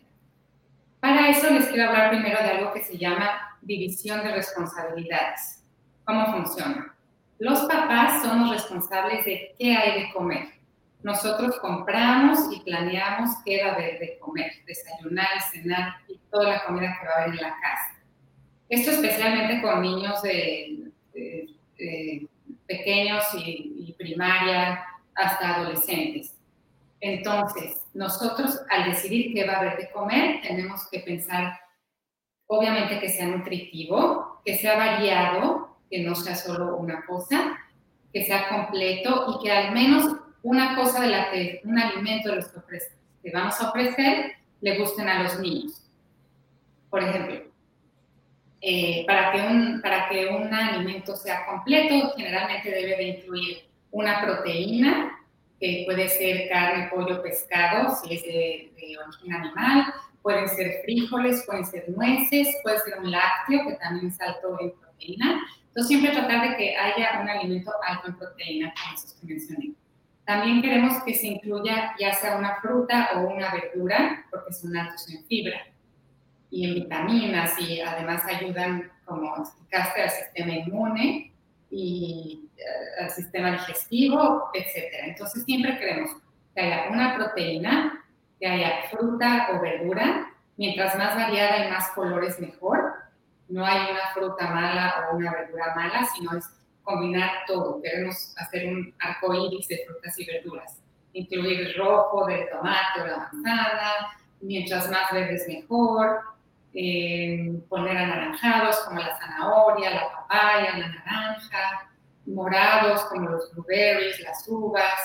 Para 1.01 1.29
eso 1.31 1.49
les 1.51 1.66
quiero 1.68 1.89
hablar 1.89 2.11
primero 2.11 2.39
de 2.43 2.51
algo 2.51 2.73
que 2.73 2.85
se 2.85 2.99
llama 2.99 3.57
división 3.62 4.23
de 4.23 4.35
responsabilidades. 4.35 5.64
¿Cómo 6.05 6.27
funciona? 6.33 6.95
Los 7.39 7.61
papás 7.61 8.23
somos 8.23 8.51
responsables 8.51 9.25
de 9.25 9.55
qué 9.59 9.77
hay 9.77 10.03
de 10.03 10.12
comer 10.12 10.61
nosotros 11.03 11.59
compramos 11.61 12.38
y 12.53 12.61
planeamos 12.61 13.30
qué 13.44 13.64
va 13.64 13.70
a 13.70 13.74
haber 13.74 13.98
de 13.98 14.18
comer, 14.18 14.53
desayunar, 14.66 15.42
cenar 15.50 15.96
y 16.09 16.18
toda 16.30 16.48
la 16.48 16.64
comida 16.64 16.96
que 17.00 17.07
va 17.07 17.12
a 17.12 17.22
haber 17.22 17.34
en 17.34 17.42
la 17.42 17.57
casa. 17.61 18.03
Esto 18.68 18.92
especialmente 18.92 19.61
con 19.61 19.82
niños 19.82 20.22
de, 20.22 20.90
pequeños 22.66 23.24
y, 23.36 23.94
primaria 23.98 24.84
hasta 25.14 25.57
adolescentes. 25.57 26.34
Entonces, 27.00 27.84
nosotros 27.94 28.61
al 28.70 28.90
decidir 28.90 29.32
qué 29.32 29.46
va 29.46 29.53
a 29.53 29.59
haber 29.59 29.76
de 29.76 29.90
comer, 29.90 30.40
tenemos 30.40 30.88
que 30.90 31.00
pensar, 31.00 31.61
obviamente, 32.46 32.98
que 32.98 33.11
sea 33.11 33.26
nutritivo, 33.26 34.40
que 34.44 34.57
sea 34.59 34.76
variado, 34.76 35.76
que 35.90 36.00
no 36.00 36.16
sea 36.16 36.34
solo 36.34 36.76
una 36.76 37.05
cosa, 37.07 37.59
que 38.12 38.24
sea 38.24 38.48
completo 38.48 39.36
y 39.36 39.44
que 39.44 39.53
al 39.53 39.72
menos 39.72 40.16
una 40.43 40.74
cosa 40.76 41.01
de 41.01 41.09
la 41.09 41.30
que, 41.30 41.61
un 41.64 41.78
alimento 41.78 42.30
de 42.30 42.36
los 42.36 42.49
que, 42.49 43.30
vamos 43.32 43.61
a 43.61 43.70
ofrecer 43.70 44.32
le 44.61 44.78
gusten 44.78 45.09
a 45.09 45.22
los 45.22 45.38
niños. 45.38 45.82
Por 46.90 47.03
ejemplo, 47.03 47.43
eh, 48.61 49.05
para, 49.07 49.32
que 49.32 49.40
un, 49.40 49.80
para 49.80 50.09
que 50.09 50.26
un 50.28 50.53
alimento 50.53 51.16
sea 51.16 51.47
completo, 51.47 52.12
generalmente 52.16 52.70
debe 52.70 52.97
de 52.97 53.03
incluir 53.05 53.64
una 53.90 54.20
proteína, 54.20 55.18
que 55.61 55.82
puede 55.86 56.09
ser 56.09 56.49
carne, 56.49 56.90
pollo, 56.93 57.22
pescado, 57.22 57.97
si 57.97 58.14
es 58.14 58.22
de, 58.22 58.72
de 58.76 58.99
origen 58.99 59.32
animal, 59.32 59.95
pueden 60.22 60.49
ser 60.49 60.82
frijoles, 60.84 61.45
pueden 61.47 61.64
ser 61.66 61.88
nueces, 61.88 62.49
puede 62.62 62.80
ser 62.80 62.99
un 62.99 63.11
lácteo, 63.11 63.66
que 63.66 63.74
también 63.74 64.09
es 64.09 64.20
alto 64.20 64.57
en 64.61 64.72
proteína. 64.72 65.40
Entonces, 65.68 65.88
siempre 65.88 66.12
tratar 66.12 66.51
de 66.51 66.57
que 66.57 66.76
haya 66.76 67.20
un 67.20 67.28
alimento 67.28 67.70
alto 67.86 68.09
en 68.09 68.16
proteína, 68.16 68.74
como 68.74 68.95
esos 68.95 69.14
que 69.14 69.26
mencioné. 69.26 69.72
También 70.25 70.62
queremos 70.62 71.03
que 71.03 71.14
se 71.14 71.27
incluya 71.27 71.95
ya 71.99 72.12
sea 72.14 72.37
una 72.37 72.57
fruta 72.61 73.11
o 73.16 73.29
una 73.29 73.53
verdura, 73.53 74.25
porque 74.31 74.53
son 74.53 74.77
altos 74.77 75.09
en 75.11 75.25
fibra 75.25 75.66
y 76.51 76.68
en 76.68 76.75
vitaminas 76.75 77.59
y 77.59 77.81
además 77.81 78.23
ayudan, 78.27 78.91
como 79.05 79.37
explicaste, 79.37 80.03
al 80.03 80.11
sistema 80.11 80.53
inmune 80.53 81.33
y 81.70 82.51
eh, 82.57 83.03
al 83.03 83.11
sistema 83.11 83.53
digestivo, 83.53 84.51
etc. 84.53 84.95
Entonces 85.05 85.45
siempre 85.45 85.79
queremos 85.79 86.11
que 86.55 86.61
haya 86.61 86.91
una 86.91 87.16
proteína, 87.16 88.05
que 88.39 88.47
haya 88.47 88.83
fruta 88.91 89.49
o 89.53 89.61
verdura, 89.61 90.31
mientras 90.57 90.97
más 90.97 91.16
variada 91.16 91.66
y 91.66 91.70
más 91.70 91.89
colores 91.93 92.39
mejor. 92.39 92.93
No 93.49 93.64
hay 93.64 93.91
una 93.91 94.12
fruta 94.14 94.49
mala 94.51 94.95
o 95.11 95.16
una 95.16 95.33
verdura 95.33 95.75
mala, 95.75 96.07
sino 96.14 96.37
es 96.37 96.45
combinar 96.83 97.45
todo. 97.47 97.80
Queremos 97.83 98.35
hacer 98.37 98.68
un 98.68 98.95
arco 98.99 99.35
iris 99.35 99.68
de 99.68 99.85
frutas 99.87 100.18
y 100.18 100.24
verduras, 100.24 100.80
incluir 101.12 101.61
el 101.61 101.74
rojo 101.74 102.26
del 102.26 102.49
tomate 102.51 103.01
o 103.01 103.07
la 103.07 103.16
manzana, 103.18 104.16
mientras 104.41 104.91
más 104.91 105.12
verdes 105.12 105.47
mejor, 105.49 106.20
eh, 106.74 107.53
poner 107.68 107.97
anaranjados 107.97 108.80
como 108.80 109.01
la 109.01 109.16
zanahoria, 109.18 109.91
la 109.91 110.12
papaya, 110.12 110.78
la 110.78 110.89
naranja, 110.89 111.91
morados 112.26 113.05
como 113.05 113.30
los 113.30 113.53
blueberries, 113.53 114.20
las 114.20 114.47
uvas, 114.49 115.01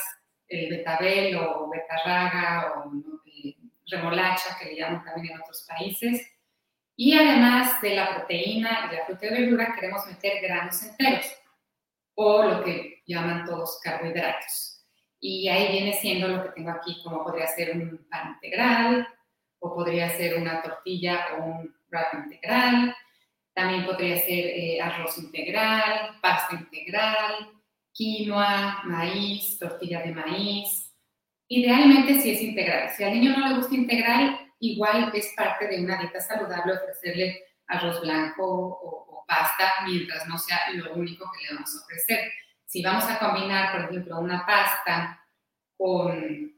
el 0.47 0.69
betabel 0.69 1.35
o 1.35 1.69
betarraga 1.69 2.73
o 2.75 2.91
eh, 3.25 3.55
remolacha 3.87 4.57
que 4.57 4.65
le 4.65 4.77
llaman 4.77 5.03
también 5.03 5.33
en 5.33 5.41
otros 5.41 5.65
países. 5.67 6.25
Y 6.95 7.15
además 7.15 7.79
de 7.81 7.95
la 7.95 8.15
proteína 8.15 8.89
y 8.89 8.95
la 8.95 9.05
fruta 9.05 9.27
y 9.27 9.29
verdura, 9.29 9.75
queremos 9.75 10.07
meter 10.07 10.41
granos 10.41 10.81
enteros 10.81 11.27
o 12.19 12.43
lo 12.43 12.63
que 12.63 13.03
llaman 13.05 13.45
todos 13.45 13.79
carbohidratos. 13.83 14.83
Y 15.19 15.47
ahí 15.49 15.71
viene 15.71 15.93
siendo 15.93 16.27
lo 16.27 16.43
que 16.43 16.49
tengo 16.49 16.71
aquí, 16.71 16.99
como 17.03 17.23
podría 17.23 17.47
ser 17.47 17.75
un 17.75 18.07
pan 18.09 18.33
integral, 18.33 19.07
o 19.59 19.73
podría 19.75 20.09
ser 20.09 20.37
una 20.37 20.61
tortilla 20.61 21.27
o 21.37 21.43
un 21.43 21.75
wrap 21.89 22.13
integral. 22.15 22.95
También 23.53 23.85
podría 23.85 24.17
ser 24.17 24.45
eh, 24.45 24.81
arroz 24.81 25.17
integral, 25.19 26.17
pasta 26.21 26.55
integral, 26.55 27.51
quinoa, 27.91 28.81
maíz, 28.85 29.57
tortilla 29.59 30.01
de 30.01 30.11
maíz. 30.11 30.91
Idealmente 31.47 32.19
si 32.19 32.31
es 32.31 32.41
integral. 32.41 32.89
Si 32.91 33.03
al 33.03 33.13
niño 33.13 33.37
no 33.37 33.47
le 33.47 33.55
gusta 33.57 33.75
integral, 33.75 34.39
igual 34.59 35.11
es 35.13 35.33
parte 35.35 35.67
de 35.67 35.83
una 35.83 35.99
dieta 35.99 36.19
saludable 36.19 36.73
ofrecerle 36.73 37.43
arroz 37.67 38.01
blanco 38.01 38.43
o, 38.43 39.06
pasta 39.27 39.83
mientras 39.85 40.27
no 40.27 40.37
sea 40.39 40.71
lo 40.73 40.93
único 40.93 41.29
que 41.31 41.43
le 41.43 41.53
vamos 41.53 41.75
a 41.75 41.83
ofrecer. 41.83 42.31
Si 42.65 42.81
vamos 42.81 43.05
a 43.05 43.19
combinar, 43.19 43.71
por 43.71 43.81
ejemplo, 43.81 44.19
una 44.19 44.45
pasta 44.45 45.23
con, 45.77 46.53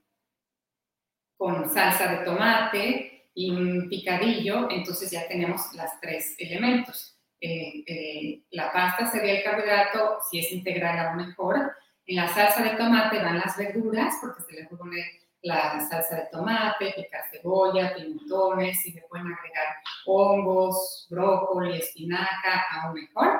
con 1.38 1.70
salsa 1.70 2.07
de 2.07 2.26
tomate 2.26 3.30
y 3.34 3.51
un 3.51 3.89
picadillo, 3.89 4.70
entonces 4.70 5.11
ya 5.11 5.28
tenemos 5.28 5.74
las 5.74 5.99
tres 5.99 6.36
elementos. 6.38 7.17
Eh, 7.41 7.84
eh, 7.88 8.43
la 8.51 8.72
pasta 8.72 9.09
sería 9.09 9.38
el 9.38 9.43
carbohidrato, 9.43 10.20
si 10.30 10.39
es 10.39 10.51
integral 10.51 10.99
aún 10.99 11.28
mejor. 11.28 11.76
En 12.05 12.15
la 12.15 12.28
salsa 12.28 12.63
de 12.63 12.72
tomate 12.72 13.20
van 13.20 13.39
las 13.39 13.55
verduras, 13.57 14.15
porque 14.22 14.41
se 14.43 14.53
le 14.53 14.65
poner 14.65 15.05
la 15.41 15.79
salsa 15.89 16.15
de 16.15 16.27
tomate, 16.31 16.93
picar 16.95 17.23
cebolla, 17.31 17.95
pimentones, 17.95 18.85
y 18.85 18.93
le 18.93 19.01
pueden 19.03 19.27
agregar 19.27 19.75
hongos, 20.05 21.07
brócoli, 21.09 21.77
espinaca, 21.77 22.65
aún 22.71 22.95
mejor. 22.95 23.39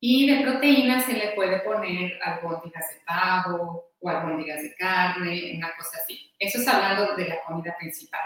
Y 0.00 0.30
de 0.30 0.42
proteína 0.42 1.00
se 1.00 1.12
le 1.12 1.32
puede 1.32 1.60
poner 1.60 2.18
albóndigas 2.22 2.88
de 2.90 3.00
pavo 3.06 3.90
o 4.00 4.08
albóndigas 4.08 4.62
de 4.62 4.74
carne, 4.76 5.52
una 5.56 5.76
cosa 5.76 5.98
así. 6.02 6.32
Eso 6.38 6.58
es 6.58 6.66
hablando 6.66 7.14
de 7.16 7.28
la 7.28 7.42
comida 7.44 7.76
principal. 7.78 8.20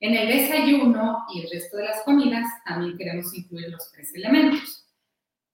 En 0.00 0.14
el 0.14 0.26
desayuno 0.26 1.24
y 1.32 1.42
el 1.42 1.50
resto 1.50 1.76
de 1.76 1.84
las 1.84 2.02
comidas 2.02 2.46
también 2.64 2.98
queremos 2.98 3.32
incluir 3.32 3.70
los 3.70 3.90
tres 3.92 4.12
elementos. 4.14 4.84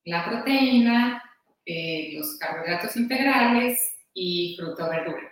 La 0.05 0.24
proteína, 0.24 1.22
eh, 1.66 2.14
los 2.14 2.36
carbohidratos 2.38 2.97
integrales 2.97 3.78
y 4.14 4.57
fruto 4.59 4.86
o 4.86 4.91
verdura. 4.91 5.30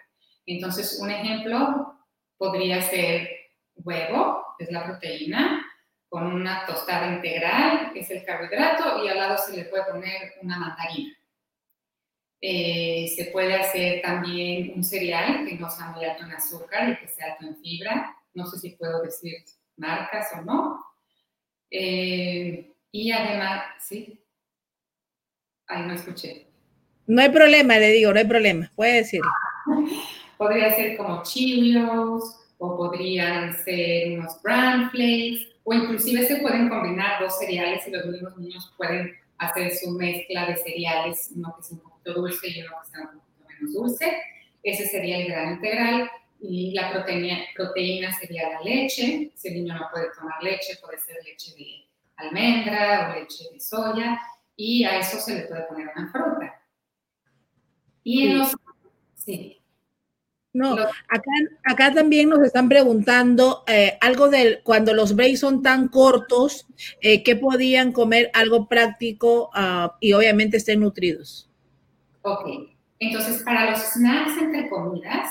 Entonces, 0.49 0.99
un 0.99 1.11
ejemplo 1.11 1.95
podría 2.39 2.81
ser 2.81 3.29
huevo, 3.77 4.43
que 4.57 4.65
es 4.65 4.73
la 4.73 4.87
proteína, 4.87 5.63
con 6.09 6.27
una 6.27 6.65
tostada 6.65 7.15
integral, 7.15 7.93
que 7.93 8.01
es 8.01 8.11
el 8.11 8.25
carbohidrato, 8.25 9.05
y 9.05 9.09
al 9.09 9.19
lado 9.19 9.37
se 9.37 9.55
le 9.55 9.67
puede 9.67 9.85
poner 9.85 10.33
una 10.41 10.59
mandarina. 10.59 11.15
Eh, 12.41 13.13
se 13.15 13.27
puede 13.27 13.57
hacer 13.57 14.01
también 14.01 14.73
un 14.75 14.83
cereal 14.83 15.45
que 15.47 15.57
no 15.57 15.69
sea 15.69 15.89
muy 15.89 16.07
alto 16.07 16.25
en 16.25 16.33
azúcar 16.33 16.89
y 16.89 16.97
que 16.97 17.09
sea 17.09 17.33
alto 17.33 17.45
en 17.45 17.57
fibra. 17.59 18.17
No 18.33 18.47
sé 18.47 18.59
si 18.59 18.71
puedo 18.71 19.03
decir 19.03 19.35
marcas 19.77 20.31
o 20.39 20.43
no. 20.43 20.83
Eh, 21.71 22.75
y 22.91 23.11
además, 23.11 23.65
sí. 23.81 24.25
Ahí 25.67 25.83
no 25.83 25.93
escuché. 25.93 26.47
No 27.07 27.21
hay 27.21 27.29
problema, 27.29 27.79
le 27.79 27.93
digo, 27.93 28.15
no 28.15 28.19
hay 28.19 28.27
problema. 28.27 28.73
Puede 28.75 28.95
decir. 28.95 29.21
Podría 30.39 30.75
ser 30.75 30.97
como 30.97 31.23
Cheerios 31.23 32.41
o 32.59 32.77
podrían 32.77 33.53
ser 33.65 34.19
unos 34.19 34.41
bran 34.43 34.91
flakes 34.91 35.49
o 35.65 35.75
inclusive 35.75 36.27
se 36.27 36.37
pueden 36.37 36.69
combinar 36.69 37.21
dos 37.21 37.39
cereales 37.39 37.87
y 37.87 37.91
los 37.91 38.07
mismos 38.07 38.37
niños 38.39 38.73
pueden 38.77 39.15
hacer 39.39 39.71
su 39.77 39.91
mezcla 39.91 40.47
de 40.47 40.57
cereales, 40.57 41.31
uno 41.35 41.55
que 41.57 41.63
sea 41.63 41.77
un 41.77 41.83
poquito 41.83 42.15
dulce 42.15 42.49
y 42.49 42.63
uno 42.63 42.73
que 42.83 42.91
sea 42.91 43.01
un 43.01 43.19
poquito 43.19 43.45
menos 43.49 43.75
dulce. 43.75 44.23
Ese 44.63 44.87
sería 44.87 45.19
el 45.19 45.29
grano 45.29 45.53
integral 45.53 46.11
y 46.41 46.73
la 46.73 46.91
proteína, 46.93 47.39
proteína 47.55 48.17
sería 48.19 48.49
la 48.49 48.61
leche. 48.63 49.31
Si 49.35 49.49
el 49.49 49.55
niño 49.55 49.75
no 49.75 49.89
puede 49.93 50.07
tomar 50.19 50.43
leche, 50.43 50.79
puede 50.81 50.99
ser 50.99 51.17
leche 51.25 51.53
de 51.57 51.87
almendra 52.17 53.11
o 53.11 53.21
leche 53.21 53.45
de 53.53 53.61
soya 53.61 54.19
y 54.57 54.85
a 54.85 54.99
eso 54.99 55.19
se 55.19 55.35
le 55.35 55.43
puede 55.43 55.63
poner 55.63 55.89
una 55.95 56.11
fruta. 56.11 56.63
Y 58.03 58.27
en 58.27 58.39
los... 58.39 58.53
Sí. 59.15 59.58
No, 60.55 60.73
acá, 60.73 61.31
acá 61.65 61.93
también 61.93 62.31
nos 62.31 62.41
están 62.41 62.69
preguntando 62.69 63.65
eh, 63.67 63.99
algo 64.01 64.29
de 64.29 64.61
cuando 64.65 64.95
los 64.95 65.15
breaks 65.15 65.41
son 65.41 65.63
tan 65.63 65.89
cortos, 65.89 66.67
eh, 67.03 67.23
¿qué 67.23 67.37
podían 67.37 67.93
comer 67.93 68.31
algo 68.33 68.67
práctico 68.67 69.51
uh, 69.55 69.91
y 70.01 70.15
obviamente 70.15 70.57
estén 70.57 70.81
nutridos? 70.81 71.51
Ok, 72.23 72.49
entonces 72.99 73.43
para 73.43 73.71
los 73.71 73.79
snacks 73.79 74.39
entre 74.39 74.69
comidas, 74.71 75.29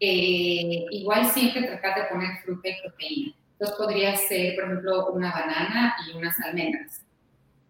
eh, 0.00 0.84
igual 0.90 1.26
siempre 1.26 1.62
tratar 1.62 2.02
de 2.02 2.08
poner 2.08 2.30
fruta 2.44 2.68
y 2.68 2.80
proteína. 2.82 3.34
Entonces 3.52 3.76
podría 3.76 4.16
ser, 4.16 4.54
por 4.54 4.64
ejemplo, 4.64 5.12
una 5.12 5.32
banana 5.32 5.94
y 6.06 6.16
unas 6.16 6.38
almendras. 6.40 7.02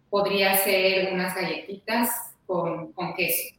Podría 0.08 0.56
ser 0.58 1.12
unas 1.12 1.34
galletitas 1.34 2.34
con, 2.46 2.92
con 2.92 3.14
queso. 3.14 3.54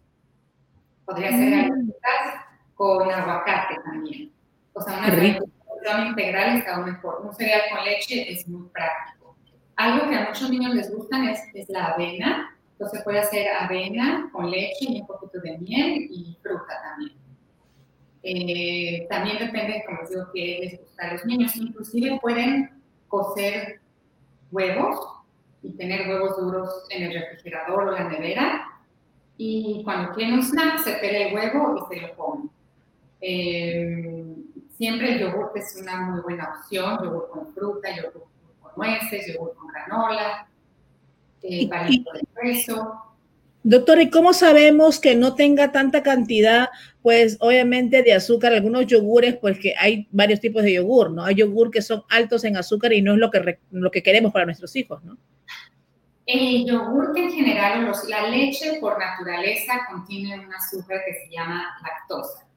Podría 1.06 1.32
ser 1.32 1.48
mm. 1.48 1.52
galletitas 1.52 2.41
con 2.82 3.12
aguacate 3.12 3.76
también. 3.84 4.32
O 4.74 4.82
sea, 4.82 4.98
una 4.98 5.10
nutrición 5.10 6.08
integral 6.08 6.58
está 6.58 6.78
mejor. 6.78 7.22
Un 7.24 7.36
cereal 7.36 7.62
con 7.72 7.86
leche 7.86 8.32
es 8.32 8.48
muy 8.48 8.68
práctico. 8.70 9.36
Algo 9.76 10.10
que 10.10 10.16
a 10.16 10.30
muchos 10.30 10.50
niños 10.50 10.74
les 10.74 10.92
gusta 10.92 11.30
es, 11.30 11.42
es 11.54 11.70
la 11.70 11.90
avena. 11.90 12.58
Entonces 12.72 13.04
puede 13.04 13.20
hacer 13.20 13.50
avena 13.50 14.32
con 14.32 14.50
leche 14.50 14.86
y 14.90 15.02
un 15.02 15.06
poquito 15.06 15.40
de 15.42 15.60
miel 15.60 16.08
y 16.10 16.36
fruta 16.42 16.74
también. 16.82 17.18
Eh, 18.24 19.06
también 19.12 19.38
depende, 19.38 19.84
como 19.86 20.00
digo, 20.10 20.26
qué 20.34 20.60
les 20.64 20.80
gusta 20.80 21.08
a 21.08 21.14
los 21.14 21.26
niños. 21.26 21.56
Inclusive 21.56 22.20
pueden 22.20 22.82
cocer 23.10 23.80
huevos 24.52 24.98
y 25.62 25.72
tener 25.74 26.08
huevos 26.08 26.36
duros 26.36 26.88
en 26.90 27.04
el 27.04 27.14
refrigerador 27.14 27.90
o 27.90 27.92
la 27.92 28.10
nevera. 28.10 28.82
Y 29.38 29.82
cuando 29.84 30.14
quieren 30.14 30.34
un 30.34 30.44
snack, 30.44 30.80
se 30.80 30.94
pela 30.94 31.28
el 31.28 31.36
huevo 31.36 31.76
y 31.78 31.94
se 31.94 32.02
lo 32.02 32.16
comen. 32.16 32.50
Eh, 33.22 34.36
siempre 34.78 35.14
el 35.14 35.20
yogur 35.20 35.52
es 35.56 35.78
una 35.80 36.02
muy 36.02 36.22
buena 36.22 36.56
opción, 36.58 36.98
yogur 37.04 37.30
con 37.30 37.54
fruta, 37.54 37.96
yogur 37.96 38.24
con 38.62 38.72
nueces, 38.76 39.32
yogur 39.32 39.54
con 39.56 39.68
granola, 39.68 40.48
eh, 41.44 41.70
palito 41.70 42.12
de 42.14 42.22
queso. 42.42 43.12
Doctor, 43.64 44.02
¿y 44.02 44.10
cómo 44.10 44.34
sabemos 44.34 45.00
que 45.00 45.16
no 45.16 45.36
tenga 45.36 45.72
tanta 45.72 46.02
cantidad, 46.02 46.70
pues 47.04 47.38
obviamente 47.42 48.02
de 48.02 48.14
azúcar? 48.14 48.54
Algunos 48.54 48.88
yogures, 48.88 49.38
pues 49.38 49.60
que 49.60 49.76
hay 49.78 50.08
varios 50.12 50.40
tipos 50.40 50.64
de 50.64 50.74
yogur, 50.74 51.12
¿no? 51.12 51.24
Hay 51.24 51.36
yogur 51.36 51.70
que 51.70 51.84
son 51.84 52.04
altos 52.10 52.44
en 52.44 52.58
azúcar 52.58 52.92
y 52.92 53.04
no 53.04 53.14
es 53.14 53.20
lo 53.20 53.30
que, 53.30 53.60
lo 53.70 53.92
que 53.92 54.02
queremos 54.02 54.34
para 54.34 54.46
nuestros 54.46 54.76
hijos, 54.76 55.04
¿no? 55.04 55.16
El 56.26 56.66
yogur 56.66 57.16
en 57.16 57.32
general, 57.32 57.86
los, 57.86 58.08
la 58.10 58.28
leche 58.30 58.80
por 58.80 58.98
naturaleza 58.98 59.74
contiene 59.92 60.40
un 60.40 60.52
azúcar 60.52 61.02
que 61.06 61.14
se 61.14 61.30
llama 61.30 61.64
lactosa. 61.84 62.48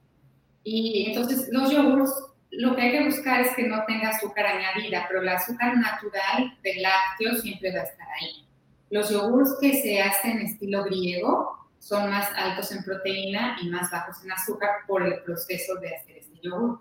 Y 0.64 1.06
entonces 1.08 1.48
los 1.52 1.70
yogures, 1.70 2.10
lo 2.50 2.74
que 2.74 2.82
hay 2.82 2.92
que 2.92 3.04
buscar 3.04 3.40
es 3.42 3.54
que 3.54 3.68
no 3.68 3.84
tenga 3.86 4.08
azúcar 4.08 4.46
añadida, 4.46 5.04
pero 5.06 5.20
el 5.20 5.28
azúcar 5.28 5.76
natural 5.76 6.58
del 6.62 6.82
lácteo 6.82 7.34
siempre 7.40 7.72
va 7.72 7.80
a 7.80 7.84
estar 7.84 8.08
ahí. 8.20 8.46
Los 8.90 9.10
yogures 9.10 9.54
que 9.60 9.80
se 9.82 10.00
hacen 10.00 10.38
estilo 10.38 10.84
griego 10.84 11.58
son 11.84 12.08
más 12.10 12.30
altos 12.36 12.72
en 12.72 12.82
proteína 12.82 13.58
y 13.60 13.68
más 13.68 13.90
bajos 13.90 14.24
en 14.24 14.32
azúcar 14.32 14.70
por 14.86 15.02
el 15.02 15.20
proceso 15.22 15.74
de 15.76 15.94
hacer 15.94 16.16
este 16.16 16.40
yogur. 16.42 16.80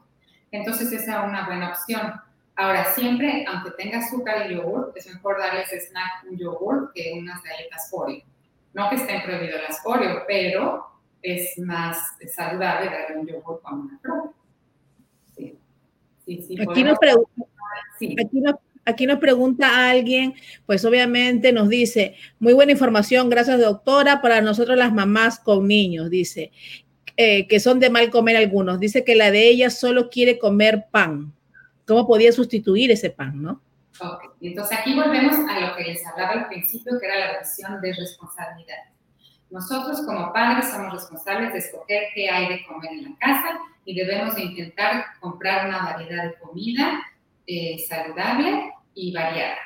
Entonces 0.51 0.91
esa 0.93 1.23
es 1.23 1.29
una 1.29 1.45
buena 1.45 1.71
opción. 1.71 2.13
Ahora, 2.55 2.93
siempre, 2.93 3.43
aunque 3.47 3.71
tenga 3.71 3.97
azúcar 3.97 4.43
el 4.43 4.55
yogur, 4.55 4.93
es 4.95 5.07
mejor 5.07 5.39
darles 5.39 5.69
snack 5.71 6.23
un 6.29 6.37
yogur 6.37 6.91
que 6.93 7.13
unas 7.17 7.41
galletas 7.43 7.89
Oreo. 7.91 8.23
No 8.73 8.89
que 8.89 8.95
estén 8.95 9.23
prohibidos 9.23 9.61
las 9.67 9.81
Oreo, 9.83 10.23
pero 10.27 10.92
es 11.23 11.57
más 11.57 11.97
saludable 12.35 12.91
darle 12.91 13.17
un 13.17 13.27
yogur 13.27 13.61
con 13.61 13.79
una 13.79 13.99
fruta. 13.99 14.29
Sí. 15.35 15.57
Sí, 16.25 16.57
aquí, 16.61 16.83
nos 16.83 16.99
pregunta, 16.99 17.31
aquí, 17.99 18.39
nos, 18.39 18.55
aquí 18.85 19.05
nos 19.07 19.19
pregunta 19.19 19.89
alguien, 19.89 20.35
pues 20.65 20.85
obviamente 20.85 21.51
nos 21.51 21.69
dice, 21.69 22.15
muy 22.39 22.53
buena 22.53 22.73
información, 22.73 23.29
gracias 23.29 23.59
doctora, 23.59 24.21
para 24.21 24.41
nosotros 24.41 24.77
las 24.77 24.93
mamás 24.93 25.39
con 25.39 25.67
niños, 25.67 26.09
dice, 26.09 26.51
eh, 27.17 27.47
que 27.47 27.59
son 27.59 27.79
de 27.79 27.89
mal 27.89 28.09
comer 28.09 28.37
algunos, 28.37 28.79
dice 28.79 29.03
que 29.03 29.15
la 29.15 29.31
de 29.31 29.47
ella 29.47 29.69
solo 29.69 30.09
quiere 30.09 30.39
comer 30.39 30.85
pan. 30.91 31.33
¿Cómo 31.85 32.07
podía 32.07 32.31
sustituir 32.31 32.91
ese 32.91 33.09
pan, 33.09 33.41
no? 33.41 33.61
Ok, 33.99 34.35
entonces 34.41 34.79
aquí 34.79 34.95
volvemos 34.95 35.35
a 35.49 35.59
lo 35.59 35.75
que 35.75 35.83
les 35.83 36.05
hablaba 36.07 36.31
al 36.31 36.47
principio, 36.47 36.97
que 36.99 37.05
era 37.05 37.33
la 37.33 37.39
visión 37.39 37.79
de 37.81 37.93
responsabilidad. 37.93 38.92
Nosotros 39.53 40.01
como 40.01 40.33
padres 40.33 40.71
somos 40.71 40.93
responsables 40.93 41.53
de 41.53 41.59
escoger 41.59 42.05
qué 42.15 42.27
hay 42.27 42.49
de 42.49 42.65
comer 42.65 42.91
en 42.91 43.03
la 43.03 43.17
casa 43.19 43.59
y 43.85 43.93
debemos 43.93 44.33
de 44.33 44.45
intentar 44.45 45.05
comprar 45.19 45.67
una 45.67 45.93
variedad 45.93 46.23
de 46.23 46.39
comida 46.39 46.99
eh, 47.45 47.77
saludable 47.87 48.73
y 48.95 49.13
variada. 49.13 49.59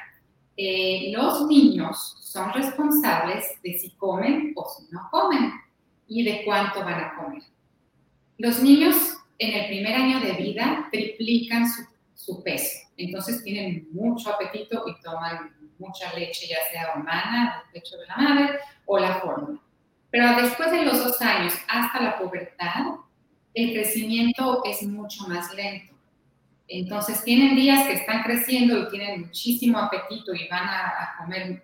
Eh, 0.57 1.13
los 1.15 1.47
niños 1.47 2.17
son 2.19 2.51
responsables 2.51 3.45
de 3.63 3.79
si 3.79 3.91
comen 3.91 4.51
o 4.57 4.67
si 4.67 4.93
no 4.93 5.07
comen 5.09 5.53
y 6.05 6.21
de 6.21 6.43
cuánto 6.43 6.81
van 6.81 7.05
a 7.05 7.15
comer. 7.15 7.43
Los 8.39 8.61
niños 8.61 8.97
en 9.39 9.53
el 9.53 9.67
primer 9.67 9.95
año 9.95 10.19
de 10.19 10.33
vida 10.33 10.89
triplican 10.91 11.65
su, 11.65 11.83
su 12.13 12.43
peso, 12.43 12.89
entonces 12.97 13.41
tienen 13.41 13.87
mucho 13.93 14.33
apetito 14.33 14.83
y 14.85 15.01
toman 15.01 15.55
mucha 15.79 16.13
leche, 16.13 16.45
ya 16.45 16.57
sea 16.73 16.93
humana, 16.99 17.63
del 17.71 17.81
pecho 17.81 17.95
de 17.95 18.07
la 18.07 18.17
madre 18.17 18.59
o 18.85 18.99
la 18.99 19.21
fórmula. 19.21 19.61
Pero 20.09 20.35
después 20.41 20.71
de 20.71 20.83
los 20.83 21.03
dos 21.03 21.21
años 21.21 21.53
hasta 21.67 22.01
la 22.01 22.17
pubertad, 22.17 22.97
el 23.53 23.73
crecimiento 23.73 24.61
es 24.65 24.83
mucho 24.83 25.27
más 25.27 25.53
lento. 25.53 25.93
Entonces 26.67 27.23
tienen 27.23 27.55
días 27.55 27.87
que 27.87 27.93
están 27.93 28.23
creciendo 28.23 28.77
y 28.77 28.89
tienen 28.89 29.21
muchísimo 29.21 29.79
apetito 29.79 30.33
y 30.33 30.47
van 30.47 30.67
a, 30.67 31.15
comer 31.17 31.63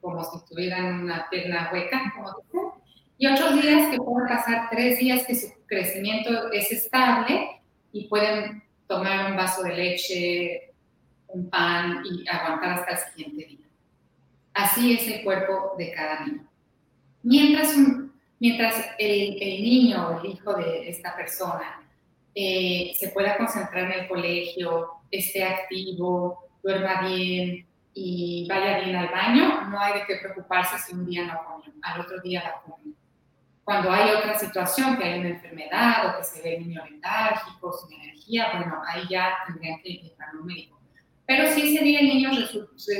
como 0.00 0.24
si 0.24 0.44
tuvieran 0.48 1.04
una 1.04 1.28
pierna 1.30 1.70
hueca, 1.72 2.12
como 2.16 2.28
dicen. 2.42 2.68
Y 3.18 3.26
otros 3.28 3.62
días 3.62 3.88
que 3.90 3.98
pueden 3.98 4.28
pasar 4.28 4.68
tres 4.70 4.98
días 4.98 5.24
que 5.24 5.36
su 5.36 5.46
crecimiento 5.66 6.50
es 6.50 6.72
estable 6.72 7.62
y 7.92 8.08
pueden 8.08 8.64
tomar 8.88 9.30
un 9.30 9.36
vaso 9.36 9.62
de 9.62 9.76
leche, 9.76 10.72
un 11.28 11.48
pan 11.48 12.02
y 12.04 12.28
aguantar 12.28 12.80
hasta 12.80 12.92
el 12.92 12.98
siguiente 12.98 13.46
día. 13.46 13.66
Así 14.52 14.94
es 14.94 15.08
el 15.08 15.22
cuerpo 15.22 15.74
de 15.78 15.92
cada 15.92 16.24
niño. 16.26 16.51
Mientras 17.22 17.76
un 17.76 18.12
mientras 18.42 18.74
el, 18.98 19.40
el 19.40 19.62
niño 19.62 20.08
o 20.08 20.20
el 20.20 20.32
hijo 20.32 20.52
de 20.54 20.90
esta 20.90 21.14
persona 21.14 21.80
eh, 22.34 22.92
se 22.98 23.10
pueda 23.10 23.36
concentrar 23.36 23.84
en 23.84 24.00
el 24.00 24.08
colegio, 24.08 24.88
esté 25.12 25.44
activo, 25.44 26.48
duerma 26.60 27.06
bien 27.06 27.64
y 27.94 28.48
vaya 28.48 28.80
bien 28.80 28.96
al 28.96 29.10
baño, 29.10 29.68
no 29.70 29.78
hay 29.78 30.00
de 30.00 30.06
qué 30.06 30.16
preocuparse 30.16 30.76
si 30.78 30.92
un 30.92 31.06
día 31.06 31.24
no 31.24 31.38
comió, 31.44 31.72
al 31.82 32.00
otro 32.00 32.20
día 32.20 32.42
la 32.42 32.60
come. 32.62 32.94
Cuando 33.62 33.92
hay 33.92 34.10
otra 34.10 34.36
situación, 34.36 34.96
que 34.96 35.04
hay 35.04 35.20
una 35.20 35.28
enfermedad 35.28 36.08
o 36.08 36.18
que 36.18 36.24
se 36.24 36.42
ve 36.42 36.56
el 36.56 36.66
niño 36.66 36.82
letárgico, 36.84 37.72
sin 37.72 38.00
energía, 38.00 38.54
bueno, 38.56 38.82
ahí 38.88 39.04
ya 39.08 39.36
tendrían 39.46 39.80
que 39.82 39.88
ir 39.88 40.12
a 40.18 40.36
un 40.36 40.46
médico. 40.46 40.80
Pero 41.26 41.46
si 41.52 41.72
ese 41.72 41.84
día 41.84 42.00
el 42.00 42.08
niño 42.08 42.30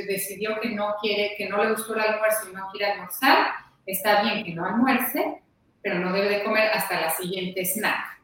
decidió 0.07 0.57
que 0.61 0.69
no 0.69 0.95
quiere, 1.01 1.33
que 1.37 1.49
no 1.49 1.61
le 1.61 1.71
gustó 1.71 1.95
el 1.95 1.99
almuerzo 1.99 2.49
y 2.49 2.53
no 2.53 2.69
quiere 2.71 2.93
almorzar, 2.93 3.62
está 3.85 4.23
bien 4.23 4.43
que 4.43 4.53
no 4.53 4.65
almuerce, 4.65 5.41
pero 5.81 5.99
no 5.99 6.13
debe 6.13 6.29
de 6.29 6.43
comer 6.43 6.69
hasta 6.73 7.01
la 7.01 7.09
siguiente 7.11 7.65
snack. 7.65 8.21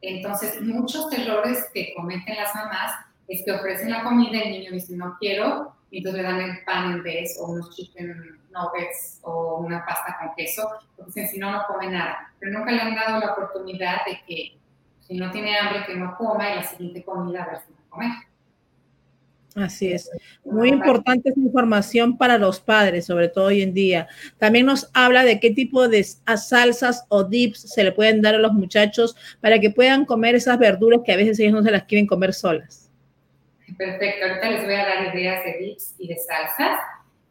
Entonces, 0.00 0.60
muchos 0.60 1.12
errores 1.12 1.70
que 1.72 1.94
cometen 1.94 2.36
las 2.36 2.54
mamás 2.54 2.92
es 3.28 3.44
que 3.44 3.52
ofrecen 3.52 3.90
la 3.90 4.02
comida 4.02 4.38
y 4.38 4.42
el 4.42 4.50
niño 4.50 4.72
dice 4.72 4.96
no 4.96 5.16
quiero, 5.20 5.74
y 5.90 5.98
entonces 5.98 6.22
le 6.22 6.28
dan 6.28 6.40
el 6.40 6.64
pan 6.64 6.92
en 6.92 7.02
vez 7.02 7.38
o 7.40 7.46
unos 7.46 7.74
chicken 7.76 8.40
nuggets 8.50 9.20
o 9.22 9.58
una 9.58 9.84
pasta 9.84 10.16
con 10.18 10.34
queso, 10.34 10.68
porque 10.96 11.06
dicen 11.06 11.28
si 11.28 11.38
no, 11.38 11.52
no 11.52 11.64
come 11.66 11.88
nada. 11.88 12.32
Pero 12.40 12.58
nunca 12.58 12.72
le 12.72 12.80
han 12.80 12.94
dado 12.94 13.20
la 13.20 13.32
oportunidad 13.32 14.04
de 14.06 14.20
que 14.26 14.58
si 15.00 15.14
no 15.14 15.30
tiene 15.30 15.56
hambre, 15.56 15.84
que 15.86 15.94
no 15.94 16.16
coma 16.16 16.50
y 16.50 16.56
la 16.56 16.62
siguiente 16.62 17.04
comida 17.04 17.44
a 17.44 17.46
ver 17.46 17.58
si 17.58 17.72
va 17.72 17.78
a 17.78 17.90
comer. 17.90 18.12
Así 19.54 19.92
es. 19.92 20.10
Muy 20.44 20.70
importante 20.70 21.28
esa 21.28 21.40
información 21.40 22.16
para 22.16 22.38
los 22.38 22.60
padres, 22.60 23.06
sobre 23.06 23.28
todo 23.28 23.46
hoy 23.46 23.62
en 23.62 23.74
día. 23.74 24.08
También 24.38 24.66
nos 24.66 24.90
habla 24.94 25.24
de 25.24 25.40
qué 25.40 25.50
tipo 25.50 25.88
de 25.88 26.04
salsas 26.04 27.04
o 27.08 27.24
dips 27.24 27.60
se 27.60 27.84
le 27.84 27.92
pueden 27.92 28.22
dar 28.22 28.34
a 28.34 28.38
los 28.38 28.52
muchachos 28.52 29.14
para 29.40 29.58
que 29.58 29.70
puedan 29.70 30.04
comer 30.04 30.34
esas 30.34 30.58
verduras 30.58 31.00
que 31.04 31.12
a 31.12 31.16
veces 31.16 31.38
ellos 31.38 31.52
no 31.52 31.62
se 31.62 31.70
las 31.70 31.84
quieren 31.84 32.06
comer 32.06 32.32
solas. 32.32 32.90
Perfecto. 33.76 34.26
Ahorita 34.26 34.50
les 34.50 34.64
voy 34.64 34.74
a 34.74 34.84
dar 34.84 35.14
ideas 35.14 35.44
de 35.44 35.58
dips 35.58 35.94
y 35.98 36.08
de 36.08 36.16
salsas. 36.16 36.80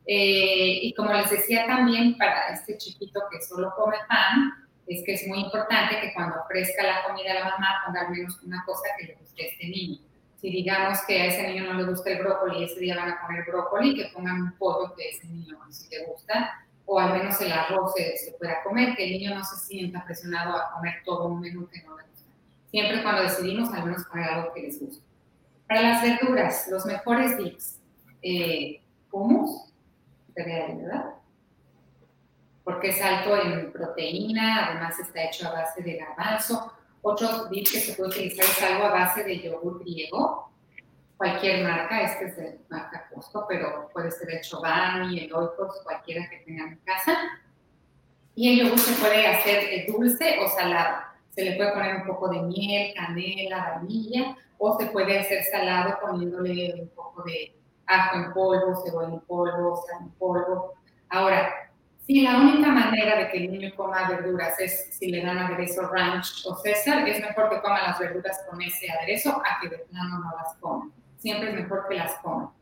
Eh, 0.06 0.80
y 0.82 0.94
como 0.94 1.14
les 1.14 1.30
decía 1.30 1.66
también 1.66 2.18
para 2.18 2.50
este 2.54 2.78
chiquito 2.78 3.22
que 3.32 3.42
solo 3.42 3.72
come 3.76 3.98
pan, 4.08 4.52
es 4.88 5.04
que 5.06 5.14
es 5.14 5.28
muy 5.28 5.40
importante 5.40 6.00
que 6.02 6.14
cuando 6.14 6.42
ofrezca 6.42 6.84
la 6.84 7.04
comida 7.04 7.32
a 7.32 7.36
la 7.36 7.44
mamá 7.46 7.84
ponga 7.86 8.02
al 8.02 8.12
menos 8.12 8.40
una 8.44 8.64
cosa 8.66 8.90
que 9.00 9.08
le 9.08 9.16
guste 9.16 9.44
a 9.44 9.48
este 9.48 9.68
niño 9.68 10.11
si 10.42 10.50
digamos 10.50 11.00
que 11.06 11.22
a 11.22 11.26
ese 11.28 11.48
niño 11.48 11.72
no 11.72 11.80
le 11.80 11.84
gusta 11.84 12.10
el 12.10 12.20
brócoli 12.20 12.64
ese 12.64 12.80
día 12.80 12.96
van 12.96 13.10
a 13.10 13.22
comer 13.22 13.46
brócoli, 13.48 13.96
que 13.96 14.10
pongan 14.12 14.42
un 14.42 14.52
pollo 14.54 14.96
que 14.96 15.10
ese 15.10 15.28
niño 15.28 15.56
sí 15.70 15.88
le 15.92 16.08
gusta, 16.08 16.66
o 16.86 17.00
al 17.00 17.14
menos 17.14 17.40
el 17.42 17.52
arroz 17.52 17.94
se, 17.94 18.36
pueda 18.40 18.64
comer, 18.64 18.96
que 18.96 19.06
el 19.06 19.12
niño 19.12 19.36
no 19.36 19.44
se 19.44 19.56
sienta 19.58 20.04
presionado 20.04 20.58
a 20.58 20.72
comer 20.72 20.96
todo 21.06 21.28
un 21.28 21.42
menú 21.42 21.70
que 21.70 21.84
no 21.84 21.96
le 21.96 22.04
gusta. 22.06 22.32
Siempre 22.72 23.04
cuando 23.04 23.22
decidimos, 23.22 23.72
al 23.72 23.86
menos 23.86 24.04
comer 24.06 24.30
algo 24.30 24.52
que 24.54 24.62
les 24.64 24.80
guste. 24.80 25.04
Para 25.68 25.82
las 25.84 26.02
verduras, 26.02 26.68
los 26.72 26.86
mejores 26.88 27.38
dips, 27.38 27.80
eh, 28.24 28.82
hummus, 29.12 29.72
¿verdad? 30.36 31.06
Porque 32.64 32.90
es 32.90 33.02
alto 33.02 33.38
en 33.38 33.72
proteína, 33.72 34.70
además 34.70 35.00
está 35.00 35.24
hecho 35.24 35.48
a 35.48 35.52
base 35.52 35.84
de 35.84 35.98
garbanzo, 35.98 36.74
otro 37.02 37.46
dip 37.46 37.68
que 37.70 37.80
se 37.80 37.94
puede 37.94 38.10
utilizar 38.10 38.46
es 38.46 38.64
algo 38.64 38.86
a 38.86 38.92
base 38.92 39.24
de 39.24 39.40
yogur 39.40 39.80
griego, 39.80 40.52
cualquier 41.18 41.64
marca, 41.64 42.02
este 42.02 42.26
es 42.26 42.36
de 42.36 42.60
marca 42.70 43.08
Costco, 43.14 43.46
pero 43.48 43.90
puede 43.94 44.12
ser 44.12 44.32
el 44.32 44.42
Chobani, 44.42 45.20
el 45.20 45.34
Oikos, 45.34 45.82
cualquiera 45.84 46.30
que 46.30 46.38
tenga 46.38 46.64
en 46.64 46.78
casa. 46.78 47.18
Y 48.36 48.50
el 48.50 48.66
yogur 48.66 48.80
se 48.80 49.00
puede 49.00 49.28
hacer 49.28 49.86
dulce 49.88 50.40
o 50.40 50.50
salado. 50.50 51.04
Se 51.36 51.44
le 51.44 51.56
puede 51.56 51.74
poner 51.74 51.98
un 51.98 52.08
poco 52.08 52.30
de 52.30 52.42
miel, 52.42 52.94
canela, 52.96 53.76
vainilla, 53.76 54.36
o 54.58 54.78
se 54.80 54.88
puede 54.88 55.20
hacer 55.20 55.44
salado 55.44 55.98
poniéndole 56.02 56.82
un 56.82 56.90
poco 56.90 57.24
de 57.24 57.56
ajo 57.88 58.16
en 58.18 58.34
polvo, 58.34 58.84
cebolla 58.84 59.14
en 59.14 59.20
polvo, 59.22 59.84
sal 59.88 60.02
en 60.02 60.10
polvo. 60.12 60.74
Ahora, 61.10 61.71
si 62.06 62.22
la 62.22 62.40
única 62.40 62.68
manera 62.68 63.18
de 63.18 63.30
que 63.30 63.38
el 63.38 63.52
niño 63.52 63.76
coma 63.76 64.10
verduras 64.10 64.60
es 64.60 64.90
si 64.92 65.10
le 65.10 65.24
dan 65.24 65.38
aderezo 65.38 65.88
ranch 65.88 66.44
o 66.46 66.56
César, 66.56 67.08
es 67.08 67.22
mejor 67.22 67.50
que 67.50 67.62
coma 67.62 67.82
las 67.82 68.00
verduras 68.00 68.44
con 68.50 68.62
ese 68.62 68.92
aderezo 68.92 69.42
a 69.46 69.62
que 69.62 69.70
de 69.70 69.78
plano 69.78 70.20
no 70.20 70.32
las 70.36 70.56
coma. 70.56 70.90
Siempre 71.18 71.50
es 71.50 71.56
mejor 71.56 71.88
que 71.88 71.96
las 71.96 72.14
coma. 72.16 72.54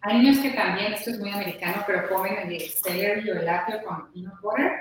Hay 0.00 0.18
niños 0.18 0.38
que 0.38 0.50
también, 0.50 0.92
esto 0.92 1.10
es 1.10 1.18
muy 1.18 1.30
americano, 1.30 1.82
pero 1.86 2.08
comen 2.08 2.38
el 2.38 2.60
celery 2.60 3.30
o 3.30 3.40
el 3.40 3.48
apio 3.48 3.82
con 3.84 4.10
peanut 4.12 4.40
butter, 4.40 4.72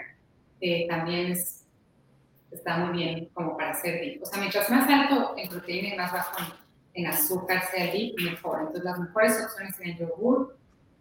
que 0.59 0.85
también 0.89 1.35
está 2.51 2.77
muy 2.77 2.97
bien 2.97 3.29
como 3.33 3.57
para 3.57 3.71
hacer 3.71 3.99
dip. 4.01 4.23
O 4.23 4.25
sea, 4.25 4.39
mientras 4.39 4.69
más 4.69 4.89
alto 4.89 5.33
en 5.37 5.49
proteína 5.49 5.93
y 5.93 5.97
más 5.97 6.11
bajo 6.11 6.37
en, 6.93 7.07
azúcar 7.07 7.63
sea 7.71 7.85
el 7.85 7.91
dip, 7.91 8.19
mejor. 8.21 8.59
Entonces, 8.59 8.83
las 8.83 8.99
mejores 8.99 9.43
opciones 9.43 9.75
son 9.75 9.85
el 9.85 9.97
yogur, 9.97 10.57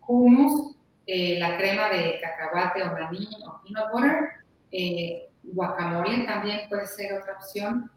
hummus, 0.07 0.76
eh, 1.07 1.39
la 1.39 1.57
crema 1.57 1.89
de 1.89 2.21
cacahuate 2.21 2.83
o 2.83 2.93
maní 2.93 3.29
o 3.47 3.61
peanut 3.63 3.93
butter. 3.93 4.31
Eh, 4.73 5.29
guacamole 5.43 6.25
también 6.27 6.69
puede 6.69 6.87
ser 6.87 7.13
otra 7.15 7.35
opción 7.35 7.91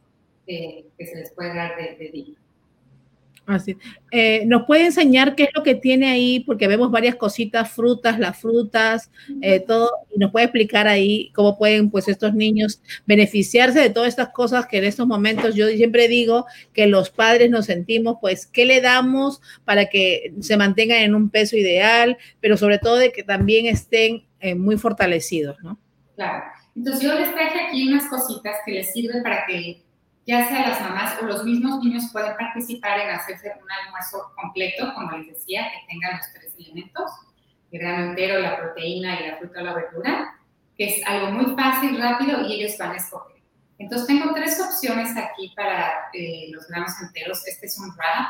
que 0.45 0.91
se 0.97 1.15
les 1.15 1.31
puede 1.33 1.53
dar 1.53 1.75
de, 1.75 1.95
de 1.95 2.09
dip. 2.11 2.38
Así. 3.45 3.77
Eh, 4.11 4.43
¿Nos 4.45 4.65
puede 4.65 4.85
enseñar 4.85 5.35
qué 5.35 5.43
es 5.43 5.49
lo 5.55 5.63
que 5.63 5.75
tiene 5.75 6.09
ahí? 6.09 6.41
Porque 6.41 6.67
vemos 6.67 6.91
varias 6.91 7.15
cositas, 7.15 7.71
frutas, 7.71 8.19
las 8.19 8.37
frutas, 8.37 9.09
todo, 9.65 9.89
y 10.13 10.19
nos 10.19 10.31
puede 10.31 10.45
explicar 10.45 10.87
ahí 10.87 11.31
cómo 11.33 11.57
pueden, 11.57 11.89
pues, 11.89 12.07
estos 12.07 12.35
niños 12.35 12.81
beneficiarse 13.05 13.79
de 13.79 13.89
todas 13.89 14.09
estas 14.09 14.29
cosas 14.29 14.67
que 14.67 14.77
en 14.77 14.83
estos 14.83 15.07
momentos 15.07 15.55
yo 15.55 15.67
siempre 15.67 16.07
digo 16.07 16.45
que 16.73 16.85
los 16.85 17.09
padres 17.09 17.49
nos 17.49 17.65
sentimos, 17.65 18.17
pues, 18.21 18.45
¿qué 18.45 18.65
le 18.65 18.81
damos 18.81 19.41
para 19.65 19.87
que 19.87 20.33
se 20.41 20.57
mantengan 20.57 20.99
en 20.99 21.15
un 21.15 21.29
peso 21.29 21.57
ideal, 21.57 22.17
pero 22.39 22.57
sobre 22.57 22.77
todo 22.77 22.97
de 22.97 23.11
que 23.11 23.23
también 23.23 23.65
estén 23.65 24.25
eh, 24.39 24.55
muy 24.55 24.77
fortalecidos, 24.77 25.57
¿no? 25.61 25.79
Claro. 26.15 26.43
Entonces 26.75 27.03
yo 27.03 27.13
les 27.17 27.31
traje 27.33 27.59
aquí 27.67 27.87
unas 27.87 28.07
cositas 28.07 28.57
que 28.65 28.71
les 28.71 28.93
sirven 28.93 29.23
para 29.23 29.45
que 29.45 29.83
ya 30.29 30.47
sea 30.47 30.69
las 30.69 30.79
mamás 30.81 31.17
o 31.19 31.25
los 31.25 31.43
mismos 31.43 31.83
niños 31.83 32.03
pueden 32.11 32.37
participar 32.37 32.99
en 32.99 33.09
hacerse 33.09 33.51
un 33.59 33.71
almuerzo 33.71 34.31
completo, 34.35 34.93
como 34.93 35.17
les 35.17 35.25
decía, 35.25 35.71
que 35.71 35.91
tengan 35.91 36.17
los 36.17 36.31
tres 36.33 36.53
elementos, 36.59 37.11
el 37.71 37.79
grano 37.79 38.09
entero, 38.11 38.39
la 38.39 38.57
proteína 38.57 39.19
y 39.19 39.27
la 39.27 39.37
fruta 39.37 39.61
o 39.61 39.63
la 39.63 39.73
verdura, 39.73 40.39
que 40.77 40.85
es 40.85 41.07
algo 41.07 41.31
muy 41.31 41.55
fácil, 41.55 41.99
rápido 41.99 42.45
y 42.45 42.53
ellos 42.53 42.77
van 42.77 42.91
a 42.91 42.97
escoger. 42.97 43.41
Entonces 43.79 44.05
tengo 44.05 44.31
tres 44.35 44.61
opciones 44.61 45.17
aquí 45.17 45.51
para 45.55 46.11
eh, 46.13 46.49
los 46.51 46.67
granos 46.67 46.91
enteros. 47.01 47.47
Este 47.47 47.65
es 47.65 47.79
un 47.79 47.89
wrap, 47.95 48.27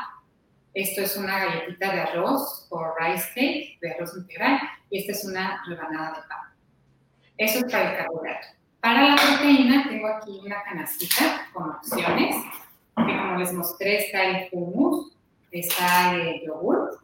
esto 0.72 1.02
es 1.02 1.14
una 1.18 1.38
galletita 1.38 1.92
de 1.92 2.00
arroz 2.00 2.66
o 2.70 2.94
rice 2.98 3.28
cake 3.34 3.78
de 3.82 3.92
arroz 3.92 4.16
integral 4.16 4.58
y 4.88 5.00
esta 5.00 5.12
es 5.12 5.24
una 5.26 5.62
rebanada 5.68 6.12
de 6.12 6.28
pan. 6.28 6.54
Eso 7.36 7.58
es 7.58 7.70
para 7.70 7.90
el 7.90 7.96
carbohidrato. 7.98 8.59
Para 8.80 9.10
la 9.10 9.16
proteína 9.16 9.84
tengo 9.88 10.08
aquí 10.08 10.40
una 10.44 10.62
canastita 10.62 11.46
con 11.52 11.70
opciones, 11.70 12.36
que 12.96 13.16
como 13.18 13.36
les 13.36 13.52
mostré 13.52 13.98
está 13.98 14.24
el 14.24 14.48
hummus, 14.52 15.12
está 15.50 16.14
el 16.14 16.42
yogur, 16.46 16.98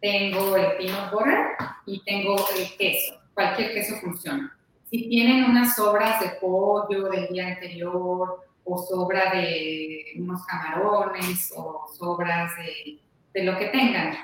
tengo 0.00 0.56
el 0.56 0.76
peanut 0.76 1.10
butter 1.10 1.56
y 1.86 2.02
tengo 2.04 2.36
el 2.56 2.76
queso. 2.76 3.14
Cualquier 3.32 3.72
queso 3.72 3.96
funciona. 3.96 4.54
Si 4.90 5.08
tienen 5.08 5.44
unas 5.44 5.74
sobras 5.74 6.20
de 6.20 6.28
pollo 6.40 7.08
del 7.08 7.28
día 7.28 7.48
anterior 7.48 8.44
o 8.64 8.78
sobra 8.78 9.32
de 9.32 10.12
unos 10.18 10.44
camarones 10.44 11.52
o 11.56 11.86
sobras 11.96 12.52
de, 12.56 12.98
de 13.32 13.44
lo 13.44 13.58
que 13.58 13.66
tengan, 13.68 14.14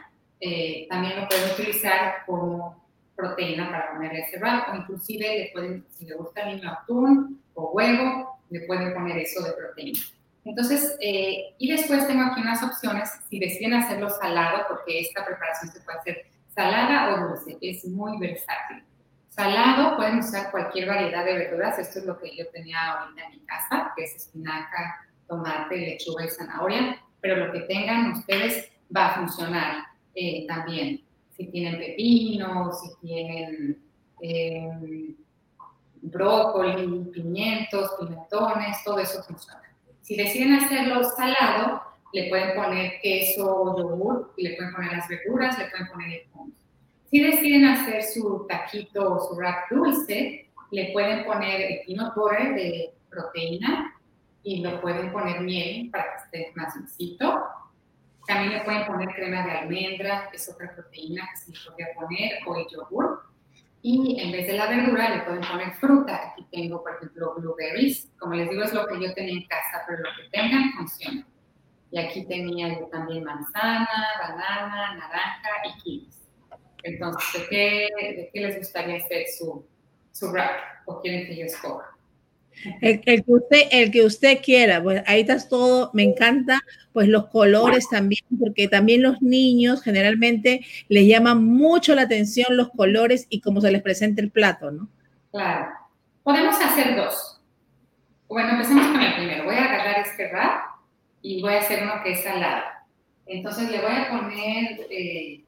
eh, 0.40 0.86
también 0.90 1.20
lo 1.20 1.28
pueden 1.28 1.52
utilizar 1.52 2.24
como 2.26 2.79
proteína 3.20 3.70
para 3.70 3.92
ponerle 3.92 4.20
ese 4.20 4.38
wrap, 4.38 4.72
o 4.72 4.76
inclusive 4.76 5.38
le 5.38 5.50
pueden, 5.52 5.86
si 5.90 6.06
le 6.06 6.14
gusta 6.14 6.46
niño 6.46 6.70
atún 6.70 7.42
o 7.54 7.70
huevo, 7.70 8.40
le 8.50 8.60
pueden 8.62 8.92
poner 8.94 9.18
eso 9.18 9.42
de 9.42 9.52
proteína. 9.52 10.00
Entonces, 10.44 10.96
eh, 11.00 11.54
y 11.58 11.70
después 11.70 12.06
tengo 12.06 12.24
aquí 12.24 12.40
unas 12.40 12.62
opciones, 12.62 13.10
si 13.28 13.38
deciden 13.38 13.74
hacerlo 13.74 14.08
salado, 14.08 14.64
porque 14.68 15.00
esta 15.00 15.24
preparación 15.24 15.70
se 15.70 15.80
puede 15.80 15.98
hacer 15.98 16.26
salada 16.54 17.14
o 17.14 17.28
dulce, 17.28 17.58
es 17.60 17.84
muy 17.86 18.18
versátil. 18.18 18.82
Salado, 19.28 19.96
pueden 19.96 20.18
usar 20.18 20.50
cualquier 20.50 20.88
variedad 20.88 21.24
de 21.24 21.34
verduras, 21.34 21.78
esto 21.78 22.00
es 22.00 22.06
lo 22.06 22.18
que 22.18 22.36
yo 22.36 22.48
tenía 22.48 22.78
ahorita 22.92 23.22
en 23.22 23.30
mi 23.32 23.46
casa, 23.46 23.92
que 23.96 24.04
es 24.04 24.16
espinaca, 24.16 25.06
tomate, 25.28 25.76
lechuga 25.76 26.24
y 26.24 26.30
zanahoria, 26.30 27.00
pero 27.20 27.36
lo 27.36 27.52
que 27.52 27.60
tengan 27.60 28.12
ustedes 28.12 28.70
va 28.94 29.06
a 29.06 29.14
funcionar 29.14 29.84
eh, 30.14 30.46
también 30.48 31.02
si 31.40 31.46
tienen 31.46 31.78
pepino, 31.78 32.70
si 32.70 32.90
tienen 33.00 33.82
eh, 34.20 35.14
brócoli, 36.02 37.04
pimientos, 37.12 37.92
pimentones, 37.98 38.84
todo 38.84 38.98
eso 38.98 39.22
funciona. 39.22 39.62
Si 40.02 40.16
deciden 40.16 40.52
hacerlo 40.52 41.02
salado, 41.04 41.80
le 42.12 42.28
pueden 42.28 42.54
poner 42.54 43.00
queso 43.00 43.74
yogur, 43.78 44.34
le 44.36 44.54
pueden 44.56 44.74
poner 44.74 44.92
las 44.92 45.08
verduras, 45.08 45.58
le 45.58 45.68
pueden 45.70 45.88
poner 45.88 46.08
el 46.12 46.26
hummus. 46.34 46.54
Si 47.10 47.22
deciden 47.22 47.64
hacer 47.64 48.02
su 48.02 48.46
taquito 48.46 49.14
o 49.14 49.28
su 49.28 49.36
wrap 49.36 49.70
dulce, 49.70 50.46
le 50.70 50.92
pueden 50.92 51.24
poner 51.24 51.60
el 51.60 51.80
peanut 51.86 52.14
butter 52.14 52.54
de 52.54 52.90
proteína 53.08 53.94
y 54.42 54.60
lo 54.60 54.78
pueden 54.82 55.10
poner 55.10 55.40
miel 55.40 55.88
para 55.90 56.04
que 56.04 56.38
esté 56.38 56.52
más 56.54 56.74
sencillo. 56.74 57.44
También 58.26 58.52
le 58.52 58.64
pueden 58.64 58.86
poner 58.86 59.08
crema 59.08 59.44
de 59.44 59.50
almendra, 59.52 60.30
es 60.32 60.48
otra 60.48 60.72
proteína 60.74 61.28
que 61.30 61.36
se 61.36 61.52
le 61.52 61.58
podría 61.66 61.86
poner, 61.94 62.32
o 62.46 62.56
el 62.56 62.66
yogur. 62.70 63.30
Y 63.82 64.20
en 64.20 64.30
vez 64.30 64.46
de 64.46 64.52
la 64.54 64.66
verdura 64.66 65.08
le 65.08 65.22
pueden 65.22 65.40
poner 65.40 65.72
fruta. 65.72 66.32
Aquí 66.32 66.46
tengo, 66.52 66.82
por 66.82 66.96
ejemplo, 66.96 67.34
blueberries. 67.36 68.10
Como 68.18 68.34
les 68.34 68.50
digo, 68.50 68.62
es 68.62 68.74
lo 68.74 68.86
que 68.86 69.00
yo 69.00 69.12
tenía 69.14 69.32
en 69.32 69.46
casa, 69.46 69.84
pero 69.86 70.02
lo 70.02 70.10
que 70.16 70.28
tengan 70.30 70.72
funciona. 70.72 71.26
Y 71.90 71.98
aquí 71.98 72.24
tenía 72.26 72.78
yo 72.78 72.86
también 72.86 73.24
manzana, 73.24 73.88
banana, 74.20 74.94
naranja 74.94 75.50
y 75.64 75.82
kiwis. 75.82 76.20
Entonces, 76.82 77.42
¿de 77.42 77.48
qué, 77.48 77.88
de 77.98 78.30
qué 78.32 78.40
les 78.40 78.58
gustaría 78.58 78.96
hacer 78.96 79.26
su, 79.38 79.66
su 80.12 80.30
wrap? 80.30 80.52
¿O 80.86 81.00
quieren 81.00 81.26
que 81.26 81.36
yo 81.36 81.46
escoja? 81.46 81.89
El, 82.80 83.00
que 83.00 83.24
usted, 83.26 83.62
el 83.70 83.90
que 83.90 84.04
usted 84.04 84.40
quiera, 84.42 84.82
pues 84.82 85.02
ahí 85.06 85.22
está 85.22 85.48
todo, 85.48 85.90
me 85.94 86.02
encanta, 86.02 86.60
pues 86.92 87.08
los 87.08 87.28
colores 87.28 87.88
también, 87.88 88.22
porque 88.38 88.68
también 88.68 89.02
los 89.02 89.22
niños 89.22 89.82
generalmente 89.82 90.60
les 90.88 91.06
llaman 91.06 91.44
mucho 91.44 91.94
la 91.94 92.02
atención 92.02 92.56
los 92.56 92.70
colores 92.70 93.26
y 93.30 93.40
cómo 93.40 93.60
se 93.60 93.72
les 93.72 93.82
presenta 93.82 94.20
el 94.20 94.30
plato, 94.30 94.70
¿no? 94.70 94.88
Claro. 95.30 95.70
Podemos 96.22 96.56
hacer 96.60 96.96
dos. 96.96 97.40
Bueno, 98.28 98.50
empecemos 98.50 98.86
con 98.88 99.00
el 99.00 99.14
primero. 99.14 99.44
Voy 99.44 99.54
a 99.54 99.64
agarrar 99.64 100.06
este 100.06 100.28
wrap 100.30 100.60
y 101.22 101.42
voy 101.42 101.54
a 101.54 101.60
hacer 101.60 101.82
uno 101.82 101.94
que 102.04 102.12
es 102.12 102.22
salado. 102.22 102.62
Entonces 103.26 103.70
le 103.70 103.80
voy 103.80 103.92
a 103.92 104.08
poner 104.10 104.86
eh, 104.90 105.44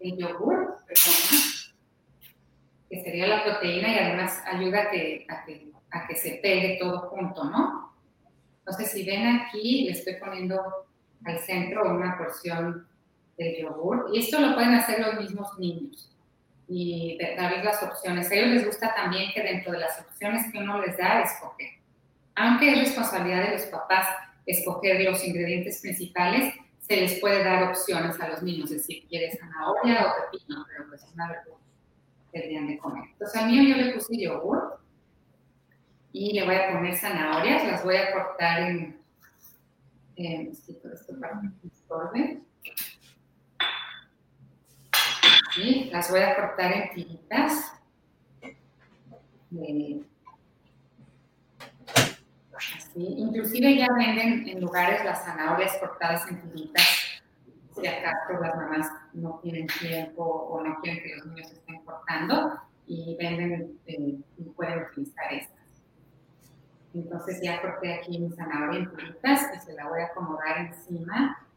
el 0.00 0.16
yogur, 0.18 0.76
que 2.88 3.02
sería 3.02 3.26
la 3.26 3.44
proteína 3.44 3.88
y 3.88 3.98
además 3.98 4.42
ayuda 4.46 4.82
a 4.82 4.90
que 4.90 5.26
a 5.92 6.06
que 6.06 6.16
se 6.16 6.40
pegue 6.42 6.78
todo 6.80 7.00
junto, 7.10 7.44
¿no? 7.44 7.92
Entonces, 8.60 8.92
si 8.92 9.04
ven 9.04 9.26
aquí, 9.26 9.84
le 9.84 9.92
estoy 9.92 10.14
poniendo 10.16 10.86
al 11.24 11.38
centro 11.40 11.94
una 11.94 12.16
porción 12.16 12.86
de 13.36 13.60
yogur. 13.60 14.10
Y 14.12 14.20
esto 14.20 14.40
lo 14.40 14.54
pueden 14.54 14.74
hacer 14.74 15.00
los 15.00 15.20
mismos 15.20 15.58
niños 15.58 16.10
y 16.68 17.18
darles 17.36 17.64
las 17.64 17.82
opciones. 17.82 18.30
A 18.30 18.34
ellos 18.34 18.48
les 18.48 18.66
gusta 18.66 18.94
también 18.94 19.32
que 19.32 19.42
dentro 19.42 19.72
de 19.72 19.80
las 19.80 20.00
opciones 20.00 20.50
que 20.50 20.58
uno 20.58 20.80
les 20.80 20.96
da, 20.96 21.22
escoger. 21.22 21.70
Aunque 22.34 22.72
es 22.72 22.78
responsabilidad 22.78 23.44
de 23.44 23.52
los 23.52 23.62
papás 23.66 24.06
escoger 24.46 25.00
los 25.02 25.24
ingredientes 25.24 25.80
principales, 25.80 26.54
se 26.80 26.96
les 26.96 27.20
puede 27.20 27.44
dar 27.44 27.64
opciones 27.64 28.18
a 28.20 28.28
los 28.28 28.42
niños, 28.42 28.70
es 28.70 28.78
decir, 28.78 29.06
quieres 29.08 29.38
zanahoria 29.38 30.06
o 30.06 30.30
pepino, 30.30 30.64
pero 30.68 30.88
pues 30.88 31.04
una 31.14 31.28
verdura 31.28 31.58
deberían 32.32 32.66
de 32.66 32.78
comer. 32.78 33.04
Entonces, 33.12 33.40
al 33.40 33.50
mío 33.50 33.62
yo 33.62 33.76
le 33.76 33.92
puse 33.92 34.16
yogur 34.16 34.80
y 36.12 36.32
le 36.34 36.44
voy 36.44 36.54
a 36.54 36.72
poner 36.72 36.94
zanahorias, 36.96 37.66
las 37.66 37.84
voy 37.84 37.96
a 37.96 38.12
cortar 38.12 38.62
en, 38.62 39.00
en 40.16 40.48
esto 40.48 40.72
para 41.20 41.40
que 42.12 42.40
¿Sí? 45.54 45.90
Las 45.92 46.10
voy 46.10 46.20
a 46.20 46.34
cortar 46.34 46.72
en 46.72 46.90
tiritas. 46.94 47.72
así. 52.76 53.04
Inclusive 53.18 53.76
ya 53.76 53.88
venden 53.92 54.48
en 54.48 54.60
lugares 54.60 55.04
las 55.04 55.24
zanahorias 55.24 55.76
cortadas 55.78 56.28
en 56.28 56.40
tiritas, 56.42 57.22
si 57.74 57.86
acaso 57.86 58.40
las 58.40 58.54
mamás 58.54 58.90
no 59.12 59.40
tienen 59.42 59.66
tiempo 59.66 60.22
o 60.22 60.62
no 60.62 60.78
quieren 60.80 61.02
que 61.02 61.16
los 61.16 61.26
niños 61.26 61.52
estén 61.52 61.82
cortando, 61.84 62.60
y 62.86 63.16
venden 63.18 63.78
eh, 63.86 64.18
y 64.38 64.44
pueden 64.56 64.84
utilizar 64.84 65.32
estas. 65.32 65.61
Entonces 66.94 67.40
ya 67.42 67.62
corté 67.62 67.94
aquí 67.94 68.18
mi 68.18 68.30
zanahoria 68.32 68.80
en 68.80 68.96
tiritas 68.96 69.50
y 69.56 69.60
se 69.60 69.72
la 69.74 69.88
voy 69.88 70.02
a 70.02 70.06
acomodar 70.06 70.58
encima 70.58 71.48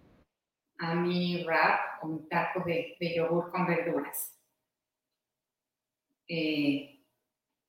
a 0.79 0.95
mi 0.95 1.43
wrap 1.45 2.03
o 2.03 2.07
mi 2.07 2.27
taco 2.27 2.61
de, 2.65 2.97
yogur 3.15 3.51
con 3.51 3.67
verduras. 3.67 4.37
Eh, 6.27 7.03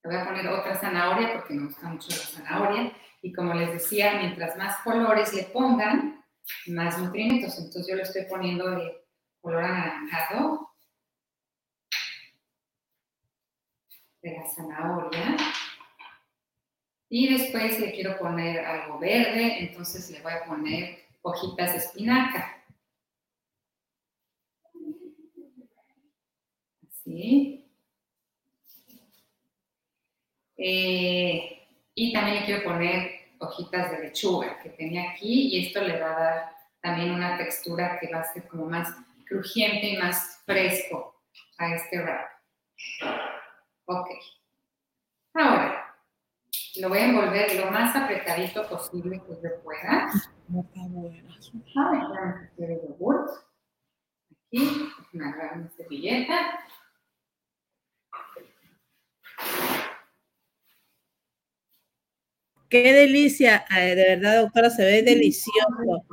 voy 0.05 0.15
a 0.15 0.25
poner 0.25 0.49
otra 0.49 0.77
zanahoria 0.77 1.35
porque 1.35 1.55
me 1.55 1.67
gusta 1.67 1.89
mucho 1.89 2.09
la 2.11 2.17
zanahoria. 2.17 2.93
Y 3.23 3.33
como 3.33 3.55
les 3.55 3.73
decía, 3.73 4.19
mientras 4.19 4.57
más 4.57 4.79
colores 4.83 5.35
le 5.35 5.45
pongan, 5.45 6.25
más 6.69 6.99
nutrientes. 6.99 7.59
Entonces 7.59 7.87
yo 7.89 7.97
le 7.97 8.03
estoy 8.03 8.25
poniendo 8.29 8.71
de 8.71 9.05
color 9.41 9.65
anaranjado 9.65 10.71
de 14.23 14.33
la 14.33 14.47
zanahoria. 14.47 15.37
Y 17.19 17.29
después 17.29 17.81
le 17.81 17.93
quiero 17.93 18.19
poner 18.19 18.59
algo 18.59 18.99
verde, 18.99 19.61
entonces 19.61 20.11
le 20.11 20.21
voy 20.21 20.35
a 20.35 20.45
poner 20.45 21.07
hojitas 21.23 21.73
de 21.73 21.79
espinaca. 21.79 22.63
Así. 26.87 27.65
Eh, 30.59 31.67
y 31.95 32.13
también 32.13 32.45
quiero 32.45 32.65
poner 32.65 33.31
hojitas 33.39 33.93
de 33.93 34.01
lechuga 34.01 34.61
que 34.63 34.69
tenía 34.69 35.13
aquí 35.13 35.57
y 35.57 35.69
esto 35.69 35.81
le 35.81 35.99
va 35.99 36.11
a 36.11 36.21
dar 36.21 36.57
también 36.83 37.13
una 37.13 37.39
textura 37.39 37.99
que 37.99 38.13
va 38.13 38.21
a 38.21 38.33
ser 38.35 38.47
como 38.47 38.67
más 38.67 38.95
crujiente 39.27 39.89
y 39.89 39.97
más 39.97 40.43
fresco 40.45 41.23
a 41.57 41.77
este 41.77 41.99
wrap. 41.99 42.29
Ok. 43.87 44.09
Ahora, 45.33 45.86
lo 46.81 46.89
voy 46.89 46.99
a 46.99 47.05
envolver 47.07 47.55
lo 47.57 47.71
más 47.71 47.95
apretadito 47.97 48.69
posible 48.69 49.21
que 49.27 49.35
yo 49.43 49.63
pueda. 49.63 50.11
No 50.49 50.61
está 50.61 50.81
bueno. 50.89 51.29
Ah, 51.77 52.49
el 52.59 52.69
yogur. 52.69 53.31
Aquí, 54.31 54.89
una 55.13 55.35
gran 55.35 55.71
servilleta. 55.77 56.59
Qué 62.69 62.93
delicia, 62.93 63.65
eh, 63.77 63.95
de 63.95 64.17
verdad, 64.17 64.43
doctora, 64.43 64.71
se 64.71 64.85
ve 64.85 65.03
delicioso. 65.03 66.05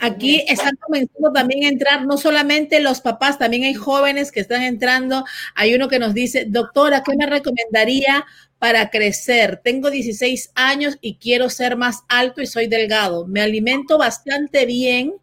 Aquí 0.00 0.44
están 0.46 0.76
comenzando 0.76 1.32
también 1.32 1.64
a 1.64 1.68
entrar 1.68 2.06
no 2.06 2.16
solamente 2.16 2.78
los 2.78 3.00
papás, 3.00 3.38
también 3.38 3.64
hay 3.64 3.74
jóvenes 3.74 4.30
que 4.30 4.38
están 4.38 4.62
entrando. 4.62 5.24
Hay 5.56 5.74
uno 5.74 5.88
que 5.88 5.98
nos 5.98 6.14
dice, 6.14 6.44
doctora, 6.46 7.02
¿qué 7.02 7.16
me 7.16 7.26
recomendaría 7.26 8.24
para 8.58 8.90
crecer? 8.90 9.60
Tengo 9.62 9.90
16 9.90 10.52
años 10.54 10.98
y 11.00 11.16
quiero 11.16 11.48
ser 11.48 11.76
más 11.76 12.04
alto 12.08 12.42
y 12.42 12.46
soy 12.46 12.66
delgado. 12.66 13.26
Me 13.26 13.40
alimento 13.40 13.98
bastante 13.98 14.66
bien, 14.66 15.14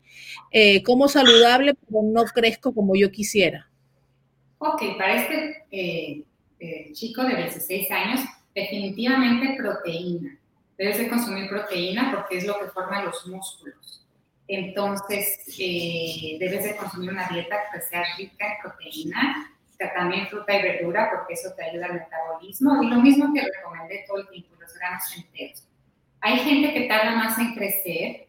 eh, 0.51 0.83
como 0.83 1.07
saludable, 1.07 1.73
pero 1.73 2.01
no 2.03 2.23
crezco 2.25 2.73
como 2.73 2.95
yo 2.95 3.11
quisiera. 3.11 3.69
Ok, 4.57 4.81
para 4.97 5.21
este 5.21 5.65
eh, 5.71 6.23
eh, 6.59 6.91
chico 6.93 7.23
de 7.23 7.35
16 7.35 7.91
años, 7.91 8.21
definitivamente 8.53 9.55
proteína. 9.57 10.39
Debes 10.77 10.97
de 10.97 11.09
consumir 11.09 11.49
proteína 11.49 12.11
porque 12.13 12.37
es 12.37 12.45
lo 12.45 12.57
que 12.59 12.67
forma 12.67 13.03
los 13.03 13.27
músculos. 13.27 14.05
Entonces, 14.47 15.39
eh, 15.59 16.37
debes 16.39 16.63
de 16.63 16.75
consumir 16.77 17.11
una 17.11 17.27
dieta 17.27 17.55
que 17.73 17.81
sea 17.81 18.03
rica 18.17 18.45
en 18.45 18.61
proteína, 18.61 19.54
también 19.77 20.27
fruta 20.27 20.55
y 20.55 20.61
verdura, 20.61 21.09
porque 21.11 21.33
eso 21.33 21.49
te 21.55 21.63
ayuda 21.63 21.87
al 21.87 21.93
metabolismo. 21.93 22.81
Y 22.83 22.87
lo 22.87 23.01
mismo 23.01 23.33
que 23.33 23.41
recomendé 23.41 24.05
todo 24.07 24.19
el 24.19 24.29
tiempo, 24.29 24.55
los 24.59 24.73
granos 24.73 25.03
enteros. 25.17 25.67
Hay 26.21 26.39
gente 26.39 26.73
que 26.73 26.87
tarda 26.87 27.15
más 27.15 27.37
en 27.37 27.53
crecer, 27.53 28.27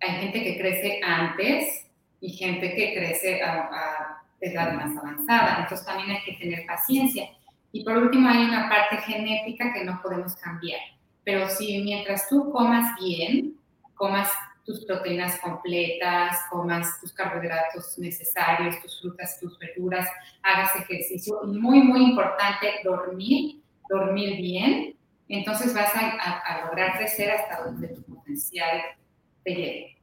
hay 0.00 0.10
gente 0.20 0.42
que 0.42 0.58
crece 0.58 1.00
antes 1.04 1.86
y 2.20 2.30
gente 2.30 2.74
que 2.74 2.94
crece 2.94 3.42
a, 3.42 3.68
a 3.72 4.22
edad 4.40 4.72
más 4.74 4.96
avanzada. 4.96 5.58
Entonces, 5.60 5.86
también 5.86 6.10
hay 6.10 6.22
que 6.24 6.32
tener 6.32 6.66
paciencia. 6.66 7.28
Y 7.72 7.84
por 7.84 7.96
último, 7.96 8.28
hay 8.28 8.44
una 8.44 8.68
parte 8.68 8.96
genética 8.98 9.72
que 9.72 9.84
no 9.84 10.00
podemos 10.02 10.34
cambiar. 10.36 10.80
Pero 11.24 11.48
si 11.48 11.82
mientras 11.82 12.28
tú 12.28 12.50
comas 12.50 12.94
bien, 12.98 13.54
comas 13.94 14.30
tus 14.68 14.84
proteínas 14.84 15.40
completas, 15.40 16.36
comas 16.50 17.00
tus 17.00 17.10
carbohidratos 17.14 17.98
necesarios, 17.98 18.78
tus 18.82 19.00
frutas, 19.00 19.40
tus 19.40 19.58
verduras, 19.58 20.06
hagas 20.42 20.76
ejercicio. 20.76 21.40
Muy, 21.44 21.80
muy 21.80 22.04
importante, 22.04 22.68
dormir, 22.84 23.62
dormir 23.88 24.36
bien. 24.36 24.94
Entonces 25.26 25.72
vas 25.72 25.90
a, 25.94 26.66
lograr 26.66 26.98
crecer 26.98 27.30
hasta 27.30 27.64
donde 27.64 27.88
tu 27.88 28.02
potencial 28.02 28.82
te 29.42 29.54
llegue. 29.54 29.96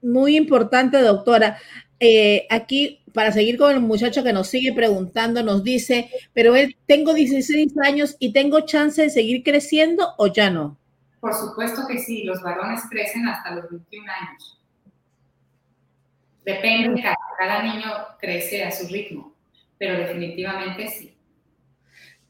Muy 0.00 0.36
importante, 0.36 1.00
doctora. 1.00 1.58
Eh, 1.98 2.46
aquí, 2.50 3.00
para 3.12 3.32
seguir 3.32 3.58
con 3.58 3.74
el 3.74 3.80
muchacho 3.80 4.22
que 4.22 4.32
nos 4.32 4.46
sigue 4.46 4.72
preguntando, 4.72 5.42
nos 5.42 5.64
dice, 5.64 6.08
pero 6.32 6.54
él, 6.54 6.76
tengo 6.86 7.14
16 7.14 7.72
años 7.82 8.14
y 8.20 8.32
tengo 8.32 8.60
chance 8.60 9.02
de 9.02 9.10
seguir 9.10 9.42
creciendo 9.42 10.14
o 10.18 10.28
ya 10.28 10.50
no. 10.50 10.78
Por 11.26 11.34
supuesto 11.34 11.88
que 11.88 11.98
sí, 11.98 12.22
los 12.22 12.40
varones 12.40 12.82
crecen 12.88 13.26
hasta 13.26 13.50
los 13.50 13.68
21 13.68 14.12
años. 14.12 14.60
Depende, 16.44 17.02
cada, 17.02 17.16
cada 17.36 17.62
niño 17.64 17.90
crece 18.20 18.62
a 18.62 18.70
su 18.70 18.86
ritmo, 18.86 19.34
pero 19.76 19.98
definitivamente 19.98 20.86
sí. 20.86 21.16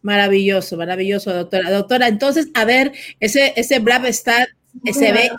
Maravilloso, 0.01 0.79
maravilloso, 0.79 1.31
doctora. 1.35 1.71
Doctora, 1.71 2.09
entonces, 2.09 2.49
a 2.55 2.65
ver, 2.65 2.91
ese, 3.21 3.53
ese 3.57 3.81
Brab 3.81 4.07
está, 4.07 4.47
se 4.91 5.13
ve. 5.13 5.31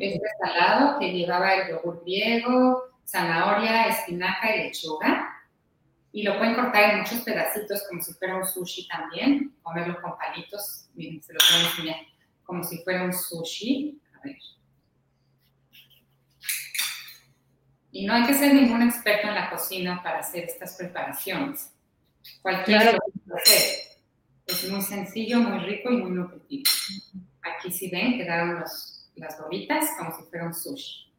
Este 0.00 0.20
salado 0.40 0.98
que 0.98 1.12
llevaba 1.12 1.54
el 1.54 1.70
yogur 1.70 2.02
griego, 2.02 2.82
zanahoria, 3.06 3.90
espinaca 3.90 4.56
y 4.56 4.64
lechuga. 4.64 5.40
Y 6.10 6.24
lo 6.24 6.36
pueden 6.36 6.56
cortar 6.56 6.90
en 6.90 6.98
muchos 6.98 7.20
pedacitos, 7.20 7.84
como 7.88 8.02
si 8.02 8.12
fuera 8.14 8.38
un 8.38 8.44
sushi 8.44 8.88
también. 8.88 9.54
Comerlo 9.62 10.02
con 10.02 10.18
palitos. 10.18 10.88
Miren, 10.94 11.22
se 11.22 11.32
lo 11.32 11.38
pueden 11.48 11.66
enseñar. 11.66 12.11
Como 12.52 12.64
si 12.64 12.76
fuera 12.84 13.04
un 13.04 13.14
sushi. 13.14 13.98
A 14.14 14.26
ver. 14.26 14.36
Y 17.90 18.04
no 18.04 18.12
hay 18.12 18.26
que 18.26 18.34
ser 18.34 18.52
ningún 18.52 18.82
experto 18.82 19.28
en 19.28 19.34
la 19.34 19.48
cocina 19.48 20.02
para 20.02 20.18
hacer 20.18 20.44
estas 20.44 20.76
preparaciones. 20.76 21.72
Cualquiera 22.42 22.92
lo 22.92 22.98
puede 22.98 23.40
hacer. 23.40 23.62
Es 24.46 24.70
muy 24.70 24.82
sencillo, 24.82 25.40
muy 25.40 25.60
rico 25.60 25.90
y 25.90 25.96
muy 25.96 26.10
nutritivo. 26.10 26.64
Aquí 27.40 27.72
si 27.72 27.88
ven, 27.88 28.18
quedaron 28.18 28.60
los, 28.60 29.10
las 29.14 29.40
bolitas 29.40 29.88
como 29.96 30.14
si 30.14 30.24
fuera 30.24 30.48
un 30.48 30.52
sushi. 30.52 31.10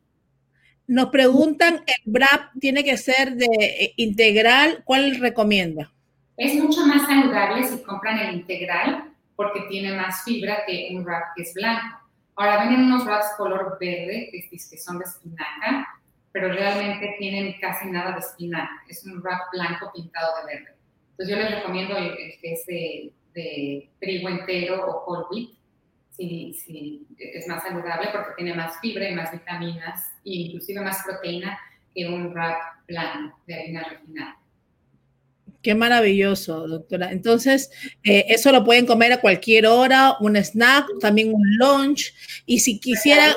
Nos 0.86 1.08
preguntan, 1.08 1.84
¿el 1.88 2.12
BRAP 2.12 2.60
tiene 2.60 2.84
que 2.84 2.96
ser 2.96 3.34
de 3.34 3.48
eh, 3.60 3.94
integral? 3.98 4.84
¿Cuál 4.86 5.20
recomienda? 5.20 5.92
Es 6.38 6.54
mucho 6.62 6.86
más 6.86 7.08
saludable 7.08 7.68
si 7.68 7.82
compran 7.82 8.20
el 8.20 8.36
integral 8.36 9.13
porque 9.44 9.68
tiene 9.70 9.94
más 9.94 10.24
fibra 10.24 10.66
que 10.66 10.90
un 10.92 11.04
wrap 11.04 11.36
que 11.36 11.44
es 11.44 11.54
blanco. 11.54 12.00
Ahora 12.36 12.66
vienen 12.66 12.86
unos 12.86 13.06
wraps 13.06 13.34
color 13.38 13.78
verde 13.80 14.30
que, 14.32 14.50
que 14.50 14.78
son 14.78 14.98
de 14.98 15.06
espinaca, 15.06 15.88
pero 16.32 16.50
realmente 16.50 17.16
tienen 17.20 17.60
casi 17.60 17.90
nada 17.92 18.14
de 18.14 18.20
espinaca. 18.20 18.84
Es 18.88 19.06
un 19.06 19.22
wrap 19.22 19.52
blanco 19.52 19.92
pintado 19.94 20.34
de 20.40 20.54
verde. 20.54 20.76
Entonces 21.12 21.36
yo 21.36 21.42
les 21.42 21.56
recomiendo 21.56 21.96
el, 21.96 22.16
que 22.42 22.54
es 22.54 22.66
de, 22.66 23.90
trigo 24.00 24.30
entero 24.30 24.86
o 24.86 25.06
whole 25.06 25.26
wheat, 25.32 25.50
si, 26.12 26.54
si, 26.54 27.08
es 27.18 27.48
más 27.48 27.64
saludable 27.64 28.10
porque 28.12 28.32
tiene 28.38 28.54
más 28.54 28.80
fibra 28.80 29.10
y 29.10 29.16
más 29.16 29.32
vitaminas 29.32 30.12
e 30.26 30.34
inclusive 30.34 30.82
más 30.82 31.04
proteína 31.04 31.60
que 31.94 32.08
un 32.08 32.32
wrap 32.34 32.60
blanco 32.88 33.40
de 33.48 33.54
harina 33.56 33.84
refinada. 33.84 34.38
Qué 35.64 35.76
maravilloso, 35.76 36.68
doctora. 36.68 37.14
Entonces, 37.14 37.72
eh, 38.04 38.26
eso 38.28 38.52
lo 38.52 38.66
pueden 38.66 38.86
comer 38.86 39.14
a 39.14 39.22
cualquier 39.22 39.66
hora, 39.66 40.18
un 40.20 40.36
snack, 40.36 40.86
también 41.00 41.34
un 41.34 41.42
lunch. 41.58 42.14
Y 42.46 42.60
si 42.60 42.82
quisieran... 42.82 43.34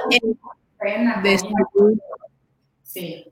sí. 2.82 3.24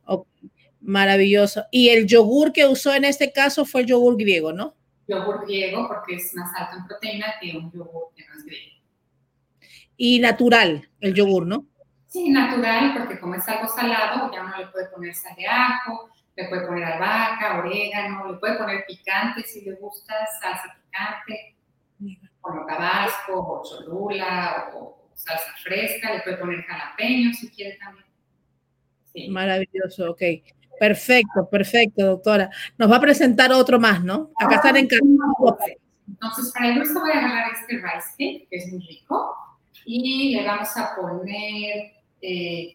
Maravilloso. 0.80 1.64
Y 1.72 1.88
el 1.88 2.06
yogur 2.06 2.52
que 2.52 2.66
usó 2.66 2.94
en 2.94 3.04
este 3.04 3.32
caso 3.32 3.64
fue 3.64 3.80
el 3.80 3.88
yogur 3.88 4.16
griego, 4.16 4.52
¿no? 4.52 4.74
Yogur 5.08 5.44
griego 5.44 5.88
porque 5.88 6.14
es 6.14 6.32
más 6.34 6.54
alto 6.54 6.76
en 6.76 6.86
proteína 6.86 7.34
que 7.40 7.56
un 7.56 7.72
yogur 7.72 8.14
que 8.14 8.24
no 8.28 8.34
es 8.36 8.44
griego. 8.44 8.76
Y 9.96 10.20
natural, 10.20 10.88
el 11.00 11.14
yogur, 11.14 11.46
¿no? 11.46 11.66
Sí, 12.06 12.30
natural, 12.30 12.94
porque 12.96 13.18
como 13.18 13.34
es 13.34 13.48
algo 13.48 13.66
salado, 13.66 14.30
ya 14.32 14.42
uno 14.42 14.56
le 14.56 14.66
puede 14.68 14.86
poner 14.90 15.14
sal 15.14 15.34
de 15.36 15.46
ajo, 15.48 16.10
le 16.36 16.48
puede 16.48 16.66
poner 16.66 16.84
albahaca, 16.84 17.58
orégano, 17.58 18.32
le 18.32 18.38
puede 18.38 18.58
poner 18.58 18.84
picante 18.86 19.42
si 19.44 19.64
le 19.64 19.74
gusta, 19.74 20.14
salsa 20.40 20.76
picante, 20.82 21.56
como 22.40 22.66
tabasco, 22.66 23.32
o 23.34 23.62
cholula, 23.62 24.72
o 24.74 25.10
salsa 25.14 25.52
fresca, 25.62 26.12
le 26.12 26.20
puede 26.20 26.36
poner 26.38 26.62
jalapeño 26.62 27.32
si 27.32 27.50
quiere 27.50 27.76
también. 27.76 28.06
Sí. 29.12 29.28
Maravilloso, 29.28 30.10
ok. 30.10 30.22
Perfecto, 30.78 31.48
perfecto, 31.48 32.04
doctora. 32.04 32.50
Nos 32.78 32.90
va 32.90 32.96
a 32.96 33.00
presentar 33.00 33.52
otro 33.52 33.78
más, 33.78 34.02
¿no? 34.02 34.30
Acá 34.38 34.56
están 34.56 34.76
en 34.76 34.88
Entonces, 36.08 36.52
para 36.52 36.68
el 36.68 36.74
dulce 36.76 36.94
voy 36.94 37.10
a 37.12 37.18
agarrar 37.18 37.52
este 37.52 37.76
rice 37.76 38.10
cake, 38.18 38.48
que 38.50 38.56
es 38.56 38.72
muy 38.72 38.84
rico, 38.84 39.34
y 39.84 40.34
le 40.34 40.44
vamos 40.44 40.76
a 40.76 40.96
poner, 40.96 41.92
eh, 42.20 42.74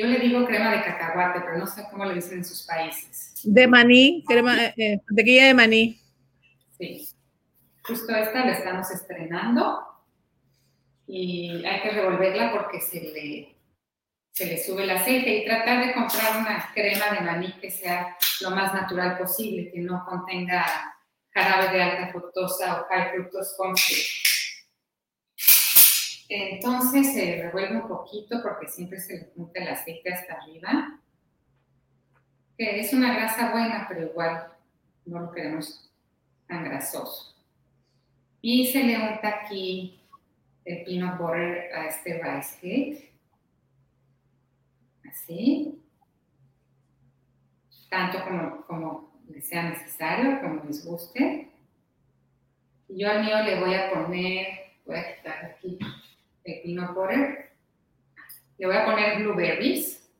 yo 0.00 0.06
le 0.06 0.18
digo 0.18 0.46
crema 0.46 0.70
de 0.70 0.82
cacahuate, 0.82 1.40
pero 1.40 1.58
no 1.58 1.66
sé 1.66 1.84
cómo 1.90 2.06
le 2.06 2.14
dicen 2.14 2.38
en 2.38 2.44
sus 2.44 2.62
países. 2.62 3.34
De 3.44 3.66
maní, 3.66 4.24
crema, 4.26 4.56
eh, 4.64 4.74
eh 4.78 5.00
de 5.10 5.54
maní. 5.54 6.00
Sí. 6.78 7.06
Justo 7.82 8.14
esta 8.14 8.46
la 8.46 8.52
estamos 8.52 8.90
estrenando 8.90 9.80
y 11.06 11.64
hay 11.66 11.82
que 11.82 11.90
revolverla 11.90 12.52
porque 12.52 12.80
se 12.80 13.00
le 13.00 13.56
se 14.32 14.46
le 14.46 14.64
sube 14.64 14.84
el 14.84 14.90
aceite 14.90 15.36
y 15.36 15.44
tratar 15.44 15.84
de 15.84 15.92
comprar 15.92 16.38
una 16.38 16.70
crema 16.72 17.10
de 17.10 17.20
maní 17.20 17.52
que 17.60 17.70
sea 17.70 18.16
lo 18.40 18.52
más 18.52 18.72
natural 18.72 19.18
posible, 19.18 19.70
que 19.70 19.80
no 19.80 20.02
contenga 20.06 20.64
jarabe 21.34 21.76
de 21.76 21.82
alta 21.82 22.08
fructosa 22.10 22.80
o 22.80 22.86
high 22.88 23.10
fructose 23.10 23.54
corn 23.58 23.74
Entonces 26.32 27.12
se 27.12 27.42
revuelve 27.42 27.74
un 27.74 27.88
poquito 27.88 28.40
porque 28.40 28.68
siempre 28.68 29.00
se 29.00 29.18
le 29.18 29.24
junta 29.34 29.60
el 29.60 29.68
aceite 29.68 30.14
hasta 30.14 30.34
arriba, 30.34 31.00
que 32.56 32.78
es 32.78 32.92
una 32.92 33.12
grasa 33.12 33.50
buena, 33.50 33.86
pero 33.88 34.06
igual 34.06 34.46
no 35.06 35.18
lo 35.22 35.32
queremos 35.32 35.90
tan 36.46 36.62
grasoso. 36.62 37.34
Y 38.40 38.68
se 38.68 38.84
le 38.84 38.96
unta 38.96 39.40
aquí 39.40 40.00
el 40.64 40.84
peanut 40.84 41.18
butter 41.18 41.74
a 41.74 41.86
este 41.86 42.22
rice 42.22 42.58
cake 42.60 43.12
así, 45.10 45.82
tanto 47.88 48.18
como, 48.68 49.20
sea 49.40 49.68
necesario, 49.68 50.40
como 50.40 50.62
les 50.62 50.84
guste. 50.84 51.50
Yo 52.88 53.10
al 53.10 53.24
mío 53.24 53.42
le 53.42 53.58
voy 53.58 53.74
a 53.74 53.90
poner, 53.90 54.46
voy 54.86 54.96
a 54.96 55.16
quitar 55.16 55.44
aquí 55.44 55.76
el 56.44 56.62
peanut 56.62 56.94
butter, 56.94 57.50
le 58.58 58.66
voy 58.66 58.76
a 58.76 58.84
poner 58.84 59.22
blueberries. 59.22 60.10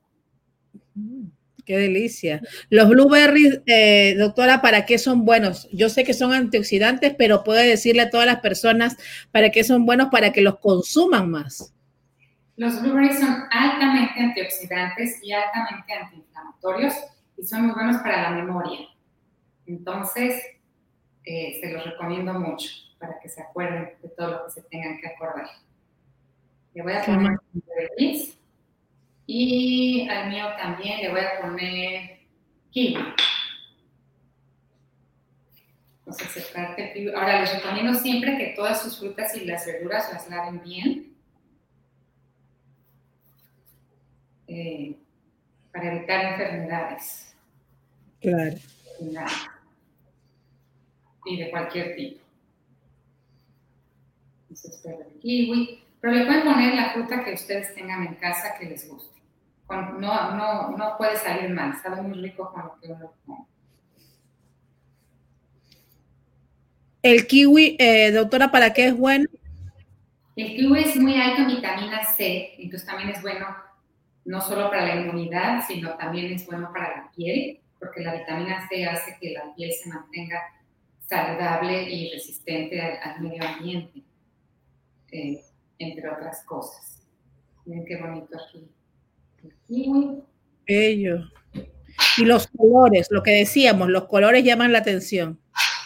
Mm, 0.94 1.26
qué 1.64 1.76
delicia. 1.76 2.40
Los 2.68 2.88
blueberries, 2.88 3.60
eh, 3.66 4.14
doctora, 4.18 4.62
¿para 4.62 4.86
qué 4.86 4.98
son 4.98 5.24
buenos? 5.24 5.68
Yo 5.72 5.88
sé 5.88 6.04
que 6.04 6.14
son 6.14 6.32
antioxidantes, 6.32 7.14
pero 7.16 7.44
puede 7.44 7.68
decirle 7.68 8.02
a 8.02 8.10
todas 8.10 8.26
las 8.26 8.40
personas 8.40 8.96
para 9.30 9.50
qué 9.50 9.64
son 9.64 9.86
buenos 9.86 10.08
para 10.10 10.32
que 10.32 10.42
los 10.42 10.58
consuman 10.58 11.30
más. 11.30 11.74
Los 12.56 12.80
blueberries 12.82 13.18
son 13.18 13.44
altamente 13.50 14.20
antioxidantes 14.20 15.22
y 15.22 15.32
altamente 15.32 15.92
antiinflamatorios 15.92 16.94
y 17.36 17.44
son 17.44 17.66
muy 17.66 17.74
buenos 17.74 17.96
para 18.02 18.22
la 18.22 18.30
memoria. 18.30 18.80
Entonces, 19.66 20.42
eh, 21.24 21.58
se 21.60 21.72
los 21.72 21.84
recomiendo 21.84 22.34
mucho 22.34 22.68
para 22.98 23.18
que 23.20 23.28
se 23.28 23.40
acuerden 23.40 23.90
de 24.02 24.08
todo 24.10 24.30
lo 24.30 24.44
que 24.44 24.50
se 24.52 24.62
tengan 24.62 24.98
que 25.00 25.06
acordar. 25.06 25.48
Le 26.74 26.82
voy 26.82 26.92
a 26.92 27.04
poner 27.04 27.38
blueberries 27.52 28.38
y 29.26 30.08
al 30.08 30.30
mío 30.30 30.46
también 30.58 31.00
le 31.02 31.10
voy 31.10 31.20
a 31.20 31.40
poner 31.40 32.20
kiwi. 32.70 32.98
Entonces, 36.06 36.52
Ahora 37.14 37.40
les 37.40 37.54
recomiendo 37.54 37.94
siempre 37.98 38.36
que 38.36 38.54
todas 38.56 38.82
sus 38.82 38.98
frutas 38.98 39.34
y 39.36 39.44
las 39.44 39.64
verduras 39.66 40.12
las 40.12 40.28
laven 40.28 40.60
bien 40.62 41.10
Eh, 44.52 44.96
para 45.72 45.94
evitar 45.94 46.32
enfermedades. 46.32 47.32
Claro. 48.20 48.56
Y 51.24 51.36
de 51.36 51.50
cualquier 51.52 51.94
tipo. 51.94 52.20
Entonces, 54.48 54.84
el 54.86 55.20
kiwi. 55.20 55.84
Pero 56.00 56.14
le 56.14 56.26
pueden 56.26 56.44
poner 56.44 56.74
la 56.74 56.90
fruta 56.90 57.24
que 57.24 57.34
ustedes 57.34 57.74
tengan 57.74 58.06
en 58.06 58.14
casa 58.14 58.54
que 58.58 58.66
les 58.66 58.88
guste. 58.88 59.20
no, 59.68 59.98
no, 59.98 60.76
no 60.76 60.96
puede 60.96 61.16
salir 61.16 61.50
mal, 61.50 61.74
sabe 61.82 62.02
muy 62.02 62.20
rico 62.20 62.50
con 62.52 62.62
lo 62.62 62.78
que 62.80 62.88
uno 62.88 63.12
pone. 63.26 63.44
El 67.02 67.26
kiwi, 67.26 67.76
eh, 67.78 68.10
doctora, 68.12 68.50
¿para 68.50 68.72
qué 68.72 68.88
es 68.88 68.96
bueno? 68.96 69.26
El 70.36 70.56
kiwi 70.56 70.80
es 70.80 70.96
muy 70.96 71.20
alto 71.20 71.42
en 71.42 71.48
vitamina 71.48 72.04
C, 72.04 72.54
entonces 72.58 72.86
también 72.86 73.10
es 73.10 73.22
bueno 73.22 73.46
no 74.24 74.40
solo 74.40 74.70
para 74.70 74.86
la 74.86 74.96
inmunidad, 74.96 75.64
sino 75.66 75.96
también 75.96 76.32
es 76.32 76.46
bueno 76.46 76.70
para 76.72 76.96
la 76.96 77.10
piel, 77.10 77.60
porque 77.78 78.02
la 78.02 78.14
vitamina 78.14 78.68
C 78.68 78.86
hace 78.86 79.16
que 79.20 79.32
la 79.32 79.54
piel 79.54 79.72
se 79.72 79.88
mantenga 79.88 80.40
saludable 81.00 81.82
y 81.90 82.12
resistente 82.12 82.80
al, 82.80 83.20
medio 83.20 83.42
ambiente, 83.46 84.02
eh, 85.10 85.42
entre 85.80 86.08
otras 86.08 86.44
cosas. 86.44 87.02
Miren 87.64 87.84
qué 87.84 87.96
bonito 87.96 88.38
aquí. 88.38 88.70
Bello. 90.66 91.24
Y 92.16 92.24
los 92.24 92.46
colores, 92.48 93.08
lo 93.10 93.22
que 93.22 93.32
decíamos, 93.32 93.88
los 93.88 94.04
colores 94.06 94.44
llaman 94.44 94.72
la 94.72 94.78
atención. 94.78 95.40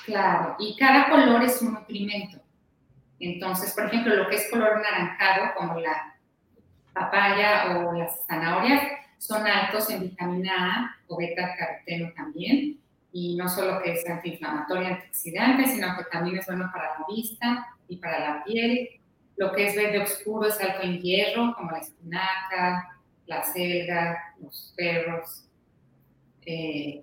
Claro, 0.04 0.56
y 0.58 0.76
cada 0.76 1.08
color 1.08 1.42
es 1.42 1.62
un 1.62 1.74
nutrimento. 1.74 2.38
Entonces, 3.20 3.72
por 3.72 3.86
ejemplo, 3.86 4.14
lo 4.14 4.28
que 4.28 4.36
es 4.36 4.50
color 4.50 4.82
naranjado, 4.82 5.54
como 5.56 5.80
la 5.80 6.16
papaya 6.92 7.78
o 7.78 7.92
las 7.94 8.26
zanahorias 8.26 8.82
son 9.18 9.46
altos 9.46 9.88
en 9.90 10.02
vitamina 10.02 10.52
A 10.52 10.96
o 11.08 11.16
beta 11.16 11.54
caroteno 11.56 12.12
también. 12.14 12.78
y 13.16 13.36
no 13.36 13.48
solo 13.48 13.80
que 13.80 13.92
es 13.92 14.10
antiinflamatorio, 14.10 14.88
antioxidante, 14.88 15.68
sino 15.68 15.96
que 15.96 16.02
también 16.10 16.38
es 16.38 16.46
bueno 16.46 16.68
para 16.72 16.98
la 16.98 17.06
vista 17.08 17.68
y 17.88 17.96
para 17.98 18.18
la 18.18 18.44
piel. 18.44 18.88
Lo 19.36 19.52
que 19.52 19.66
es 19.66 19.76
verde 19.76 20.00
oscuro 20.00 20.48
es 20.48 20.60
alto 20.60 20.82
en 20.82 21.00
hierro, 21.00 21.54
como 21.56 21.72
la 21.72 21.78
espinaca, 21.78 23.00
la 23.26 23.42
selga, 23.42 24.34
los 24.40 24.72
perros. 24.76 25.44
Eh, 26.46 27.02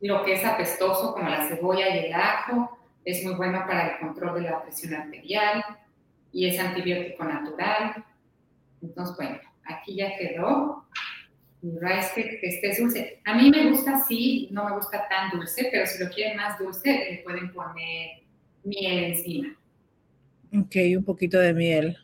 lo 0.00 0.24
que 0.24 0.34
es 0.34 0.44
apestoso, 0.44 1.12
como 1.12 1.28
la 1.28 1.48
cebolla 1.48 1.88
y 1.88 2.06
el 2.06 2.14
ajo, 2.14 2.78
es 3.04 3.24
muy 3.24 3.34
bueno 3.34 3.64
para 3.66 3.88
el 3.88 3.98
control 3.98 4.42
de 4.42 4.50
la 4.50 4.62
presión 4.62 4.94
arterial 4.94 5.64
y 6.32 6.46
es 6.46 6.58
antibiótico 6.58 7.24
natural. 7.24 8.04
Entonces, 8.82 9.16
bueno, 9.16 9.38
aquí 9.64 9.96
ya 9.96 10.16
quedó. 10.16 10.84
Mi 11.62 11.78
rice 11.78 12.10
cake 12.14 12.40
que 12.40 12.48
esté 12.48 12.80
dulce. 12.80 13.20
A 13.24 13.34
mí 13.34 13.50
me 13.50 13.70
gusta 13.70 13.96
así, 13.96 14.48
no 14.52 14.64
me 14.66 14.76
gusta 14.76 15.08
tan 15.08 15.30
dulce, 15.30 15.68
pero 15.70 15.86
si 15.86 16.02
lo 16.02 16.10
quieren 16.10 16.36
más 16.36 16.58
dulce, 16.58 16.90
le 17.10 17.22
pueden 17.24 17.52
poner 17.52 18.22
miel 18.62 19.04
encima. 19.04 19.56
Ok, 20.52 20.76
un 20.96 21.04
poquito 21.04 21.38
de 21.38 21.52
miel. 21.52 21.96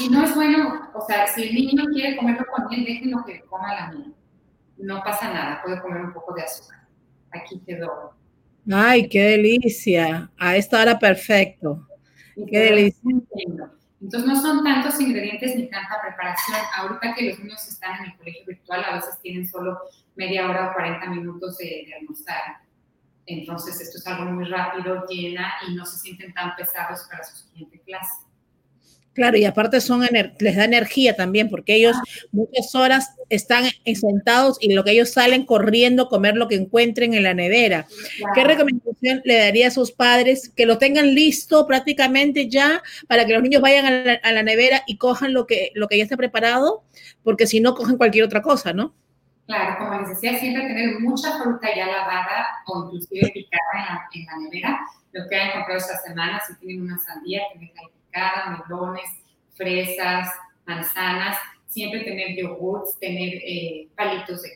Y 0.00 0.08
no 0.08 0.24
es 0.24 0.34
bueno, 0.34 0.90
o 0.94 1.06
sea, 1.06 1.26
si 1.26 1.42
el 1.42 1.54
niño 1.54 1.84
quiere 1.92 2.16
comerlo 2.16 2.46
con 2.54 2.68
miel, 2.68 2.84
déjenlo 2.84 3.24
que 3.24 3.40
coma 3.42 3.74
la 3.74 3.92
miel. 3.92 4.14
No 4.78 5.02
pasa 5.02 5.32
nada, 5.32 5.60
puede 5.62 5.80
comer 5.80 6.02
un 6.02 6.12
poco 6.12 6.34
de 6.34 6.42
azúcar. 6.42 6.80
Aquí 7.32 7.60
quedó. 7.66 8.14
Ay, 8.70 9.08
qué 9.08 9.22
delicia. 9.22 10.30
A 10.38 10.56
esta 10.56 10.80
hora 10.80 10.98
perfecto. 10.98 11.86
Qué 12.48 12.58
delicia. 12.58 13.00
Entonces 14.00 14.28
no 14.28 14.40
son 14.40 14.64
tantos 14.64 14.98
ingredientes 15.00 15.56
ni 15.56 15.68
tanta 15.68 16.00
preparación. 16.00 16.58
Ahorita 16.76 17.14
que 17.14 17.28
los 17.28 17.38
niños 17.40 17.66
están 17.68 18.00
en 18.00 18.10
el 18.10 18.16
colegio 18.16 18.46
virtual, 18.46 18.84
a 18.84 18.94
veces 18.94 19.18
tienen 19.20 19.46
solo 19.46 19.78
media 20.16 20.48
hora 20.48 20.70
o 20.70 20.74
40 20.74 21.10
minutos 21.10 21.58
de, 21.58 21.84
de 21.86 21.94
almorzar. 21.94 22.40
Entonces 23.26 23.80
esto 23.80 23.98
es 23.98 24.06
algo 24.06 24.30
muy 24.32 24.44
rápido, 24.44 25.06
llena 25.08 25.52
y 25.68 25.74
no 25.74 25.86
se 25.86 25.98
sienten 25.98 26.32
tan 26.34 26.56
pesados 26.56 27.06
para 27.10 27.24
su 27.24 27.36
siguiente 27.36 27.80
clase. 27.80 28.30
Claro, 29.12 29.36
y 29.36 29.44
aparte 29.44 29.80
son 29.80 30.06
les 30.38 30.56
da 30.56 30.64
energía 30.64 31.16
también, 31.16 31.50
porque 31.50 31.74
ellos 31.74 31.96
muchas 32.30 32.74
horas 32.76 33.08
están 33.28 33.64
sentados 33.84 34.56
y 34.60 34.72
lo 34.72 34.84
que 34.84 34.92
ellos 34.92 35.10
salen 35.10 35.44
corriendo 35.44 36.04
a 36.04 36.08
comer 36.08 36.36
lo 36.36 36.46
que 36.46 36.54
encuentren 36.54 37.14
en 37.14 37.24
la 37.24 37.34
nevera. 37.34 37.88
¿Qué 38.34 38.44
recomendación 38.44 39.20
le 39.24 39.36
daría 39.36 39.66
a 39.68 39.72
sus 39.72 39.90
padres 39.90 40.48
que 40.48 40.64
lo 40.64 40.78
tengan 40.78 41.12
listo 41.14 41.66
prácticamente 41.66 42.48
ya 42.48 42.82
para 43.08 43.26
que 43.26 43.32
los 43.32 43.42
niños 43.42 43.62
vayan 43.62 44.20
a 44.22 44.32
la, 44.32 44.42
nevera 44.44 44.84
y 44.86 44.96
cojan 44.96 45.32
lo 45.32 45.46
que, 45.46 45.72
lo 45.74 45.88
que 45.88 45.98
ya 45.98 46.04
está 46.04 46.16
preparado? 46.16 46.84
Porque 47.24 47.48
si 47.48 47.60
no, 47.60 47.74
cogen 47.74 47.96
cualquier 47.96 48.24
otra 48.24 48.42
cosa, 48.42 48.72
¿no? 48.72 48.94
Claro, 49.50 49.78
como 49.78 49.98
les 49.98 50.10
decía, 50.10 50.38
siempre 50.38 50.62
tener 50.62 51.00
mucha 51.00 51.36
fruta 51.36 51.74
ya 51.74 51.88
lavada 51.88 52.62
o 52.66 52.84
inclusive 52.84 53.32
picada 53.34 54.08
en 54.14 54.24
la, 54.26 54.36
nevera. 54.38 54.80
Lo 55.10 55.28
que 55.28 55.36
han 55.36 55.50
comprado 55.50 55.76
esta 55.76 55.96
semana, 55.96 56.40
si 56.46 56.56
tienen 56.60 56.82
una 56.82 56.96
sandía, 56.98 57.42
tener 57.52 57.72
melones, 58.12 59.10
fresas, 59.56 60.28
manzanas, 60.66 61.36
siempre 61.66 62.04
tener 62.04 62.36
yogurts, 62.36 62.96
tener 63.00 63.40
eh, 63.44 63.88
palitos 63.96 64.40
de 64.42 64.50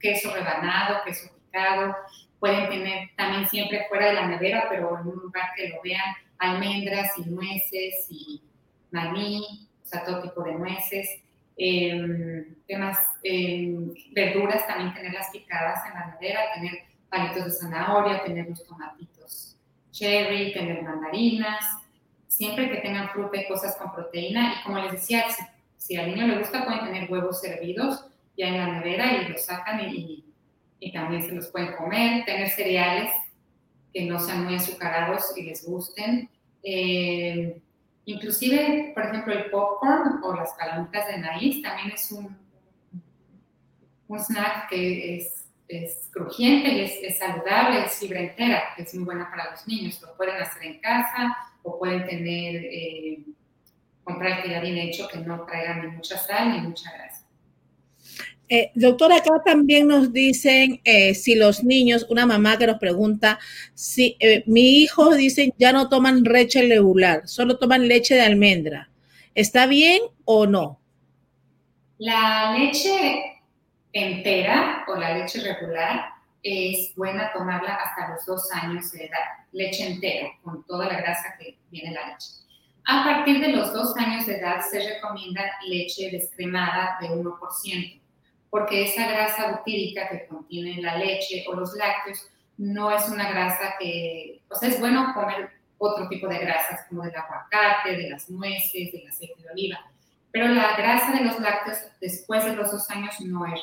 queso 0.00 0.32
rebanado, 0.32 1.04
queso 1.04 1.28
picado, 1.34 1.94
pueden 2.40 2.70
tener 2.70 3.10
también 3.18 3.46
siempre 3.50 3.84
fuera 3.90 4.06
de 4.06 4.14
la 4.14 4.28
nevera, 4.28 4.68
pero 4.70 5.00
en 5.00 5.06
un 5.06 5.16
lugar 5.16 5.50
que 5.54 5.68
lo 5.68 5.82
vean, 5.84 6.14
almendras 6.38 7.10
y 7.18 7.28
nueces 7.28 8.06
y 8.08 8.42
maní, 8.90 9.68
o 9.82 9.86
sea, 9.86 10.02
todo 10.02 10.22
tipo 10.22 10.42
de 10.44 10.54
nueces. 10.54 11.23
Eh, 11.56 12.46
más? 12.78 12.98
Em, 13.22 13.94
verduras 14.12 14.66
también 14.66 14.92
tenerlas 14.94 15.28
picadas 15.30 15.86
en 15.86 15.94
la 15.94 16.06
nevera, 16.06 16.52
tener 16.54 16.72
palitos 17.08 17.44
de 17.44 17.50
zanahoria, 17.50 18.24
tener 18.24 18.48
los 18.48 18.66
tomatitos 18.66 19.14
cherry, 19.94 20.52
tener 20.52 20.82
mandarinas, 20.82 21.64
siempre 22.26 22.68
que 22.68 22.78
tengan 22.78 23.08
fruta 23.10 23.40
y 23.40 23.46
cosas 23.46 23.76
con 23.76 23.92
proteína. 23.92 24.56
Y 24.60 24.64
como 24.64 24.78
les 24.80 24.92
decía, 24.92 25.24
si, 25.76 25.96
al 25.96 26.08
niño 26.08 26.26
le 26.26 26.38
gusta, 26.38 26.64
pueden 26.64 26.84
tener 26.84 27.10
huevos 27.10 27.40
servidos 27.40 28.04
ya 28.36 28.48
en 28.48 28.58
la 28.58 28.66
nevera 28.66 29.12
y 29.12 29.28
los 29.28 29.44
sacan 29.44 29.88
y, 29.88 30.24
y, 30.80 30.92
también 30.92 31.22
se 31.22 31.32
los 31.32 31.46
pueden 31.48 31.76
comer. 31.76 32.24
Tener 32.24 32.50
cereales 32.50 33.14
que 33.92 34.04
no 34.04 34.18
sean 34.18 34.44
muy 34.44 34.56
azucarados 34.56 35.32
y 35.36 35.44
les 35.44 35.64
gusten. 35.64 36.28
Eh, 36.64 37.60
inclusive, 38.06 38.92
por 38.94 39.04
ejemplo, 39.04 39.32
el 39.32 39.50
popcorn 39.50 40.22
o 40.22 40.34
las 40.34 40.52
palomitas 40.54 41.06
de 41.08 41.18
maíz 41.18 41.62
también 41.62 41.90
es 41.92 42.10
un, 42.12 42.36
un 44.08 44.18
snack 44.18 44.68
que 44.68 45.16
es, 45.16 45.48
es 45.68 46.08
crujiente 46.12 46.68
y 46.70 46.80
es, 46.80 46.92
es, 47.02 47.18
saludable, 47.18 47.84
es 47.84 47.98
fibra 47.98 48.20
entera, 48.20 48.62
que 48.76 48.82
es 48.82 48.94
muy 48.94 49.04
buena 49.04 49.30
para 49.30 49.50
los 49.50 49.66
niños. 49.66 50.00
Lo 50.02 50.16
pueden 50.16 50.40
hacer 50.40 50.62
en 50.64 50.80
casa 50.80 51.36
o 51.62 51.78
pueden 51.78 52.04
tener, 52.06 52.56
eh, 52.64 53.24
comprar 54.02 54.42
que 54.42 54.50
ya 54.50 54.60
viene 54.60 54.90
hecho 54.90 55.08
que 55.08 55.18
no 55.18 55.44
traiga 55.46 55.76
ni 55.76 55.88
mucha 55.88 56.18
sal 56.18 56.52
ni 56.52 56.68
mucha 56.68 56.92
grasa. 56.92 57.13
Eh, 58.48 58.70
doctora, 58.74 59.16
acá 59.16 59.42
también 59.44 59.88
nos 59.88 60.12
dicen 60.12 60.80
eh, 60.84 61.14
si 61.14 61.34
los 61.34 61.64
niños, 61.64 62.06
una 62.10 62.26
mamá 62.26 62.58
que 62.58 62.66
nos 62.66 62.78
pregunta, 62.78 63.38
si 63.74 64.16
mi 64.46 64.82
hijo 64.82 65.14
dicen 65.14 65.52
ya 65.58 65.72
no 65.72 65.88
toman 65.88 66.22
leche 66.22 66.66
regular, 66.68 67.26
solo 67.26 67.58
toman 67.58 67.88
leche 67.88 68.14
de 68.14 68.22
almendra. 68.22 68.90
¿Está 69.34 69.66
bien 69.66 70.00
o 70.24 70.46
no? 70.46 70.78
La 71.98 72.54
leche 72.58 73.40
entera 73.92 74.84
o 74.88 74.96
la 74.96 75.16
leche 75.16 75.40
regular 75.40 76.14
es 76.42 76.94
buena 76.94 77.32
tomarla 77.32 77.74
hasta 77.76 78.12
los 78.12 78.26
dos 78.26 78.52
años 78.52 78.92
de 78.92 79.06
edad, 79.06 79.46
leche 79.52 79.86
entera, 79.86 80.28
con 80.42 80.64
toda 80.66 80.86
la 80.86 80.98
grasa 81.00 81.34
que 81.38 81.56
viene 81.70 81.92
la 81.92 82.08
leche. 82.08 82.44
A 82.86 83.02
partir 83.02 83.40
de 83.40 83.48
los 83.48 83.72
dos 83.72 83.96
años 83.96 84.26
de 84.26 84.36
edad 84.36 84.60
se 84.70 84.78
recomienda 84.78 85.42
leche 85.66 86.10
descremada 86.10 86.98
de 87.00 87.08
1%, 87.08 88.00
porque 88.54 88.84
esa 88.84 89.08
grasa 89.08 89.50
butírica 89.50 90.08
que 90.08 90.28
contiene 90.28 90.80
la 90.80 90.96
leche 90.96 91.44
o 91.48 91.54
los 91.54 91.74
lácteos 91.74 92.30
no 92.56 92.88
es 92.88 93.08
una 93.08 93.28
grasa 93.28 93.74
que, 93.80 94.42
o 94.48 94.54
sea, 94.54 94.68
es 94.68 94.78
bueno 94.78 95.12
comer 95.12 95.50
otro 95.76 96.08
tipo 96.08 96.28
de 96.28 96.38
grasas 96.38 96.86
como 96.88 97.02
del 97.02 97.16
aguacate, 97.16 97.96
de 97.96 98.10
las 98.10 98.30
nueces, 98.30 98.92
del 98.92 99.08
aceite 99.08 99.42
de 99.42 99.50
oliva, 99.50 99.80
pero 100.30 100.46
la 100.46 100.76
grasa 100.76 101.10
de 101.14 101.24
los 101.24 101.40
lácteos 101.40 101.78
después 102.00 102.44
de 102.44 102.54
los 102.54 102.70
dos 102.70 102.88
años 102.90 103.20
no 103.22 103.44
es 103.44 103.60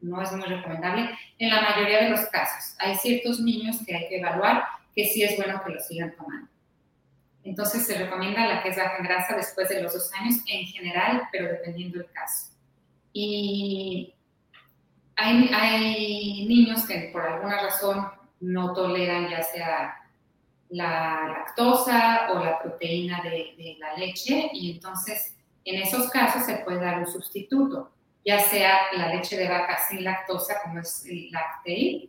no 0.00 0.22
es 0.22 0.32
muy 0.32 0.48
recomendable 0.48 1.10
en 1.38 1.50
la 1.50 1.60
mayoría 1.60 2.04
de 2.04 2.08
los 2.08 2.20
casos. 2.30 2.74
Hay 2.78 2.96
ciertos 2.96 3.40
niños 3.40 3.76
que 3.86 3.94
hay 3.94 4.08
que 4.08 4.20
evaluar 4.20 4.64
que 4.94 5.04
sí 5.04 5.22
es 5.22 5.36
bueno 5.36 5.62
que 5.62 5.72
lo 5.72 5.80
sigan 5.80 6.16
tomando. 6.16 6.48
Entonces 7.42 7.86
se 7.86 7.98
recomienda 7.98 8.46
la 8.46 8.62
que 8.62 8.70
es 8.70 8.76
baja 8.78 8.96
en 8.96 9.04
grasa 9.04 9.36
después 9.36 9.68
de 9.68 9.82
los 9.82 9.92
dos 9.92 10.10
años 10.14 10.36
en 10.46 10.64
general, 10.64 11.28
pero 11.30 11.48
dependiendo 11.48 11.98
del 11.98 12.10
caso. 12.10 12.53
Y 13.14 14.12
hay, 15.16 15.50
hay 15.54 16.46
niños 16.46 16.84
que 16.84 17.08
por 17.10 17.22
alguna 17.22 17.62
razón 17.62 18.06
no 18.40 18.74
toleran 18.74 19.30
ya 19.30 19.42
sea 19.42 19.96
la 20.68 21.28
lactosa 21.28 22.32
o 22.32 22.44
la 22.44 22.60
proteína 22.60 23.22
de, 23.22 23.54
de 23.56 23.76
la 23.78 23.96
leche 23.96 24.50
y 24.52 24.72
entonces 24.72 25.34
en 25.64 25.80
esos 25.80 26.10
casos 26.10 26.44
se 26.44 26.56
puede 26.56 26.80
dar 26.80 26.98
un 26.98 27.06
sustituto 27.06 27.94
ya 28.24 28.40
sea 28.40 28.92
la 28.96 29.08
leche 29.14 29.36
de 29.36 29.48
vaca 29.48 29.78
sin 29.86 30.02
lactosa, 30.02 30.60
como 30.62 30.80
es 30.80 31.04
el 31.06 31.30
Lactaid. 31.30 32.08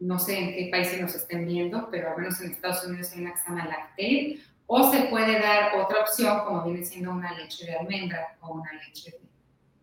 No 0.00 0.18
sé 0.18 0.38
en 0.38 0.54
qué 0.54 0.68
países 0.70 1.00
nos 1.00 1.14
estén 1.14 1.46
viendo, 1.46 1.88
pero 1.90 2.10
al 2.10 2.18
menos 2.18 2.40
en 2.40 2.52
Estados 2.52 2.84
Unidos 2.84 3.12
hay 3.12 3.22
una 3.22 3.32
que 3.32 3.38
se 3.38 3.48
llama 3.48 3.66
Lactaid. 3.66 4.40
O 4.66 4.90
se 4.90 5.04
puede 5.04 5.40
dar 5.40 5.74
otra 5.78 6.02
opción, 6.02 6.44
como 6.44 6.62
viene 6.64 6.84
siendo 6.84 7.12
una 7.12 7.32
leche 7.32 7.64
de 7.64 7.76
almendra 7.76 8.36
o 8.40 8.52
una 8.52 8.70
leche 8.74 9.10
de 9.10 9.18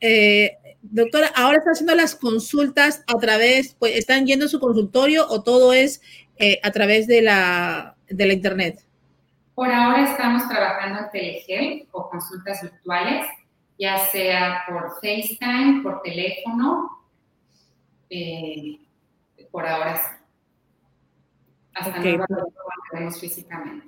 Eh, 0.00 0.58
doctora, 0.82 1.28
ahora 1.34 1.58
está 1.58 1.70
haciendo 1.70 1.94
las 1.94 2.14
consultas 2.14 3.02
a 3.06 3.18
través, 3.18 3.74
pues, 3.78 3.96
¿están 3.96 4.26
yendo 4.26 4.44
a 4.44 4.48
su 4.48 4.60
consultorio 4.60 5.26
o 5.28 5.42
todo 5.42 5.72
es 5.72 6.02
eh, 6.36 6.60
a 6.62 6.70
través 6.70 7.06
de 7.06 7.22
la, 7.22 7.96
de 8.08 8.26
la 8.26 8.34
internet? 8.34 8.84
Por 9.54 9.72
ahora 9.72 10.04
estamos 10.04 10.46
trabajando 10.48 11.00
en 11.00 11.10
telegel 11.10 11.88
o 11.92 12.10
consultas 12.10 12.60
virtuales, 12.60 13.26
ya 13.78 13.98
sea 13.98 14.64
por 14.68 14.96
FaceTime, 15.00 15.82
por 15.82 16.02
teléfono, 16.02 16.90
eh, 18.10 18.78
por 19.50 19.66
ahora 19.66 19.96
sí. 19.96 20.24
Hasta 21.74 21.98
no 21.98 22.16
lo 22.16 22.26
tenemos 22.90 23.20
físicamente. 23.20 23.86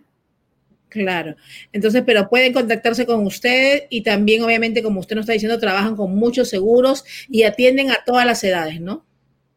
Claro. 0.88 1.36
Entonces, 1.72 2.02
pero 2.04 2.28
pueden 2.28 2.52
contactarse 2.52 3.06
con 3.06 3.26
usted 3.26 3.84
y 3.90 4.02
también, 4.02 4.42
obviamente, 4.42 4.82
como 4.82 5.00
usted 5.00 5.16
nos 5.16 5.24
está 5.24 5.34
diciendo, 5.34 5.58
trabajan 5.58 5.96
con 5.96 6.14
muchos 6.14 6.48
seguros 6.48 7.04
y 7.28 7.42
atienden 7.42 7.90
a 7.90 7.98
todas 8.04 8.26
las 8.26 8.42
edades, 8.42 8.80
¿no? 8.80 9.04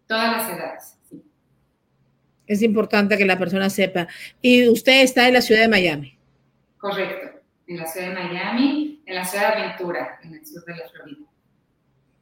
Todas 0.07 0.31
las 0.31 0.57
edades, 0.57 0.97
sí. 1.09 1.23
Es 2.47 2.61
importante 2.61 3.17
que 3.17 3.25
la 3.25 3.39
persona 3.39 3.69
sepa. 3.69 4.07
Y 4.41 4.67
usted 4.67 5.03
está 5.03 5.27
en 5.27 5.35
la 5.35 5.41
ciudad 5.41 5.61
de 5.61 5.69
Miami. 5.69 6.17
Correcto, 6.77 7.39
en 7.67 7.77
la 7.77 7.87
ciudad 7.87 8.09
de 8.09 8.13
Miami, 8.15 9.01
en 9.05 9.15
la 9.15 9.23
ciudad 9.23 9.55
de 9.55 9.63
Aventura, 9.63 10.19
en 10.23 10.33
el 10.33 10.45
sur 10.45 10.65
de 10.65 10.75
la 10.75 10.89
Florida. 10.89 11.30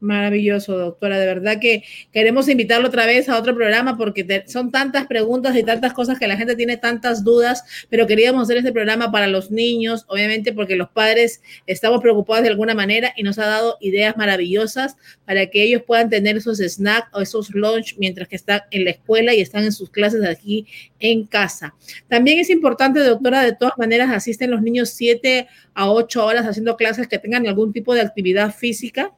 Maravilloso, 0.02 0.78
doctora. 0.78 1.20
De 1.20 1.26
verdad 1.26 1.60
que 1.60 1.84
queremos 2.14 2.48
invitarlo 2.48 2.88
otra 2.88 3.06
vez 3.06 3.28
a 3.28 3.38
otro 3.38 3.54
programa 3.54 3.98
porque 3.98 4.46
son 4.48 4.72
tantas 4.72 5.08
preguntas 5.08 5.58
y 5.58 5.64
tantas 5.64 5.92
cosas 5.92 6.18
que 6.18 6.28
la 6.28 6.38
gente 6.38 6.56
tiene 6.56 6.78
tantas 6.78 7.26
dudas, 7.26 7.66
pero 7.90 8.08
queríamos 8.08 8.44
hacer 8.44 8.58
este 8.58 8.72
programa 8.72 9.12
para 9.12 9.28
los 9.28 9.52
niños, 9.52 10.06
obviamente 10.08 10.54
porque 10.54 10.78
los 10.78 10.90
padres 10.90 11.42
estamos 11.68 12.02
preocupados 12.02 12.44
de 12.44 12.50
alguna 12.50 12.74
manera 12.74 13.12
y 13.18 13.24
nos 13.24 13.40
ha 13.40 13.46
dado 13.46 13.78
ideas 13.82 14.16
maravillosas 14.16 14.96
para 15.26 15.48
que 15.48 15.64
ellos 15.64 15.84
puedan 15.86 16.10
tener 16.10 16.38
esos 16.38 16.60
snacks 16.60 17.10
o 17.12 17.20
esos 17.20 17.50
lunch 17.50 17.98
mientras 17.98 18.30
que 18.30 18.38
están 18.38 18.62
en 18.72 18.86
la 18.86 18.92
escuela 18.92 19.34
y 19.34 19.42
están 19.42 19.66
en 19.66 19.74
sus 19.74 19.90
clases 19.90 20.24
aquí 20.24 20.66
en 21.02 21.26
casa. 21.26 21.76
También 22.08 22.40
es 22.40 22.50
importante, 22.50 23.02
doctora, 23.02 23.44
de 23.44 23.54
todas 23.54 23.78
maneras 23.78 24.12
asisten 24.12 24.50
los 24.50 24.62
niños 24.62 24.92
siete 24.92 25.48
a 25.74 25.92
ocho 25.92 26.26
horas 26.26 26.46
haciendo 26.46 26.78
clases 26.78 27.10
que 27.10 27.20
tengan 27.20 27.46
algún 27.48 27.74
tipo 27.74 27.94
de 27.94 28.02
actividad 28.02 28.56
física 28.56 29.14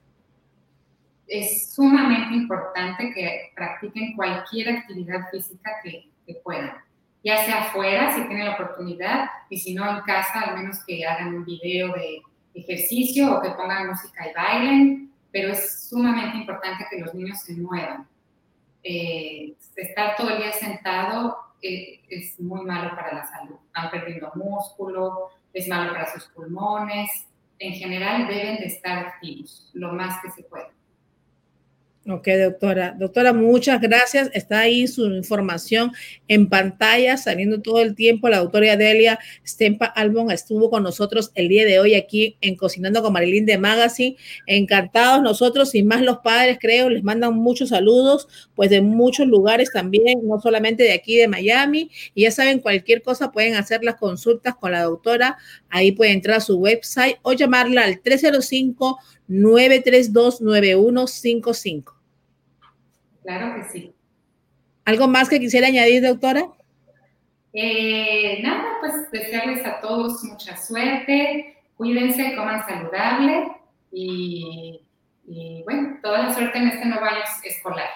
es 1.32 1.74
sumamente 1.74 2.36
importante 2.36 3.14
que 3.14 3.52
practiquen 3.56 4.14
cualquier 4.18 4.78
actividad 4.78 5.30
física 5.32 5.72
que, 5.82 6.10
puedan, 6.44 6.74
ya 7.26 7.44
sea 7.44 7.64
afuera 7.64 8.14
si 8.14 8.22
tienen 8.24 8.46
la 8.46 8.54
oportunidad 8.54 9.30
y 9.50 9.58
si 9.58 9.74
no 9.74 9.90
en 9.90 10.02
casa, 10.02 10.42
al 10.42 10.58
menos 10.58 10.82
que 10.86 11.06
hagan 11.06 11.36
un 11.36 11.46
video 11.46 11.94
de 11.94 12.22
ejercicio 12.54 13.36
o 13.36 13.42
que 13.42 13.50
pongan 13.52 13.88
música 13.88 14.30
y 14.30 14.34
bailen, 14.34 15.12
pero 15.30 15.52
es 15.52 15.90
sumamente 15.90 16.38
importante 16.38 16.86
que 16.90 17.00
los 17.00 17.14
niños 17.14 17.42
se 17.42 17.54
muevan. 17.56 18.08
Eh, 18.82 19.54
estar 19.76 20.16
todo 20.16 20.30
el 20.30 20.38
día 20.38 20.54
sentado 20.54 21.38
eh, 21.62 22.02
es 22.10 22.40
muy 22.40 22.66
malo 22.66 22.96
para 22.96 23.14
la 23.14 23.26
salud. 23.26 23.58
Van 23.76 23.92
perdiendo 23.92 24.32
músculo, 24.36 25.32
es 25.54 25.68
malo 25.68 25.92
para 25.92 26.12
sus 26.14 26.26
pulmones. 26.30 27.10
En 27.60 27.74
general 27.74 28.28
deben 28.28 28.58
de 28.58 28.68
estar 28.68 28.98
activos 29.00 29.70
lo 29.74 29.92
más 29.92 30.22
que 30.22 30.32
se 30.32 30.44
pueda. 30.44 30.72
Ok, 32.08 32.28
doctora. 32.30 32.96
Doctora, 32.98 33.32
muchas 33.32 33.80
gracias. 33.80 34.32
Está 34.34 34.62
ahí 34.62 34.88
su 34.88 35.06
información 35.06 35.92
en 36.28 36.50
pantalla, 36.50 37.16
saliendo 37.16 37.62
todo 37.62 37.80
el 37.80 37.94
tiempo. 37.94 38.28
La 38.28 38.40
doctora 38.40 38.74
Adelia 38.74 39.20
Stempa 39.46 39.86
Albon 39.86 40.32
estuvo 40.32 40.72
con 40.72 40.82
nosotros 40.82 41.32
el 41.36 41.48
día 41.48 41.64
de 41.64 41.80
hoy 41.80 41.94
aquí 41.94 42.38
en 42.42 42.56
Cocinando 42.56 43.04
con 43.04 43.14
Marilyn 43.14 43.46
de 43.46 43.60
Magazine. 43.60 44.18
Encantados 44.48 45.22
nosotros 45.22 45.76
y 45.76 45.84
más 45.84 46.02
los 46.02 46.18
padres, 46.24 46.58
creo, 46.60 46.90
les 46.90 47.04
mandan 47.04 47.36
muchos 47.36 47.70
saludos, 47.70 48.28
pues 48.56 48.72
de 48.72 48.82
muchos 48.82 49.28
lugares 49.28 49.70
también, 49.72 50.28
no 50.28 50.42
solamente 50.42 50.82
de 50.82 50.94
aquí 50.94 51.18
de 51.18 51.28
Miami. 51.28 51.92
Y 52.16 52.24
ya 52.24 52.32
saben, 52.32 52.62
cualquier 52.62 53.04
cosa 53.04 53.32
pueden 53.32 53.54
hacer 53.54 53.84
las 53.84 53.98
consultas 53.98 54.56
con 54.56 54.72
la 54.72 54.82
doctora. 54.82 55.38
Ahí 55.70 55.92
pueden 55.92 56.16
entrar 56.16 56.38
a 56.38 56.42
su 56.42 56.58
website 56.58 57.18
o 57.22 57.34
llamarla 57.34 57.84
al 57.84 58.02
305 58.02 58.98
932-9155. 59.32 61.94
Claro 63.24 63.56
que 63.56 63.64
sí. 63.72 63.96
¿Algo 64.86 65.08
más 65.08 65.28
que 65.30 65.40
quisiera 65.40 65.66
añadir, 65.68 66.04
doctora? 66.04 66.48
Eh, 67.54 68.42
nada, 68.44 68.78
pues 68.80 69.12
desearles 69.12 69.64
a 69.66 69.80
todos 69.80 70.24
mucha 70.24 70.58
suerte, 70.58 71.58
cuídense, 71.76 72.36
coman 72.36 72.66
saludable 72.68 73.52
y, 73.92 74.82
y 75.28 75.62
bueno, 75.64 76.00
toda 76.02 76.24
la 76.24 76.34
suerte 76.34 76.58
en 76.58 76.68
este 76.68 76.86
nuevo 76.86 77.06
año 77.06 77.22
escolar. 77.44 77.90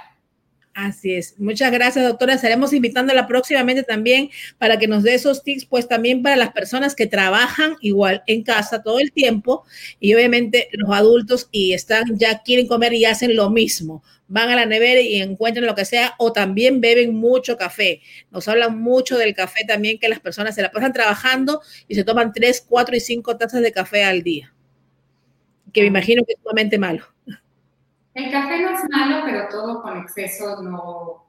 Así 0.75 1.13
es. 1.13 1.39
Muchas 1.39 1.71
gracias, 1.71 2.05
doctora. 2.05 2.33
Estaremos 2.33 2.73
invitándola 2.73 3.27
próximamente 3.27 3.83
también 3.83 4.29
para 4.57 4.77
que 4.77 4.89
nos 4.89 5.03
dé 5.03 5.13
esos 5.13 5.41
tips, 5.41 5.63
pues 5.65 5.87
también 5.87 6.21
para 6.21 6.35
las 6.35 6.51
personas 6.51 6.95
que 6.95 7.07
trabajan 7.07 7.77
igual 7.79 8.23
en 8.27 8.43
casa 8.43 8.83
todo 8.83 8.99
el 8.99 9.13
tiempo 9.13 9.63
y 10.01 10.13
obviamente 10.13 10.67
los 10.73 10.89
adultos 10.93 11.47
y 11.53 11.71
están 11.71 12.03
ya 12.17 12.39
quieren 12.43 12.67
comer 12.67 12.93
y 12.93 13.05
hacen 13.05 13.37
lo 13.37 13.49
mismo. 13.49 14.03
Van 14.27 14.49
a 14.49 14.55
la 14.57 14.65
nevera 14.65 14.99
y 14.99 15.21
encuentran 15.21 15.65
lo 15.65 15.75
que 15.75 15.85
sea 15.85 16.13
o 16.17 16.33
también 16.33 16.81
beben 16.81 17.15
mucho 17.15 17.55
café. 17.55 18.01
Nos 18.29 18.49
hablan 18.49 18.77
mucho 18.77 19.17
del 19.17 19.33
café 19.33 19.63
también 19.65 19.97
que 19.97 20.09
las 20.09 20.19
personas 20.19 20.55
se 20.55 20.61
la 20.61 20.71
pasan 20.71 20.91
trabajando 20.91 21.61
y 21.87 21.95
se 21.95 22.03
toman 22.03 22.33
tres, 22.33 22.61
cuatro 22.67 22.97
y 22.97 22.99
cinco 22.99 23.37
tazas 23.37 23.61
de 23.61 23.71
café 23.71 24.03
al 24.03 24.23
día. 24.23 24.53
Que 25.71 25.79
me 25.81 25.87
imagino 25.87 26.25
que 26.25 26.33
es 26.33 26.39
sumamente 26.41 26.77
malo. 26.77 27.05
El 28.15 28.31
café 28.31 28.61
no 28.61 28.69
es 28.69 28.79
malo, 28.89 29.23
pero 29.25 29.49
todo 29.49 29.81
con 29.81 29.97
exceso 29.97 30.61
no, 30.63 31.27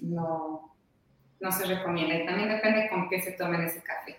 no, 0.00 1.52
se 1.52 1.66
recomienda. 1.66 2.14
Y 2.14 2.26
también 2.26 2.48
depende 2.48 2.88
con 2.88 3.08
qué 3.10 3.20
se 3.20 3.32
tomen 3.32 3.60
ese 3.60 3.82
café. 3.82 4.18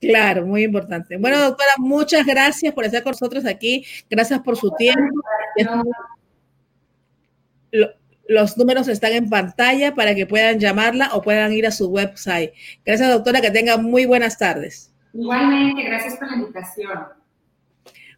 Claro, 0.00 0.44
muy 0.44 0.64
importante. 0.64 1.16
Bueno, 1.16 1.40
doctora, 1.40 1.70
muchas 1.78 2.26
gracias 2.26 2.74
por 2.74 2.84
estar 2.84 3.02
con 3.02 3.12
nosotros 3.12 3.46
aquí. 3.46 3.86
Gracias 4.10 4.40
por 4.40 4.56
su 4.56 4.70
tiempo. 4.72 5.22
Los 8.28 8.58
números 8.58 8.88
están 8.88 9.12
en 9.12 9.30
pantalla 9.30 9.94
para 9.94 10.14
que 10.14 10.26
puedan 10.26 10.58
llamarla 10.58 11.10
o 11.14 11.22
puedan 11.22 11.52
ir 11.52 11.66
a 11.66 11.70
su 11.70 11.88
website. 11.88 12.52
Gracias, 12.84 13.08
doctora, 13.08 13.40
que 13.40 13.50
tenga 13.50 13.78
muy 13.78 14.04
buenas 14.04 14.36
tardes. 14.36 14.92
Igualmente, 15.14 15.84
gracias 15.84 16.16
por 16.16 16.28
la 16.28 16.36
invitación. 16.36 17.23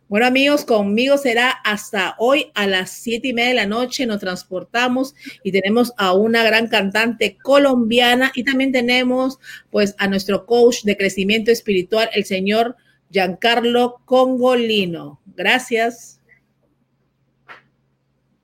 Bueno 0.09 0.27
amigos, 0.27 0.65
conmigo 0.65 1.19
será 1.19 1.51
hasta 1.51 2.15
hoy 2.19 2.53
a 2.55 2.69
las 2.69 2.91
siete 2.91 3.29
y 3.29 3.33
media 3.33 3.49
de 3.49 3.55
la 3.55 3.67
noche. 3.67 4.07
Nos 4.07 4.21
transportamos 4.21 5.17
y 5.43 5.51
tenemos 5.51 5.93
a 5.97 6.13
una 6.13 6.45
gran 6.45 6.69
cantante 6.69 7.37
colombiana 7.43 8.31
y 8.37 8.45
también 8.45 8.71
tenemos 8.71 9.41
pues 9.69 9.97
a 9.99 10.07
nuestro 10.07 10.47
coach 10.47 10.85
de 10.85 10.97
crecimiento 10.97 11.51
espiritual, 11.51 12.09
el 12.15 12.25
señor 12.25 12.77
Giancarlo 13.11 14.01
Congolino. 14.05 15.21
Gracias. 15.35 16.16